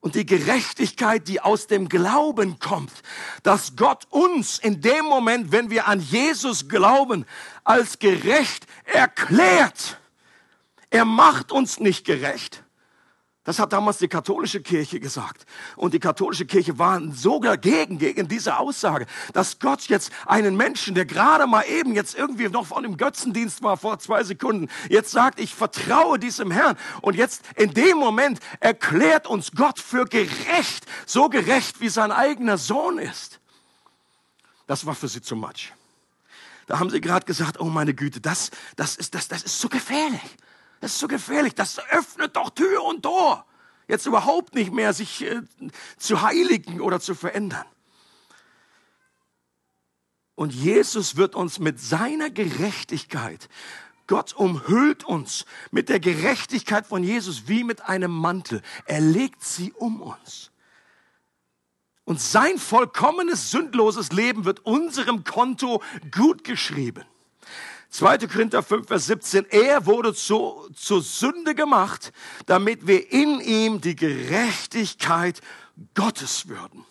Und 0.00 0.16
die 0.16 0.26
Gerechtigkeit, 0.26 1.28
die 1.28 1.40
aus 1.40 1.66
dem 1.66 1.88
Glauben 1.88 2.58
kommt, 2.58 2.92
dass 3.42 3.76
Gott 3.76 4.06
uns 4.10 4.58
in 4.58 4.82
dem 4.82 5.06
Moment, 5.06 5.50
wenn 5.50 5.70
wir 5.70 5.88
an 5.88 5.98
Jesus 5.98 6.68
glauben, 6.68 7.24
als 7.64 7.98
gerecht 7.98 8.66
erklärt. 8.84 9.98
Er 10.90 11.06
macht 11.06 11.52
uns 11.52 11.80
nicht 11.80 12.04
gerecht. 12.04 12.65
Das 13.46 13.60
hat 13.60 13.72
damals 13.72 13.98
die 13.98 14.08
katholische 14.08 14.60
Kirche 14.60 14.98
gesagt. 14.98 15.46
Und 15.76 15.94
die 15.94 16.00
katholische 16.00 16.46
Kirche 16.46 16.80
war 16.80 17.00
so 17.12 17.38
dagegen, 17.38 17.96
gegen 17.96 18.26
diese 18.26 18.58
Aussage, 18.58 19.06
dass 19.34 19.60
Gott 19.60 19.84
jetzt 19.84 20.10
einen 20.26 20.56
Menschen, 20.56 20.96
der 20.96 21.06
gerade 21.06 21.46
mal 21.46 21.62
eben 21.62 21.94
jetzt 21.94 22.16
irgendwie 22.16 22.48
noch 22.48 22.66
von 22.66 22.82
dem 22.82 22.96
Götzendienst 22.96 23.62
war 23.62 23.76
vor 23.76 24.00
zwei 24.00 24.24
Sekunden, 24.24 24.68
jetzt 24.88 25.12
sagt, 25.12 25.38
ich 25.38 25.54
vertraue 25.54 26.18
diesem 26.18 26.50
Herrn. 26.50 26.76
Und 27.02 27.14
jetzt 27.14 27.42
in 27.54 27.72
dem 27.72 27.98
Moment 27.98 28.40
erklärt 28.58 29.28
uns 29.28 29.52
Gott 29.52 29.78
für 29.78 30.06
gerecht, 30.06 30.84
so 31.06 31.28
gerecht 31.28 31.80
wie 31.80 31.88
sein 31.88 32.10
eigener 32.10 32.58
Sohn 32.58 32.98
ist. 32.98 33.38
Das 34.66 34.86
war 34.86 34.96
für 34.96 35.06
sie 35.06 35.22
zu 35.22 35.36
much. 35.36 35.72
Da 36.66 36.80
haben 36.80 36.90
sie 36.90 37.00
gerade 37.00 37.24
gesagt, 37.24 37.60
oh 37.60 37.66
meine 37.66 37.94
Güte, 37.94 38.20
das, 38.20 38.50
das 38.74 38.96
ist, 38.96 39.14
das, 39.14 39.28
das 39.28 39.44
ist 39.44 39.60
zu 39.60 39.68
gefährlich. 39.68 40.36
Das 40.80 40.92
ist 40.92 40.98
so 40.98 41.08
gefährlich. 41.08 41.54
Das 41.54 41.78
öffnet 41.90 42.36
doch 42.36 42.50
Tür 42.50 42.84
und 42.84 43.02
Tor. 43.02 43.46
Jetzt 43.88 44.06
überhaupt 44.06 44.54
nicht 44.54 44.72
mehr 44.72 44.92
sich 44.92 45.22
äh, 45.22 45.42
zu 45.96 46.22
heiligen 46.22 46.80
oder 46.80 47.00
zu 47.00 47.14
verändern. 47.14 47.66
Und 50.34 50.52
Jesus 50.52 51.16
wird 51.16 51.34
uns 51.34 51.58
mit 51.58 51.80
seiner 51.80 52.28
Gerechtigkeit 52.28 53.48
Gott 54.06 54.34
umhüllt 54.34 55.04
uns 55.04 55.46
mit 55.70 55.88
der 55.88 56.00
Gerechtigkeit 56.00 56.86
von 56.86 57.02
Jesus 57.02 57.48
wie 57.48 57.64
mit 57.64 57.82
einem 57.82 58.12
Mantel. 58.12 58.62
Er 58.84 59.00
legt 59.00 59.42
sie 59.42 59.72
um 59.72 60.00
uns. 60.00 60.52
Und 62.04 62.20
sein 62.20 62.58
vollkommenes, 62.58 63.50
sündloses 63.50 64.12
Leben 64.12 64.44
wird 64.44 64.64
unserem 64.64 65.24
Konto 65.24 65.82
gut 66.12 66.44
geschrieben. 66.44 67.04
2. 67.90 68.18
Korinther 68.26 68.62
5, 68.62 68.86
Vers 68.86 69.06
17. 69.06 69.46
Er 69.50 69.86
wurde 69.86 70.14
zu, 70.14 70.68
zur 70.74 71.02
Sünde 71.02 71.54
gemacht, 71.54 72.12
damit 72.46 72.86
wir 72.86 73.12
in 73.12 73.40
ihm 73.40 73.80
die 73.80 73.96
Gerechtigkeit 73.96 75.40
Gottes 75.94 76.48
würden. 76.48 76.84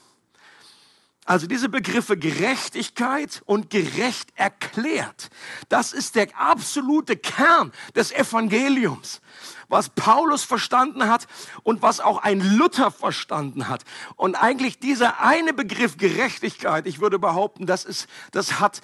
Also 1.27 1.47
diese 1.47 1.69
Begriffe 1.69 2.17
Gerechtigkeit 2.17 3.41
und 3.45 3.71
gerecht 3.71 4.29
erklärt, 4.35 5.31
das 5.69 5.91
ist 5.91 6.15
der 6.15 6.27
absolute 6.39 7.17
Kern 7.17 7.71
des 7.95 8.11
Evangeliums, 8.11 9.21
was 9.67 9.89
Paulus 9.89 10.43
verstanden 10.43 11.07
hat 11.07 11.25
und 11.63 11.81
was 11.81 11.99
auch 11.99 12.19
ein 12.19 12.41
Luther 12.41 12.91
verstanden 12.91 13.67
hat. 13.67 13.85
Und 14.15 14.35
eigentlich 14.35 14.77
dieser 14.77 15.19
eine 15.19 15.53
Begriff 15.53 15.97
Gerechtigkeit, 15.97 16.85
ich 16.85 17.01
würde 17.01 17.17
behaupten, 17.17 17.65
das 17.65 17.85
ist, 17.85 18.07
das 18.31 18.59
hat 18.59 18.81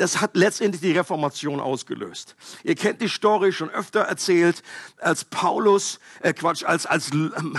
das 0.00 0.22
hat 0.22 0.34
letztendlich 0.34 0.80
die 0.80 0.96
Reformation 0.96 1.60
ausgelöst. 1.60 2.34
Ihr 2.64 2.74
kennt 2.74 3.02
die 3.02 3.08
Story 3.08 3.52
schon 3.52 3.68
öfter 3.68 4.00
erzählt, 4.00 4.62
als 4.98 5.24
Paulus, 5.24 6.00
äh 6.20 6.32
Quatsch, 6.32 6.64
als, 6.64 6.86
als 6.86 7.12
ähm, 7.12 7.58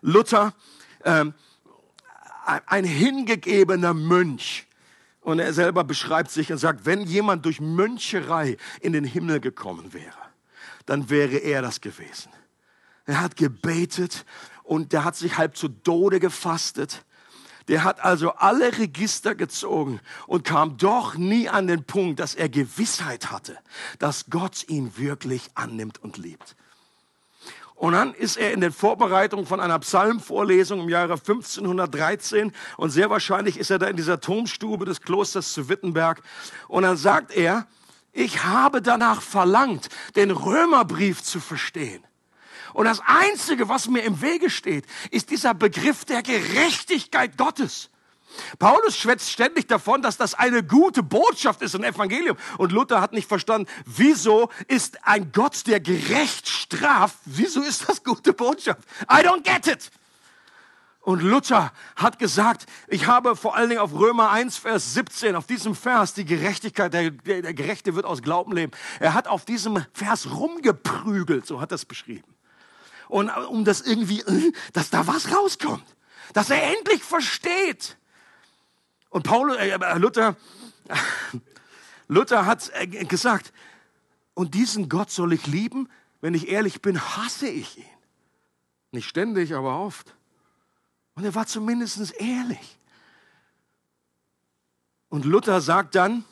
Luther, 0.00 0.54
ähm, 1.04 1.34
ein 2.44 2.84
hingegebener 2.84 3.92
Mönch. 3.92 4.66
Und 5.20 5.40
er 5.40 5.52
selber 5.52 5.84
beschreibt 5.84 6.30
sich 6.30 6.50
und 6.50 6.58
sagt, 6.58 6.86
wenn 6.86 7.02
jemand 7.02 7.44
durch 7.44 7.60
Möncherei 7.60 8.56
in 8.80 8.94
den 8.94 9.04
Himmel 9.04 9.40
gekommen 9.40 9.92
wäre, 9.92 10.16
dann 10.86 11.10
wäre 11.10 11.36
er 11.36 11.60
das 11.60 11.82
gewesen. 11.82 12.32
Er 13.04 13.20
hat 13.20 13.36
gebetet 13.36 14.24
und 14.62 14.94
der 14.94 15.04
hat 15.04 15.16
sich 15.16 15.36
halb 15.36 15.56
zu 15.56 15.68
Tode 15.68 16.18
gefastet. 16.18 17.04
Der 17.68 17.84
hat 17.84 18.04
also 18.04 18.32
alle 18.32 18.78
Register 18.78 19.34
gezogen 19.34 20.00
und 20.26 20.44
kam 20.44 20.76
doch 20.76 21.16
nie 21.16 21.48
an 21.48 21.66
den 21.66 21.84
Punkt, 21.84 22.20
dass 22.20 22.34
er 22.34 22.48
Gewissheit 22.48 23.30
hatte, 23.30 23.56
dass 23.98 24.26
Gott 24.28 24.68
ihn 24.68 24.96
wirklich 24.96 25.50
annimmt 25.54 26.02
und 26.02 26.18
liebt. 26.18 26.56
Und 27.74 27.92
dann 27.92 28.14
ist 28.14 28.36
er 28.36 28.52
in 28.52 28.60
den 28.60 28.72
Vorbereitungen 28.72 29.46
von 29.46 29.60
einer 29.60 29.78
Psalmvorlesung 29.80 30.80
im 30.80 30.88
Jahre 30.88 31.14
1513 31.14 32.52
und 32.76 32.90
sehr 32.90 33.10
wahrscheinlich 33.10 33.58
ist 33.58 33.70
er 33.70 33.78
da 33.78 33.86
in 33.86 33.96
dieser 33.96 34.20
Turmstube 34.20 34.84
des 34.84 35.02
Klosters 35.02 35.52
zu 35.52 35.68
Wittenberg 35.68 36.22
und 36.68 36.84
dann 36.84 36.96
sagt 36.96 37.32
er, 37.32 37.66
ich 38.12 38.44
habe 38.44 38.80
danach 38.80 39.20
verlangt, 39.20 39.88
den 40.14 40.30
Römerbrief 40.30 41.22
zu 41.22 41.40
verstehen. 41.40 42.04
Und 42.74 42.84
das 42.84 43.00
Einzige, 43.06 43.68
was 43.68 43.88
mir 43.88 44.02
im 44.02 44.20
Wege 44.20 44.50
steht, 44.50 44.84
ist 45.10 45.30
dieser 45.30 45.54
Begriff 45.54 46.04
der 46.04 46.22
Gerechtigkeit 46.22 47.38
Gottes. 47.38 47.88
Paulus 48.58 48.96
schwätzt 48.96 49.30
ständig 49.30 49.68
davon, 49.68 50.02
dass 50.02 50.16
das 50.16 50.34
eine 50.34 50.64
gute 50.64 51.04
Botschaft 51.04 51.62
ist, 51.62 51.76
ein 51.76 51.84
Evangelium. 51.84 52.36
Und 52.58 52.72
Luther 52.72 53.00
hat 53.00 53.12
nicht 53.12 53.28
verstanden, 53.28 53.70
wieso 53.86 54.50
ist 54.66 54.98
ein 55.06 55.30
Gott, 55.30 55.66
der 55.68 55.78
gerecht 55.78 56.48
straft, 56.48 57.16
wieso 57.24 57.62
ist 57.62 57.88
das 57.88 58.02
gute 58.02 58.32
Botschaft? 58.32 58.80
I 59.02 59.24
don't 59.24 59.42
get 59.42 59.68
it. 59.68 59.90
Und 61.00 61.22
Luther 61.22 61.70
hat 61.94 62.18
gesagt, 62.18 62.66
ich 62.88 63.06
habe 63.06 63.36
vor 63.36 63.54
allen 63.54 63.68
Dingen 63.68 63.82
auf 63.82 63.92
Römer 63.92 64.30
1, 64.30 64.56
Vers 64.56 64.94
17, 64.94 65.36
auf 65.36 65.46
diesem 65.46 65.76
Vers, 65.76 66.14
die 66.14 66.24
Gerechtigkeit, 66.24 66.92
der, 66.92 67.10
der 67.10 67.54
Gerechte 67.54 67.94
wird 67.94 68.06
aus 68.06 68.22
Glauben 68.22 68.52
leben. 68.52 68.72
Er 69.00 69.12
hat 69.14 69.28
auf 69.28 69.44
diesem 69.44 69.84
Vers 69.92 70.30
rumgeprügelt, 70.30 71.46
so 71.46 71.60
hat 71.60 71.70
er 71.70 71.76
es 71.76 71.84
beschrieben. 71.84 72.33
Und 73.08 73.30
um 73.48 73.64
das 73.64 73.80
irgendwie, 73.80 74.20
äh, 74.20 74.52
dass 74.72 74.90
da 74.90 75.06
was 75.06 75.32
rauskommt. 75.34 75.84
Dass 76.32 76.50
er 76.50 76.62
endlich 76.76 77.02
versteht, 77.02 77.96
und 79.14 79.22
Paulus, 79.22 79.56
äh, 79.58 79.68
äh, 79.68 79.98
Luther, 79.98 80.34
Luther 82.08 82.46
hat 82.46 82.68
äh, 82.74 82.86
gesagt, 82.86 83.52
und 84.34 84.54
diesen 84.54 84.88
Gott 84.88 85.12
soll 85.12 85.32
ich 85.32 85.46
lieben, 85.46 85.88
wenn 86.20 86.34
ich 86.34 86.48
ehrlich 86.48 86.82
bin, 86.82 87.00
hasse 87.00 87.46
ich 87.46 87.78
ihn. 87.78 87.84
Nicht 88.90 89.08
ständig, 89.08 89.54
aber 89.54 89.78
oft. 89.78 90.16
Und 91.14 91.24
er 91.24 91.32
war 91.36 91.46
zumindest 91.46 92.12
ehrlich. 92.20 92.76
Und 95.10 95.24
Luther 95.24 95.60
sagt 95.60 95.94
dann, 95.94 96.24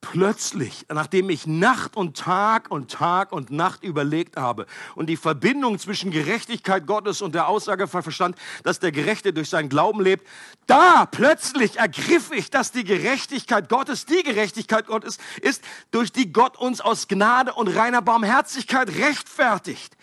plötzlich, 0.00 0.86
nachdem 0.88 1.30
ich 1.30 1.46
Nacht 1.46 1.96
und 1.96 2.16
Tag 2.16 2.70
und 2.70 2.90
Tag 2.90 3.32
und 3.32 3.50
Nacht 3.50 3.84
überlegt 3.84 4.36
habe 4.36 4.66
und 4.94 5.06
die 5.06 5.16
Verbindung 5.16 5.78
zwischen 5.78 6.10
Gerechtigkeit 6.10 6.86
Gottes 6.86 7.22
und 7.22 7.34
der 7.34 7.48
Aussage 7.48 7.86
verstand, 7.86 8.36
dass 8.62 8.80
der 8.80 8.92
Gerechte 8.92 9.32
durch 9.32 9.50
seinen 9.50 9.68
Glauben 9.68 10.00
lebt, 10.00 10.26
da 10.66 11.06
plötzlich 11.06 11.78
ergriff 11.78 12.30
ich, 12.32 12.50
dass 12.50 12.72
die 12.72 12.84
Gerechtigkeit 12.84 13.68
Gottes, 13.68 14.06
die 14.06 14.22
Gerechtigkeit 14.22 14.86
Gottes 14.86 15.18
ist, 15.42 15.62
durch 15.90 16.12
die 16.12 16.32
Gott 16.32 16.56
uns 16.56 16.80
aus 16.80 17.08
Gnade 17.08 17.52
und 17.52 17.68
reiner 17.68 18.02
Barmherzigkeit 18.02 18.88
rechtfertigt. 18.96 19.96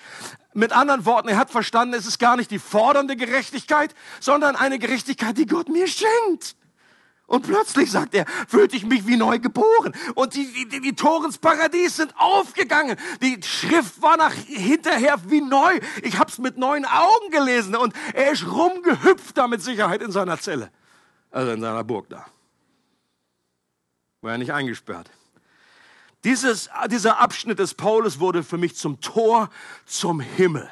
Mit 0.54 0.74
anderen 0.74 1.06
Worten, 1.06 1.28
er 1.28 1.38
hat 1.38 1.52
verstanden, 1.52 1.94
es 1.94 2.08
ist 2.08 2.20
gar 2.20 2.36
nicht 2.36 2.52
die 2.52 2.60
fordernde 2.60 3.16
Gerechtigkeit, 3.16 3.94
sondern 4.20 4.56
eine 4.56 4.80
Gerechtigkeit, 4.80 5.38
die 5.38 5.46
Gott 5.46 5.70
mir 5.70 5.88
schenkt. 5.88 6.56
Und 7.28 7.46
plötzlich, 7.46 7.92
sagt 7.92 8.16
er, 8.16 8.26
fühlte 8.48 8.78
ich 8.78 8.86
mich 8.86 9.06
wie 9.06 9.18
neu 9.18 9.38
geboren. 9.38 9.94
Und 10.16 10.34
die, 10.34 10.70
die, 10.70 10.80
die 10.80 10.96
Tore 10.96 11.26
ins 11.26 11.38
Paradies 11.38 11.98
sind 11.98 12.18
aufgegangen. 12.18 12.98
Die 13.22 13.38
Schrift 13.44 14.02
war 14.02 14.16
nach 14.16 14.34
hinterher 14.34 15.18
wie 15.28 15.42
neu. 15.42 15.78
Ich 16.04 16.18
hab's 16.18 16.38
mit 16.38 16.58
neuen 16.58 16.86
Augen 16.86 17.30
gelesen. 17.32 17.76
Und 17.76 17.94
er 18.14 18.32
ist 18.32 18.48
rumgehüpft 18.48 19.38
da 19.38 19.48
mit 19.48 19.62
Sicherheit 19.62 20.02
in 20.02 20.14
seiner 20.14 20.40
Zelle. 20.40 20.72
Also 21.30 21.52
in 21.52 21.60
seiner 21.60 21.84
Burg 21.84 22.08
da. 22.08 22.26
War 24.22 24.32
er 24.32 24.38
nicht 24.38 24.54
eingesperrt. 24.54 25.12
Dieses, 26.24 26.70
dieser 26.90 27.20
Abschnitt 27.20 27.60
des 27.60 27.74
Paulus 27.74 28.22
wurde 28.22 28.42
für 28.42 28.58
mich 28.58 28.78
zum 28.78 29.02
Tor 29.02 29.50
zum 29.86 30.22
Himmel. 30.22 30.70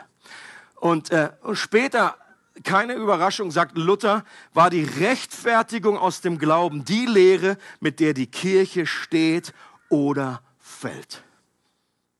Und, 0.76 1.12
äh, 1.12 1.32
und 1.42 1.58
später 1.58 2.18
keine 2.64 2.94
Überraschung, 2.94 3.52
sagt 3.52 3.78
Luther, 3.78 4.24
war 4.54 4.70
die 4.70 4.84
Rechtfertigung 4.84 5.98
aus 5.98 6.22
dem 6.22 6.38
Glauben 6.38 6.86
die 6.86 7.06
Lehre, 7.06 7.58
mit 7.80 8.00
der 8.00 8.14
die 8.14 8.28
Kirche 8.28 8.86
steht 8.86 9.54
oder 9.90 10.42
fällt. 10.60 11.24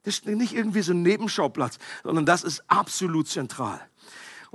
Das 0.04 0.16
ist 0.16 0.28
nicht 0.28 0.54
irgendwie 0.54 0.82
so 0.82 0.94
ein 0.94 1.02
Nebenschauplatz, 1.02 1.80
sondern 2.04 2.26
das 2.26 2.44
ist 2.44 2.64
absolut 2.68 3.28
zentral. 3.28 3.82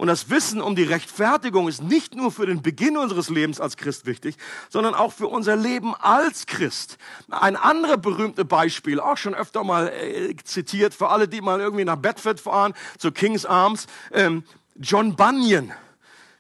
Und 0.01 0.07
das 0.07 0.31
Wissen 0.31 0.63
um 0.63 0.77
die 0.77 0.85
Rechtfertigung 0.85 1.69
ist 1.69 1.83
nicht 1.83 2.15
nur 2.15 2.33
für 2.33 2.47
den 2.47 2.63
Beginn 2.63 2.97
unseres 2.97 3.29
Lebens 3.29 3.61
als 3.61 3.77
Christ 3.77 4.07
wichtig, 4.07 4.37
sondern 4.71 4.95
auch 4.95 5.13
für 5.13 5.27
unser 5.27 5.57
Leben 5.57 5.95
als 5.95 6.47
Christ. 6.47 6.97
Ein 7.29 7.55
anderes 7.55 8.01
berühmtes 8.01 8.47
Beispiel, 8.47 8.99
auch 8.99 9.19
schon 9.19 9.35
öfter 9.35 9.63
mal 9.63 9.89
äh, 9.89 10.35
zitiert, 10.43 10.95
für 10.95 11.11
alle, 11.11 11.29
die 11.29 11.43
mal 11.43 11.61
irgendwie 11.61 11.85
nach 11.85 11.97
Bedford 11.97 12.41
fahren, 12.41 12.73
zu 12.97 13.13
King's 13.13 13.45
Arms. 13.45 13.89
Ähm, 14.11 14.45
John 14.77 15.17
Bunyan, 15.17 15.73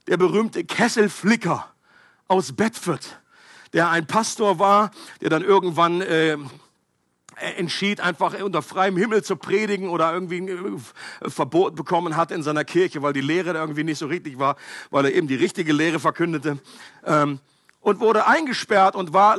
der 0.06 0.16
berühmte 0.16 0.64
Kesselflicker 0.64 1.72
aus 2.28 2.52
Bedford, 2.52 3.20
der 3.72 3.90
ein 3.90 4.06
Pastor 4.06 4.58
war, 4.58 4.90
der 5.20 5.30
dann 5.30 5.42
irgendwann 5.42 6.00
äh, 6.00 6.36
entschied, 7.56 8.00
einfach 8.00 8.40
unter 8.40 8.62
freiem 8.62 8.96
Himmel 8.96 9.22
zu 9.22 9.36
predigen 9.36 9.88
oder 9.88 10.12
irgendwie 10.12 10.38
ein 10.38 10.48
äh, 10.48 11.30
Verbot 11.30 11.74
bekommen 11.74 12.16
hat 12.16 12.30
in 12.30 12.42
seiner 12.42 12.64
Kirche, 12.64 13.02
weil 13.02 13.12
die 13.12 13.20
Lehre 13.20 13.52
irgendwie 13.52 13.84
nicht 13.84 13.98
so 13.98 14.06
richtig 14.06 14.38
war, 14.38 14.56
weil 14.90 15.06
er 15.06 15.14
eben 15.14 15.26
die 15.26 15.36
richtige 15.36 15.72
Lehre 15.72 16.00
verkündete. 16.00 16.58
Ähm, 17.04 17.40
und 17.80 18.00
wurde 18.00 18.26
eingesperrt 18.26 18.94
und 18.94 19.14
war 19.14 19.38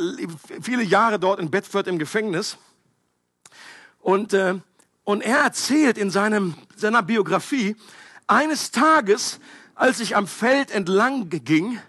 viele 0.61 0.83
Jahre 0.83 1.19
dort 1.19 1.39
in 1.39 1.51
Bedford 1.51 1.87
im 1.87 1.99
Gefängnis. 1.99 2.57
Und, 3.99 4.33
äh, 4.33 4.55
und 5.03 5.21
er 5.21 5.39
erzählt 5.39 5.97
in 5.97 6.09
seinem, 6.09 6.55
seiner 6.75 7.03
Biografie, 7.03 7.75
eines 8.31 8.71
Tages, 8.71 9.39
als 9.75 9.99
ich 9.99 10.15
am 10.15 10.25
Feld 10.25 10.71
entlang 10.71 11.29
ging, 11.29 11.79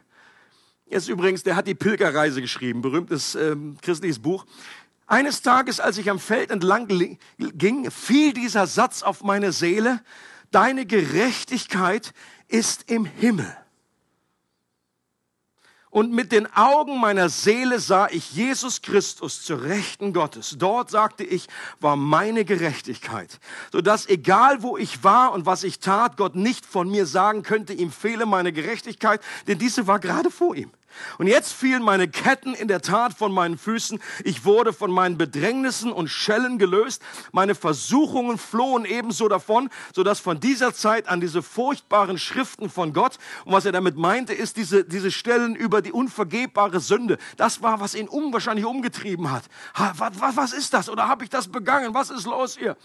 jetzt 0.86 1.08
übrigens, 1.08 1.44
der 1.44 1.54
hat 1.54 1.68
die 1.68 1.74
Pilgerreise 1.74 2.40
geschrieben, 2.40 2.82
berühmtes 2.82 3.36
ähm, 3.36 3.76
christliches 3.80 4.18
Buch. 4.18 4.44
Eines 5.06 5.42
Tages, 5.42 5.78
als 5.78 5.98
ich 5.98 6.10
am 6.10 6.18
Feld 6.18 6.50
entlang 6.50 6.88
ging, 7.38 7.90
fiel 7.90 8.32
dieser 8.32 8.66
Satz 8.66 9.02
auf 9.04 9.22
meine 9.22 9.52
Seele, 9.52 10.00
deine 10.50 10.84
Gerechtigkeit 10.84 12.12
ist 12.48 12.90
im 12.90 13.04
Himmel. 13.04 13.56
Und 15.92 16.10
mit 16.10 16.32
den 16.32 16.50
Augen 16.54 16.98
meiner 16.98 17.28
Seele 17.28 17.78
sah 17.78 18.08
ich 18.08 18.32
Jesus 18.32 18.80
Christus 18.80 19.42
zur 19.42 19.62
Rechten 19.62 20.14
Gottes. 20.14 20.56
Dort, 20.58 20.88
sagte 20.88 21.22
ich, 21.22 21.48
war 21.80 21.96
meine 21.96 22.46
Gerechtigkeit. 22.46 23.38
Sodass 23.72 24.08
egal 24.08 24.62
wo 24.62 24.78
ich 24.78 25.04
war 25.04 25.32
und 25.34 25.44
was 25.44 25.64
ich 25.64 25.80
tat, 25.80 26.16
Gott 26.16 26.34
nicht 26.34 26.64
von 26.64 26.90
mir 26.90 27.04
sagen 27.04 27.42
könnte, 27.42 27.74
ihm 27.74 27.92
fehle 27.92 28.24
meine 28.24 28.54
Gerechtigkeit, 28.54 29.20
denn 29.46 29.58
diese 29.58 29.86
war 29.86 30.00
gerade 30.00 30.30
vor 30.30 30.56
ihm. 30.56 30.70
Und 31.18 31.26
jetzt 31.26 31.52
fielen 31.52 31.82
meine 31.82 32.08
Ketten 32.08 32.54
in 32.54 32.68
der 32.68 32.82
Tat 32.82 33.14
von 33.14 33.32
meinen 33.32 33.58
Füßen. 33.58 34.00
Ich 34.24 34.44
wurde 34.44 34.72
von 34.72 34.90
meinen 34.90 35.18
Bedrängnissen 35.18 35.92
und 35.92 36.08
Schellen 36.08 36.58
gelöst. 36.58 37.02
Meine 37.32 37.54
Versuchungen 37.54 38.38
flohen 38.38 38.84
ebenso 38.84 39.28
davon, 39.28 39.70
sodass 39.94 40.20
von 40.20 40.40
dieser 40.40 40.74
Zeit 40.74 41.08
an 41.08 41.20
diese 41.20 41.42
furchtbaren 41.42 42.18
Schriften 42.18 42.70
von 42.70 42.92
Gott, 42.92 43.18
und 43.44 43.52
was 43.52 43.64
er 43.64 43.72
damit 43.72 43.96
meinte, 43.96 44.32
ist 44.32 44.56
diese, 44.56 44.84
diese 44.84 45.10
Stellen 45.10 45.54
über 45.54 45.82
die 45.82 45.92
unvergebbare 45.92 46.80
Sünde. 46.80 47.18
Das 47.36 47.62
war, 47.62 47.80
was 47.80 47.94
ihn 47.94 48.08
unwahrscheinlich 48.08 48.64
umgetrieben 48.64 49.30
hat. 49.30 49.44
Was, 49.74 50.20
was, 50.20 50.36
was 50.36 50.52
ist 50.52 50.74
das? 50.74 50.88
Oder 50.88 51.08
habe 51.08 51.24
ich 51.24 51.30
das 51.30 51.48
begangen? 51.48 51.94
Was 51.94 52.10
ist 52.10 52.26
los 52.26 52.56
hier? 52.56 52.76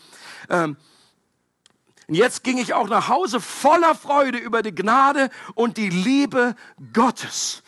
Ähm, 0.50 0.78
und 2.08 2.16
jetzt 2.16 2.44
ging 2.44 2.58
ich 2.58 2.74
auch 2.74 2.88
nach 2.88 3.10
Hause 3.10 3.42
voller 3.42 3.94
Freude 3.94 4.38
über 4.38 4.62
die 4.62 4.74
Gnade 4.74 5.30
und 5.56 5.76
die 5.76 5.90
Liebe 5.90 6.56
Gottes. 6.94 7.64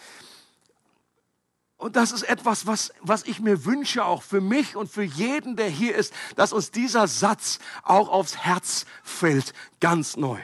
Und 1.80 1.95
das 1.95 2.11
ist 2.11 2.23
etwas, 2.23 2.67
was, 2.67 2.91
was 2.99 3.23
ich 3.23 3.39
mir 3.39 3.63
wünsche, 3.63 4.03
auch 4.03 4.21
für 4.21 4.41
mich 4.41 4.75
und 4.75 4.91
für 4.91 5.01
jeden, 5.01 5.55
der 5.55 5.69
hier 5.69 5.95
ist, 5.95 6.13
dass 6.36 6.51
uns 6.51 6.71
dieser 6.71 7.07
Satz 7.07 7.59
auch 7.84 8.09
aufs 8.09 8.36
Herz 8.36 8.86
fällt, 9.01 9.53
ganz 9.80 10.17
neu. 10.17 10.39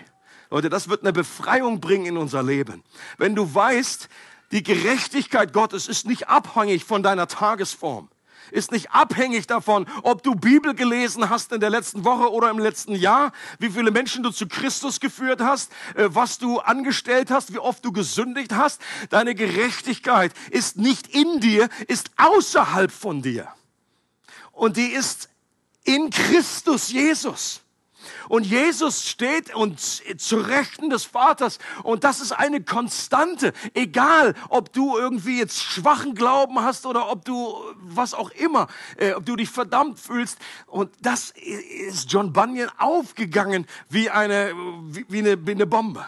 Leute, 0.49 0.69
das 0.69 0.87
wird 0.87 1.01
eine 1.01 1.11
Befreiung 1.11 1.81
bringen 1.81 2.05
in 2.05 2.17
unser 2.17 2.41
Leben. 2.41 2.83
Wenn 3.17 3.35
du 3.35 3.53
weißt, 3.53 4.07
die 4.53 4.63
Gerechtigkeit 4.63 5.51
Gottes 5.51 5.89
ist 5.89 6.07
nicht 6.07 6.29
abhängig 6.29 6.85
von 6.85 7.03
deiner 7.03 7.27
Tagesform 7.27 8.07
ist 8.55 8.71
nicht 8.71 8.91
abhängig 8.91 9.47
davon, 9.47 9.85
ob 10.01 10.23
du 10.23 10.35
Bibel 10.35 10.73
gelesen 10.73 11.29
hast 11.29 11.51
in 11.51 11.59
der 11.59 11.69
letzten 11.69 12.03
Woche 12.05 12.31
oder 12.31 12.49
im 12.49 12.57
letzten 12.57 12.95
Jahr, 12.95 13.31
wie 13.59 13.69
viele 13.69 13.91
Menschen 13.91 14.23
du 14.23 14.31
zu 14.31 14.47
Christus 14.47 14.99
geführt 14.99 15.41
hast, 15.41 15.71
äh, 15.95 16.07
was 16.07 16.37
du 16.37 16.59
angestellt 16.59 17.29
hast, 17.29 17.53
wie 17.53 17.59
oft 17.59 17.83
du 17.83 17.91
gesündigt 17.91 18.53
hast. 18.53 18.81
Deine 19.09 19.35
Gerechtigkeit 19.35 20.33
ist 20.49 20.77
nicht 20.77 21.07
in 21.07 21.39
dir, 21.39 21.69
ist 21.87 22.11
außerhalb 22.17 22.91
von 22.91 23.21
dir. 23.21 23.47
Und 24.51 24.77
die 24.77 24.87
ist 24.87 25.29
in 25.83 26.09
Christus 26.09 26.91
Jesus. 26.91 27.61
Und 28.29 28.45
Jesus 28.45 29.07
steht 29.07 29.53
und 29.55 29.79
zu 29.79 30.37
Rechten 30.37 30.89
des 30.89 31.05
Vaters. 31.05 31.59
Und 31.83 32.03
das 32.03 32.21
ist 32.21 32.31
eine 32.31 32.63
Konstante. 32.63 33.53
Egal, 33.73 34.35
ob 34.49 34.73
du 34.73 34.97
irgendwie 34.97 35.39
jetzt 35.39 35.61
schwachen 35.61 36.15
Glauben 36.15 36.61
hast 36.61 36.85
oder 36.85 37.09
ob 37.11 37.25
du 37.25 37.55
was 37.81 38.13
auch 38.13 38.31
immer, 38.31 38.67
äh, 38.97 39.13
ob 39.13 39.25
du 39.25 39.35
dich 39.35 39.49
verdammt 39.49 39.99
fühlst. 39.99 40.37
Und 40.67 40.91
das 41.01 41.31
ist 41.31 42.11
John 42.11 42.33
Bunyan 42.33 42.69
aufgegangen 42.77 43.65
wie 43.89 44.09
eine, 44.09 44.53
wie, 44.89 45.05
wie 45.09 45.19
eine, 45.19 45.45
wie 45.45 45.51
eine 45.51 45.65
Bombe. 45.65 46.05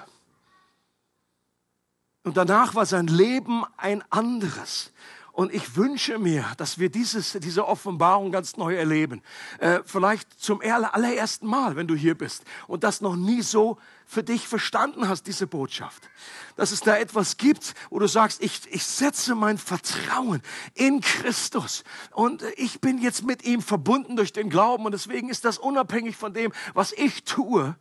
Und 2.24 2.36
danach 2.36 2.76
war 2.76 2.86
sein 2.86 3.08
Leben 3.08 3.64
ein 3.78 4.04
anderes. 4.10 4.92
Und 5.38 5.54
ich 5.54 5.76
wünsche 5.76 6.18
mir, 6.18 6.52
dass 6.58 6.80
wir 6.80 6.90
dieses, 6.90 7.34
diese 7.34 7.68
Offenbarung 7.68 8.32
ganz 8.32 8.58
neu 8.58 8.76
erleben. 8.76 9.22
Äh, 9.60 9.82
vielleicht 9.86 10.28
zum 10.42 10.62
allerersten 10.62 11.46
Mal, 11.46 11.76
wenn 11.76 11.86
du 11.86 11.94
hier 11.94 12.18
bist 12.18 12.44
und 12.66 12.84
das 12.84 13.02
noch 13.02 13.16
nie 13.16 13.44
so 13.44 13.78
für 14.08 14.24
dich 14.24 14.48
verstanden 14.48 15.08
hast, 15.08 15.28
diese 15.28 15.46
Botschaft. 15.46 16.10
Dass 16.56 16.72
es 16.72 16.80
da 16.80 16.98
etwas 16.98 17.38
gibt, 17.38 17.76
wo 17.92 18.00
du 18.00 18.08
sagst, 18.08 18.42
ich, 18.42 18.62
ich 18.72 18.84
setze 18.84 19.36
mein 19.36 19.60
Vertrauen 19.60 20.42
in 20.74 21.02
Christus 21.02 21.84
und 22.14 22.44
ich 22.56 22.82
bin 22.82 22.98
jetzt 22.98 23.24
mit 23.24 23.44
ihm 23.44 23.62
verbunden 23.62 24.16
durch 24.16 24.34
den 24.34 24.50
Glauben 24.50 24.86
und 24.86 24.92
deswegen 24.92 25.30
ist 25.30 25.46
das 25.46 25.60
unabhängig 25.60 26.18
von 26.18 26.34
dem, 26.34 26.52
was 26.74 26.94
ich 26.94 27.26
tue. 27.26 27.76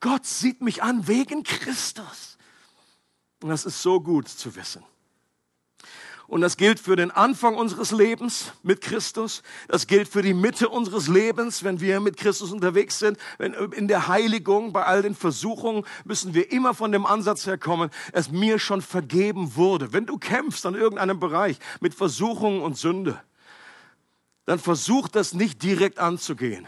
Gott 0.00 0.24
sieht 0.24 0.62
mich 0.62 0.82
an 0.82 1.06
wegen 1.06 1.42
Christus. 1.42 2.38
Und 3.42 3.50
das 3.50 3.66
ist 3.66 3.82
so 3.82 4.00
gut 4.00 4.28
zu 4.28 4.56
wissen. 4.56 4.82
Und 6.32 6.40
das 6.40 6.56
gilt 6.56 6.80
für 6.80 6.96
den 6.96 7.10
Anfang 7.10 7.56
unseres 7.56 7.90
Lebens 7.90 8.54
mit 8.62 8.80
Christus. 8.80 9.42
Das 9.68 9.86
gilt 9.86 10.08
für 10.08 10.22
die 10.22 10.32
Mitte 10.32 10.70
unseres 10.70 11.06
Lebens, 11.06 11.62
wenn 11.62 11.78
wir 11.82 12.00
mit 12.00 12.16
Christus 12.16 12.52
unterwegs 12.52 12.98
sind. 12.98 13.18
Wenn 13.36 13.52
in 13.52 13.86
der 13.86 14.08
Heiligung, 14.08 14.72
bei 14.72 14.82
all 14.82 15.02
den 15.02 15.14
Versuchungen, 15.14 15.84
müssen 16.06 16.32
wir 16.32 16.50
immer 16.50 16.72
von 16.72 16.90
dem 16.90 17.04
Ansatz 17.04 17.44
herkommen, 17.44 17.90
es 18.14 18.30
mir 18.30 18.58
schon 18.58 18.80
vergeben 18.80 19.56
wurde. 19.56 19.92
Wenn 19.92 20.06
du 20.06 20.16
kämpfst 20.16 20.64
an 20.64 20.74
irgendeinem 20.74 21.20
Bereich 21.20 21.58
mit 21.80 21.94
Versuchungen 21.94 22.62
und 22.62 22.78
Sünde, 22.78 23.20
dann 24.46 24.58
versuch 24.58 25.08
das 25.08 25.34
nicht 25.34 25.62
direkt 25.62 25.98
anzugehen 25.98 26.66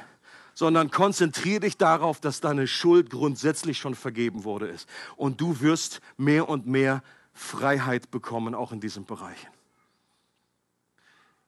sondern 0.56 0.92
konzentriere 0.92 1.60
dich 1.60 1.78
darauf, 1.78 2.20
dass 2.20 2.40
deine 2.40 2.68
Schuld 2.68 3.10
grundsätzlich 3.10 3.78
schon 3.78 3.96
vergeben 3.96 4.44
wurde 4.44 4.68
ist. 4.68 4.88
Und 5.16 5.40
du 5.40 5.60
wirst 5.60 6.00
mehr 6.16 6.48
und 6.48 6.64
mehr 6.64 7.02
Freiheit 7.32 8.12
bekommen, 8.12 8.54
auch 8.54 8.70
in 8.70 8.78
diesen 8.78 9.04
Bereichen. 9.04 9.53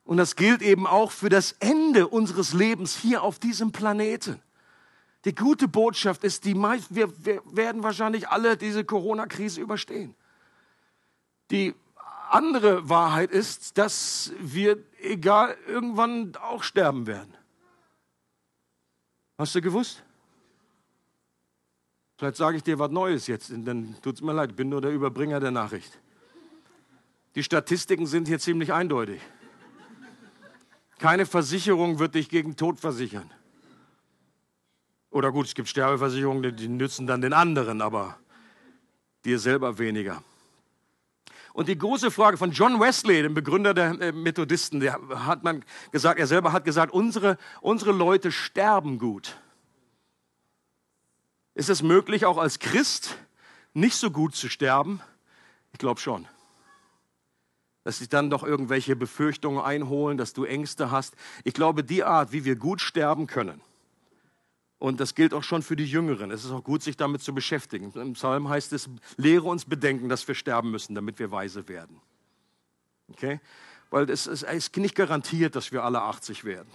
Und 0.07 0.19
das 0.19 0.37
gilt 0.37 0.63
eben 0.63 0.87
auch 0.87 1.11
für 1.11 1.29
das 1.29 1.53
Ende 1.59 2.07
unseres 2.07 2.53
Lebens 2.53 2.97
hier 2.97 3.23
auf 3.23 3.41
diesem 3.41 3.73
Planeten. 3.73 4.41
Die 5.25 5.35
gute 5.35 5.67
Botschaft 5.67 6.23
ist, 6.23 6.45
die 6.45 6.55
meist, 6.55 6.95
wir, 6.95 7.13
wir 7.25 7.43
werden 7.47 7.83
wahrscheinlich 7.83 8.29
alle 8.29 8.57
diese 8.57 8.85
Corona-Krise 8.85 9.61
überstehen. 9.61 10.15
Die 11.51 11.75
andere 12.31 12.89
Wahrheit 12.89 13.33
ist, 13.33 13.79
dass 13.79 14.33
wir, 14.39 14.79
egal, 15.01 15.57
irgendwann 15.67 16.37
auch 16.37 16.63
sterben 16.63 17.09
werden. 17.09 17.37
Hast 19.39 19.57
du 19.57 19.61
gewusst? 19.61 20.05
Vielleicht 22.17 22.37
sage 22.37 22.59
ich 22.59 22.63
dir 22.63 22.79
was 22.79 22.93
Neues 22.93 23.27
jetzt, 23.27 23.51
dann 23.51 23.97
tut 24.03 24.15
es 24.15 24.23
mir 24.23 24.33
leid, 24.33 24.51
ich 24.51 24.57
bin 24.57 24.69
nur 24.69 24.81
der 24.81 24.93
Überbringer 24.93 25.41
der 25.41 25.51
Nachricht. 25.51 25.99
Die 27.35 27.43
Statistiken 27.43 28.07
sind 28.07 28.29
hier 28.29 28.39
ziemlich 28.39 28.73
eindeutig. 28.73 29.21
Keine 30.99 31.27
Versicherung 31.27 31.99
wird 31.99 32.15
dich 32.15 32.29
gegen 32.29 32.57
Tod 32.57 32.81
versichern. 32.81 33.31
Oder 35.11 35.33
gut, 35.33 35.47
es 35.47 35.55
gibt 35.55 35.69
Sterbeversicherungen, 35.69 36.57
die 36.57 36.69
nützen 36.69 37.07
dann 37.07 37.21
den 37.21 37.33
anderen, 37.33 37.81
aber 37.81 38.19
dir 39.25 39.39
selber 39.39 39.79
weniger. 39.79 40.23
Und 41.53 41.69
die 41.69 41.79
große 41.79 42.11
Frage 42.11 42.37
von 42.37 42.53
John 42.53 42.81
Wesley, 42.81 43.23
dem 43.23 43.33
Begründer 43.33 43.73
der 43.73 43.99
äh, 44.01 44.13
Methodisten, 44.13 44.79
der 44.79 45.01
hat 45.25 45.43
man 45.43 45.65
gesagt, 45.91 46.21
er 46.21 46.27
selber 46.27 46.53
hat 46.53 46.67
gesagt, 46.67 46.93
unsere, 46.93 47.39
unsere 47.63 47.93
Leute 47.93 48.31
sterben 48.31 48.99
gut. 48.99 49.39
Ist 51.55 51.71
es 51.71 51.83
möglich, 51.83 52.27
auch 52.27 52.37
als 52.37 52.59
Christ 52.59 53.17
nicht 53.73 53.97
so 53.97 54.11
gut 54.11 54.35
zu 54.35 54.51
sterben? 54.51 55.01
Ich 55.73 55.79
glaube 55.79 55.99
schon. 55.99 56.29
Dass 57.87 57.99
sich 57.99 58.09
dann 58.09 58.31
doch 58.31 58.43
irgendwelche 58.43 58.97
Befürchtungen 58.97 59.61
einholen, 59.61 60.19
dass 60.19 60.33
du 60.33 60.43
Ängste 60.43 60.91
hast. 60.91 61.15
Ich 61.45 61.55
glaube, 61.55 61.85
die 61.85 62.03
Art, 62.03 62.33
wie 62.33 62.45
wir 62.45 62.57
gut 62.57 62.81
sterben 62.81 63.29
können, 63.29 63.61
und 64.79 64.99
das 64.99 65.15
gilt 65.15 65.33
auch 65.33 65.45
schon 65.45 65.63
für 65.63 65.77
die 65.77 65.87
Jüngeren. 65.87 66.33
Es 66.33 66.45
ist 66.45 66.51
auch 66.51 66.65
gut, 66.65 66.83
sich 66.83 66.97
damit 66.97 67.23
zu 67.23 67.33
beschäftigen. 67.33 67.93
Im 67.95 68.15
Psalm 68.15 68.49
heißt 68.49 68.73
es, 68.73 68.91
lehre 69.17 69.45
uns 69.45 69.67
bedenken, 69.67 70.09
dass 70.09 70.27
wir 70.27 70.35
sterben 70.35 70.73
müssen, 70.73 70.97
damit 70.97 71.21
wir 71.21 71.31
weise 71.31 71.69
werden. 71.69 72.01
Okay? 73.09 73.41
Weil 73.91 74.11
es 74.11 74.27
ist 74.27 74.77
nicht 74.77 74.97
garantiert, 74.97 75.55
dass 75.55 75.71
wir 75.71 75.85
alle 75.85 76.03
80 76.03 76.45
werden. 76.45 76.69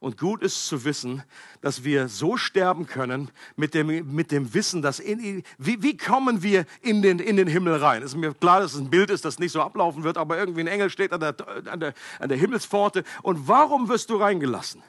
Und 0.00 0.16
gut 0.16 0.42
ist 0.42 0.66
zu 0.66 0.84
wissen, 0.84 1.24
dass 1.60 1.82
wir 1.82 2.08
so 2.08 2.36
sterben 2.36 2.86
können 2.86 3.30
mit 3.56 3.74
dem, 3.74 4.14
mit 4.14 4.30
dem 4.30 4.54
Wissen, 4.54 4.80
dass 4.80 5.00
in, 5.00 5.42
wie, 5.58 5.82
wie 5.82 5.96
kommen 5.96 6.42
wir 6.42 6.66
in 6.82 7.02
den, 7.02 7.18
in 7.18 7.36
den 7.36 7.48
Himmel 7.48 7.74
rein? 7.74 8.02
Es 8.04 8.12
ist 8.12 8.16
mir 8.16 8.32
klar, 8.32 8.60
dass 8.60 8.74
es 8.74 8.80
ein 8.80 8.90
Bild 8.90 9.10
ist, 9.10 9.24
das 9.24 9.40
nicht 9.40 9.50
so 9.50 9.60
ablaufen 9.60 10.04
wird, 10.04 10.16
aber 10.16 10.38
irgendwie 10.38 10.60
ein 10.60 10.68
Engel 10.68 10.88
steht 10.88 11.12
an 11.12 11.18
der, 11.18 11.34
an 11.66 11.80
der, 11.80 11.94
an 12.20 12.28
der 12.28 12.38
Himmelspforte. 12.38 13.02
Und 13.22 13.48
warum 13.48 13.88
wirst 13.88 14.10
du 14.10 14.16
reingelassen? 14.16 14.82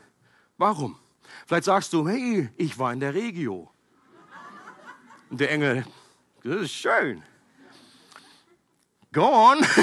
Warum? 0.57 0.99
Vielleicht 1.47 1.65
sagst 1.65 1.91
du, 1.93 2.07
hey, 2.07 2.49
ich 2.55 2.77
war 2.77 2.93
in 2.93 2.99
der 2.99 3.15
Regio. 3.15 3.71
Und 5.31 5.39
der 5.39 5.49
Engel, 5.49 5.87
das 6.43 6.61
ist 6.61 6.73
schön. 6.73 7.23
Go 9.11 9.23
on. 9.23 9.65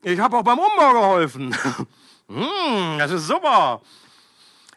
Ich 0.00 0.20
habe 0.20 0.36
auch 0.36 0.44
beim 0.44 0.58
Umbau 0.58 0.92
geholfen. 0.92 1.54
Hm, 2.28 2.98
das 2.98 3.10
ist 3.10 3.26
super. 3.26 3.80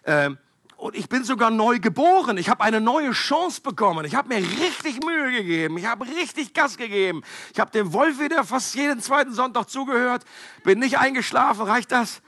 Ähm, 0.05 0.37
und 0.77 0.95
ich 0.95 1.07
bin 1.07 1.23
sogar 1.23 1.51
neu 1.51 1.79
geboren. 1.79 2.37
Ich 2.37 2.49
habe 2.49 2.63
eine 2.63 2.81
neue 2.81 3.11
Chance 3.11 3.61
bekommen. 3.61 4.03
Ich 4.05 4.15
habe 4.15 4.29
mir 4.29 4.37
richtig 4.37 5.03
Mühe 5.05 5.31
gegeben. 5.31 5.77
Ich 5.77 5.85
habe 5.85 6.07
richtig 6.07 6.55
Gas 6.55 6.75
gegeben. 6.75 7.21
Ich 7.53 7.59
habe 7.59 7.69
dem 7.69 7.93
Wolf 7.93 8.19
wieder 8.19 8.43
fast 8.43 8.73
jeden 8.73 8.99
zweiten 8.99 9.33
Sonntag 9.33 9.69
zugehört. 9.69 10.23
Bin 10.63 10.79
nicht 10.79 10.97
eingeschlafen. 10.97 11.67
Reicht 11.67 11.91
das? 11.91 12.23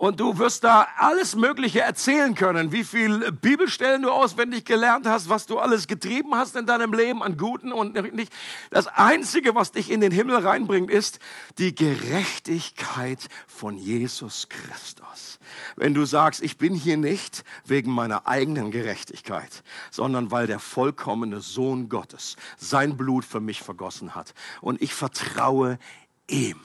Und 0.00 0.18
du 0.18 0.38
wirst 0.38 0.64
da 0.64 0.88
alles 0.96 1.36
Mögliche 1.36 1.82
erzählen 1.82 2.34
können, 2.34 2.72
wie 2.72 2.84
viel 2.84 3.30
Bibelstellen 3.32 4.00
du 4.00 4.10
auswendig 4.10 4.64
gelernt 4.64 5.06
hast, 5.06 5.28
was 5.28 5.44
du 5.44 5.58
alles 5.58 5.88
getrieben 5.88 6.34
hast 6.34 6.56
in 6.56 6.64
deinem 6.64 6.94
Leben 6.94 7.22
an 7.22 7.36
Guten 7.36 7.70
und 7.70 7.92
nicht. 8.14 8.32
Das 8.70 8.86
Einzige, 8.86 9.54
was 9.54 9.72
dich 9.72 9.90
in 9.90 10.00
den 10.00 10.10
Himmel 10.10 10.36
reinbringt, 10.36 10.90
ist 10.90 11.18
die 11.58 11.74
Gerechtigkeit 11.74 13.28
von 13.46 13.76
Jesus 13.76 14.48
Christus. 14.48 15.38
Wenn 15.76 15.92
du 15.92 16.06
sagst, 16.06 16.42
ich 16.42 16.56
bin 16.56 16.72
hier 16.72 16.96
nicht 16.96 17.44
wegen 17.66 17.92
meiner 17.92 18.26
eigenen 18.26 18.70
Gerechtigkeit, 18.70 19.62
sondern 19.90 20.30
weil 20.30 20.46
der 20.46 20.60
vollkommene 20.60 21.40
Sohn 21.42 21.90
Gottes 21.90 22.36
sein 22.56 22.96
Blut 22.96 23.26
für 23.26 23.40
mich 23.40 23.60
vergossen 23.60 24.14
hat 24.14 24.32
und 24.62 24.80
ich 24.80 24.94
vertraue 24.94 25.78
ihm. 26.26 26.60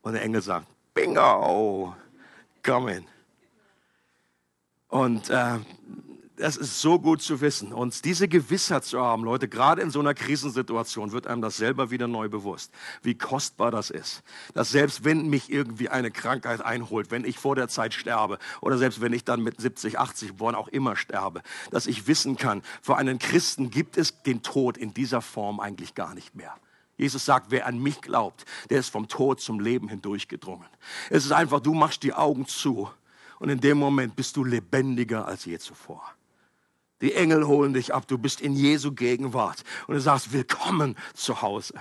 Und 0.00 0.14
der 0.14 0.22
Engel 0.22 0.40
sagt, 0.40 0.68
bingo, 0.94 1.94
kommen. 2.62 3.06
Und 4.88 5.30
äh, 5.30 5.58
das 6.36 6.56
ist 6.56 6.80
so 6.80 6.98
gut 6.98 7.22
zu 7.22 7.40
wissen. 7.40 7.72
Und 7.72 8.04
diese 8.04 8.28
Gewissheit 8.28 8.84
zu 8.84 9.00
haben, 9.00 9.24
Leute, 9.24 9.48
gerade 9.48 9.80
in 9.80 9.90
so 9.90 10.00
einer 10.00 10.14
Krisensituation 10.14 11.12
wird 11.12 11.26
einem 11.26 11.40
das 11.40 11.56
selber 11.56 11.90
wieder 11.90 12.08
neu 12.08 12.28
bewusst, 12.28 12.72
wie 13.02 13.14
kostbar 13.14 13.70
das 13.70 13.90
ist. 13.90 14.22
Dass 14.54 14.70
selbst 14.70 15.04
wenn 15.04 15.28
mich 15.28 15.50
irgendwie 15.50 15.88
eine 15.88 16.10
Krankheit 16.10 16.60
einholt, 16.60 17.10
wenn 17.10 17.24
ich 17.24 17.38
vor 17.38 17.54
der 17.54 17.68
Zeit 17.68 17.94
sterbe 17.94 18.38
oder 18.60 18.76
selbst 18.76 19.00
wenn 19.00 19.12
ich 19.12 19.24
dann 19.24 19.42
mit 19.42 19.60
70, 19.60 19.98
80, 19.98 20.34
wann 20.38 20.54
auch 20.54 20.68
immer 20.68 20.96
sterbe, 20.96 21.42
dass 21.70 21.86
ich 21.86 22.06
wissen 22.06 22.36
kann, 22.36 22.62
für 22.80 22.96
einen 22.96 23.18
Christen 23.18 23.70
gibt 23.70 23.96
es 23.96 24.22
den 24.22 24.42
Tod 24.42 24.76
in 24.76 24.92
dieser 24.94 25.22
Form 25.22 25.60
eigentlich 25.60 25.94
gar 25.94 26.14
nicht 26.14 26.34
mehr. 26.34 26.54
Jesus 26.96 27.24
sagt, 27.24 27.50
wer 27.50 27.66
an 27.66 27.78
mich 27.78 28.00
glaubt, 28.00 28.44
der 28.70 28.80
ist 28.80 28.90
vom 28.90 29.08
Tod 29.08 29.40
zum 29.40 29.60
Leben 29.60 29.88
hindurchgedrungen. 29.88 30.68
Es 31.10 31.24
ist 31.24 31.32
einfach, 31.32 31.60
du 31.60 31.74
machst 31.74 32.02
die 32.02 32.12
Augen 32.12 32.46
zu 32.46 32.90
und 33.38 33.48
in 33.48 33.60
dem 33.60 33.78
Moment 33.78 34.14
bist 34.14 34.36
du 34.36 34.44
lebendiger 34.44 35.26
als 35.26 35.44
je 35.44 35.58
zuvor. 35.58 36.02
Die 37.00 37.14
Engel 37.14 37.46
holen 37.46 37.74
dich 37.74 37.92
ab, 37.92 38.06
du 38.06 38.16
bist 38.16 38.40
in 38.40 38.54
Jesu 38.54 38.92
Gegenwart 38.92 39.64
und 39.88 39.94
du 39.94 40.00
sagst, 40.00 40.32
willkommen 40.32 40.96
zu 41.14 41.42
Hause. 41.42 41.74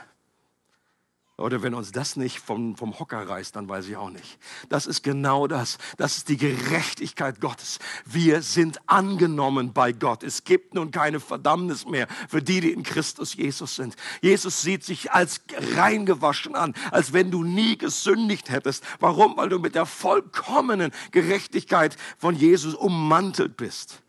Oder 1.41 1.63
wenn 1.63 1.73
uns 1.73 1.91
das 1.91 2.15
nicht 2.15 2.39
vom, 2.39 2.75
vom 2.75 2.97
Hocker 2.99 3.27
reißt, 3.27 3.55
dann 3.55 3.67
weiß 3.67 3.87
ich 3.87 3.97
auch 3.97 4.09
nicht. 4.09 4.39
Das 4.69 4.85
ist 4.85 5.03
genau 5.03 5.47
das. 5.47 5.77
Das 5.97 6.17
ist 6.17 6.29
die 6.29 6.37
Gerechtigkeit 6.37 7.41
Gottes. 7.41 7.79
Wir 8.05 8.41
sind 8.41 8.79
angenommen 8.87 9.73
bei 9.73 9.91
Gott. 9.91 10.23
Es 10.23 10.43
gibt 10.43 10.73
nun 10.73 10.91
keine 10.91 11.19
Verdammnis 11.19 11.85
mehr 11.85 12.07
für 12.29 12.41
die, 12.41 12.61
die 12.61 12.71
in 12.71 12.83
Christus 12.83 13.35
Jesus 13.35 13.75
sind. 13.75 13.95
Jesus 14.21 14.61
sieht 14.61 14.83
sich 14.83 15.11
als 15.11 15.41
reingewaschen 15.75 16.55
an, 16.55 16.73
als 16.91 17.13
wenn 17.13 17.31
du 17.31 17.43
nie 17.43 17.77
gesündigt 17.77 18.49
hättest. 18.49 18.83
Warum? 18.99 19.37
Weil 19.37 19.49
du 19.49 19.59
mit 19.59 19.75
der 19.75 19.85
vollkommenen 19.85 20.91
Gerechtigkeit 21.11 21.97
von 22.17 22.35
Jesus 22.35 22.75
ummantelt 22.75 23.57
bist. 23.57 24.01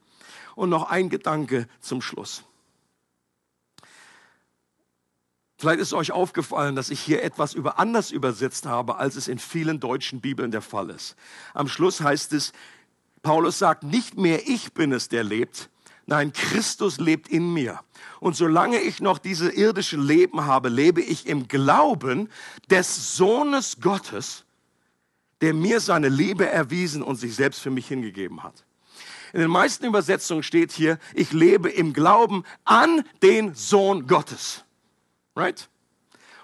Und 0.54 0.68
noch 0.68 0.90
ein 0.90 1.08
Gedanke 1.08 1.66
zum 1.80 2.02
Schluss. 2.02 2.44
Vielleicht 5.62 5.78
ist 5.78 5.92
euch 5.92 6.10
aufgefallen, 6.10 6.74
dass 6.74 6.90
ich 6.90 6.98
hier 6.98 7.22
etwas 7.22 7.54
über 7.54 7.78
anders 7.78 8.10
übersetzt 8.10 8.66
habe, 8.66 8.96
als 8.96 9.14
es 9.14 9.28
in 9.28 9.38
vielen 9.38 9.78
deutschen 9.78 10.20
Bibeln 10.20 10.50
der 10.50 10.60
Fall 10.60 10.90
ist. 10.90 11.14
Am 11.54 11.68
Schluss 11.68 12.00
heißt 12.00 12.32
es, 12.32 12.52
Paulus 13.22 13.60
sagt, 13.60 13.84
nicht 13.84 14.18
mehr 14.18 14.48
ich 14.48 14.72
bin 14.72 14.90
es, 14.90 15.08
der 15.08 15.22
lebt, 15.22 15.70
nein, 16.04 16.32
Christus 16.32 16.98
lebt 16.98 17.28
in 17.28 17.54
mir. 17.54 17.78
Und 18.18 18.34
solange 18.34 18.80
ich 18.80 19.00
noch 19.00 19.18
diese 19.18 19.52
irdische 19.52 19.96
Leben 19.96 20.46
habe, 20.46 20.68
lebe 20.68 21.00
ich 21.00 21.28
im 21.28 21.46
Glauben 21.46 22.28
des 22.68 23.16
Sohnes 23.16 23.76
Gottes, 23.80 24.44
der 25.42 25.54
mir 25.54 25.78
seine 25.78 26.08
Liebe 26.08 26.44
erwiesen 26.44 27.04
und 27.04 27.14
sich 27.14 27.36
selbst 27.36 27.60
für 27.60 27.70
mich 27.70 27.86
hingegeben 27.86 28.42
hat. 28.42 28.64
In 29.32 29.38
den 29.38 29.50
meisten 29.50 29.86
Übersetzungen 29.86 30.42
steht 30.42 30.72
hier, 30.72 30.98
ich 31.14 31.32
lebe 31.32 31.70
im 31.70 31.92
Glauben 31.92 32.42
an 32.64 33.04
den 33.22 33.54
Sohn 33.54 34.08
Gottes. 34.08 34.64
Right? 35.34 35.68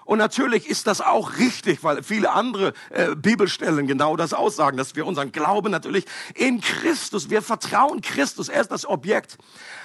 Und 0.09 0.17
natürlich 0.17 0.67
ist 0.67 0.87
das 0.87 1.01
auch 1.01 1.37
richtig, 1.37 1.83
weil 1.83 2.01
viele 2.01 2.31
andere 2.31 2.73
äh, 2.89 3.15
Bibelstellen 3.15 3.85
genau 3.85 4.15
das 4.15 4.33
aussagen, 4.33 4.75
dass 4.75 4.95
wir 4.95 5.05
unseren 5.05 5.31
Glauben 5.31 5.71
natürlich 5.71 6.05
in 6.33 6.61
Christus, 6.61 7.29
wir 7.29 7.43
vertrauen 7.43 8.01
Christus, 8.01 8.49
er 8.49 8.61
ist 8.61 8.71
das 8.71 8.87
Objekt. 8.87 9.37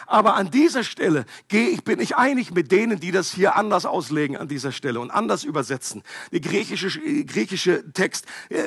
Aber 0.07 0.35
an 0.35 0.51
dieser 0.51 0.83
Stelle 0.83 1.27
gehe 1.49 1.69
ich, 1.69 1.85
bin 1.85 2.01
ich 2.01 2.17
einig 2.17 2.55
mit 2.55 2.73
denen, 2.73 3.01
die 3.01 3.11
das 3.11 3.33
hier 3.33 3.57
anders 3.57 3.85
auslegen 3.85 4.39
an 4.39 4.49
dieser 4.49 4.73
Stelle 4.73 4.99
und 4.99 5.11
anders 5.11 5.45
übersetzen. 5.45 6.03
Der 6.33 6.41
griechische, 6.41 6.99
äh, 7.01 7.25
griechische 7.25 7.93
Text 7.93 8.25
äh, 8.49 8.63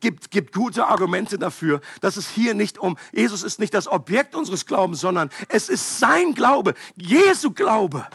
gibt, 0.00 0.30
gibt 0.30 0.54
gute 0.54 0.86
Argumente 0.86 1.38
dafür, 1.38 1.82
dass 2.00 2.16
es 2.16 2.26
hier 2.26 2.54
nicht 2.54 2.78
um, 2.78 2.96
Jesus 3.12 3.42
ist 3.42 3.60
nicht 3.60 3.74
das 3.74 3.86
Objekt 3.86 4.34
unseres 4.34 4.64
Glaubens, 4.64 5.00
sondern 5.00 5.28
es 5.50 5.68
ist 5.68 5.98
sein 5.98 6.32
Glaube, 6.32 6.72
Jesu 6.96 7.50
Glaube 7.50 8.06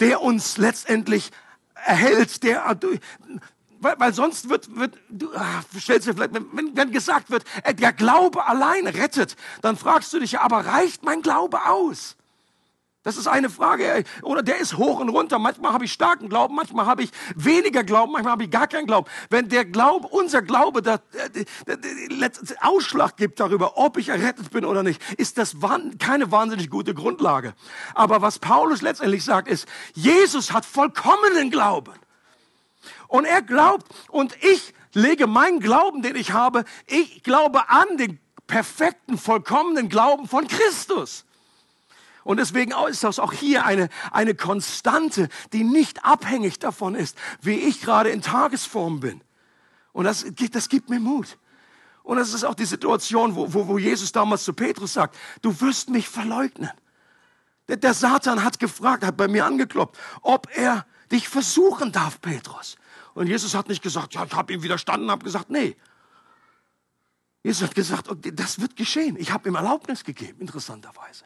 der 0.00 0.22
uns 0.22 0.56
letztendlich 0.56 1.30
erhält, 1.74 2.42
der, 2.42 2.76
weil, 3.80 3.94
weil 3.98 4.14
sonst 4.14 4.48
wird, 4.48 4.74
wird 4.76 4.98
du 5.08 5.30
ach, 5.34 5.64
stellst 5.78 6.08
dir 6.08 6.14
vielleicht, 6.14 6.34
wenn, 6.34 6.76
wenn 6.76 6.92
gesagt 6.92 7.30
wird, 7.30 7.44
äh, 7.62 7.74
der 7.74 7.92
Glaube 7.92 8.46
allein 8.46 8.86
rettet, 8.86 9.36
dann 9.62 9.76
fragst 9.76 10.12
du 10.12 10.18
dich 10.18 10.38
aber 10.40 10.66
reicht 10.66 11.04
mein 11.04 11.22
Glaube 11.22 11.66
aus? 11.66 12.16
Das 13.06 13.16
ist 13.16 13.28
eine 13.28 13.48
Frage. 13.50 14.02
Oder 14.22 14.42
der 14.42 14.58
ist 14.58 14.78
hoch 14.78 14.98
und 14.98 15.10
runter. 15.10 15.38
Manchmal 15.38 15.72
habe 15.72 15.84
ich 15.84 15.92
starken 15.92 16.28
Glauben, 16.28 16.56
manchmal 16.56 16.86
habe 16.86 17.04
ich 17.04 17.10
weniger 17.36 17.84
Glauben, 17.84 18.10
manchmal 18.10 18.32
habe 18.32 18.42
ich 18.42 18.50
gar 18.50 18.66
keinen 18.66 18.88
Glauben. 18.88 19.08
Wenn 19.30 19.48
der 19.48 19.64
Glaube, 19.64 20.08
unser 20.08 20.42
Glaube, 20.42 20.82
der, 20.82 21.00
der, 21.68 21.76
der 22.16 22.30
Ausschlag 22.62 23.16
gibt 23.16 23.38
darüber, 23.38 23.78
ob 23.78 23.96
ich 23.96 24.08
errettet 24.08 24.50
bin 24.50 24.64
oder 24.64 24.82
nicht, 24.82 25.00
ist 25.20 25.38
das 25.38 25.54
keine 26.00 26.32
wahnsinnig 26.32 26.68
gute 26.68 26.94
Grundlage. 26.94 27.54
Aber 27.94 28.22
was 28.22 28.40
Paulus 28.40 28.82
letztendlich 28.82 29.22
sagt, 29.22 29.46
ist, 29.46 29.68
Jesus 29.94 30.52
hat 30.52 30.64
vollkommenen 30.64 31.52
Glauben. 31.52 31.92
Und 33.06 33.24
er 33.24 33.40
glaubt, 33.40 33.86
und 34.08 34.34
ich 34.42 34.74
lege 34.94 35.28
meinen 35.28 35.60
Glauben, 35.60 36.02
den 36.02 36.16
ich 36.16 36.32
habe, 36.32 36.64
ich 36.88 37.22
glaube 37.22 37.68
an 37.68 37.98
den 37.98 38.18
perfekten, 38.48 39.16
vollkommenen 39.16 39.88
Glauben 39.88 40.26
von 40.26 40.48
Christus. 40.48 41.24
Und 42.26 42.38
deswegen 42.38 42.72
ist 42.90 43.04
das 43.04 43.20
auch 43.20 43.32
hier 43.32 43.64
eine, 43.64 43.88
eine 44.10 44.34
Konstante, 44.34 45.28
die 45.52 45.62
nicht 45.62 46.04
abhängig 46.04 46.58
davon 46.58 46.96
ist, 46.96 47.16
wie 47.40 47.54
ich 47.54 47.80
gerade 47.80 48.10
in 48.10 48.20
Tagesform 48.20 48.98
bin. 48.98 49.20
Und 49.92 50.06
das, 50.06 50.26
das 50.50 50.68
gibt 50.68 50.90
mir 50.90 50.98
Mut. 50.98 51.38
Und 52.02 52.16
das 52.16 52.34
ist 52.34 52.42
auch 52.42 52.54
die 52.54 52.64
Situation, 52.64 53.36
wo, 53.36 53.54
wo, 53.54 53.68
wo 53.68 53.78
Jesus 53.78 54.10
damals 54.10 54.42
zu 54.42 54.54
Petrus 54.54 54.94
sagt, 54.94 55.16
du 55.40 55.60
wirst 55.60 55.88
mich 55.88 56.08
verleugnen. 56.08 56.72
Der, 57.68 57.76
der 57.76 57.94
Satan 57.94 58.42
hat 58.42 58.58
gefragt, 58.58 59.04
hat 59.04 59.16
bei 59.16 59.28
mir 59.28 59.46
angeklopft, 59.46 59.96
ob 60.20 60.48
er 60.52 60.84
dich 61.12 61.28
versuchen 61.28 61.92
darf, 61.92 62.20
Petrus. 62.20 62.76
Und 63.14 63.28
Jesus 63.28 63.54
hat 63.54 63.68
nicht 63.68 63.84
gesagt, 63.84 64.14
ja, 64.14 64.24
ich 64.24 64.34
habe 64.34 64.52
ihm 64.52 64.64
widerstanden, 64.64 65.12
habe 65.12 65.22
gesagt, 65.22 65.48
nee. 65.48 65.76
Jesus 67.44 67.62
hat 67.62 67.76
gesagt, 67.76 68.08
das 68.32 68.60
wird 68.60 68.74
geschehen. 68.74 69.16
Ich 69.16 69.30
habe 69.30 69.48
ihm 69.48 69.54
Erlaubnis 69.54 70.02
gegeben, 70.02 70.40
interessanterweise. 70.40 71.24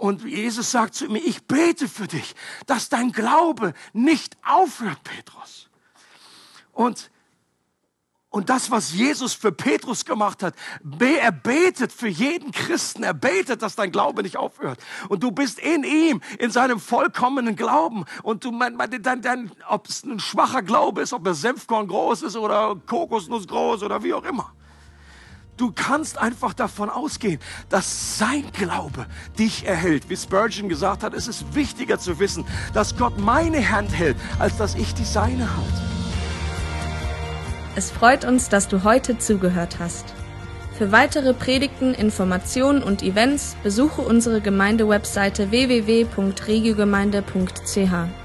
Und 0.00 0.24
Jesus 0.24 0.70
sagt 0.70 0.94
zu 0.94 1.10
mir, 1.10 1.18
ich 1.18 1.42
bete 1.42 1.86
für 1.86 2.06
dich, 2.06 2.34
dass 2.64 2.88
dein 2.88 3.12
Glaube 3.12 3.74
nicht 3.92 4.34
aufhört, 4.42 4.98
Petrus. 5.04 5.68
Und, 6.72 7.10
und 8.30 8.48
das, 8.48 8.70
was 8.70 8.94
Jesus 8.94 9.34
für 9.34 9.52
Petrus 9.52 10.06
gemacht 10.06 10.42
hat, 10.42 10.54
er 10.98 11.32
betet 11.32 11.92
für 11.92 12.08
jeden 12.08 12.50
Christen, 12.50 13.02
er 13.02 13.12
betet, 13.12 13.60
dass 13.60 13.76
dein 13.76 13.92
Glaube 13.92 14.22
nicht 14.22 14.38
aufhört. 14.38 14.80
Und 15.10 15.22
du 15.22 15.32
bist 15.32 15.58
in 15.58 15.84
ihm, 15.84 16.22
in 16.38 16.50
seinem 16.50 16.80
vollkommenen 16.80 17.54
Glauben. 17.54 18.06
Und 18.22 18.44
du, 18.44 18.52
mein, 18.52 18.76
mein, 18.76 19.02
dein, 19.02 19.20
dein, 19.20 19.52
ob 19.68 19.86
es 19.86 20.02
ein 20.02 20.18
schwacher 20.18 20.62
Glaube 20.62 21.02
ist, 21.02 21.12
ob 21.12 21.26
er 21.26 21.34
Senfkorn 21.34 21.88
groß 21.88 22.22
ist 22.22 22.36
oder 22.36 22.74
Kokosnuss 22.86 23.46
groß 23.46 23.82
oder 23.82 24.02
wie 24.02 24.14
auch 24.14 24.24
immer. 24.24 24.54
Du 25.60 25.70
kannst 25.72 26.16
einfach 26.16 26.54
davon 26.54 26.88
ausgehen, 26.88 27.38
dass 27.68 28.16
sein 28.16 28.44
Glaube 28.54 29.04
dich 29.38 29.66
erhält. 29.66 30.08
Wie 30.08 30.16
Spurgeon 30.16 30.70
gesagt 30.70 31.02
hat, 31.02 31.12
es 31.12 31.28
ist 31.28 31.54
wichtiger 31.54 31.98
zu 31.98 32.18
wissen, 32.18 32.46
dass 32.72 32.96
Gott 32.96 33.18
meine 33.18 33.70
Hand 33.70 33.94
hält, 33.94 34.16
als 34.38 34.56
dass 34.56 34.74
ich 34.74 34.94
die 34.94 35.04
seine 35.04 35.54
halte. 35.54 35.82
Es 37.76 37.90
freut 37.90 38.24
uns, 38.24 38.48
dass 38.48 38.68
du 38.68 38.84
heute 38.84 39.18
zugehört 39.18 39.76
hast. 39.78 40.06
Für 40.78 40.92
weitere 40.92 41.34
Predigten, 41.34 41.92
Informationen 41.92 42.82
und 42.82 43.02
Events 43.02 43.54
besuche 43.62 44.00
unsere 44.00 44.40
Gemeindewebseite 44.40 45.50
www.regiogemeinde.ch. 45.50 48.19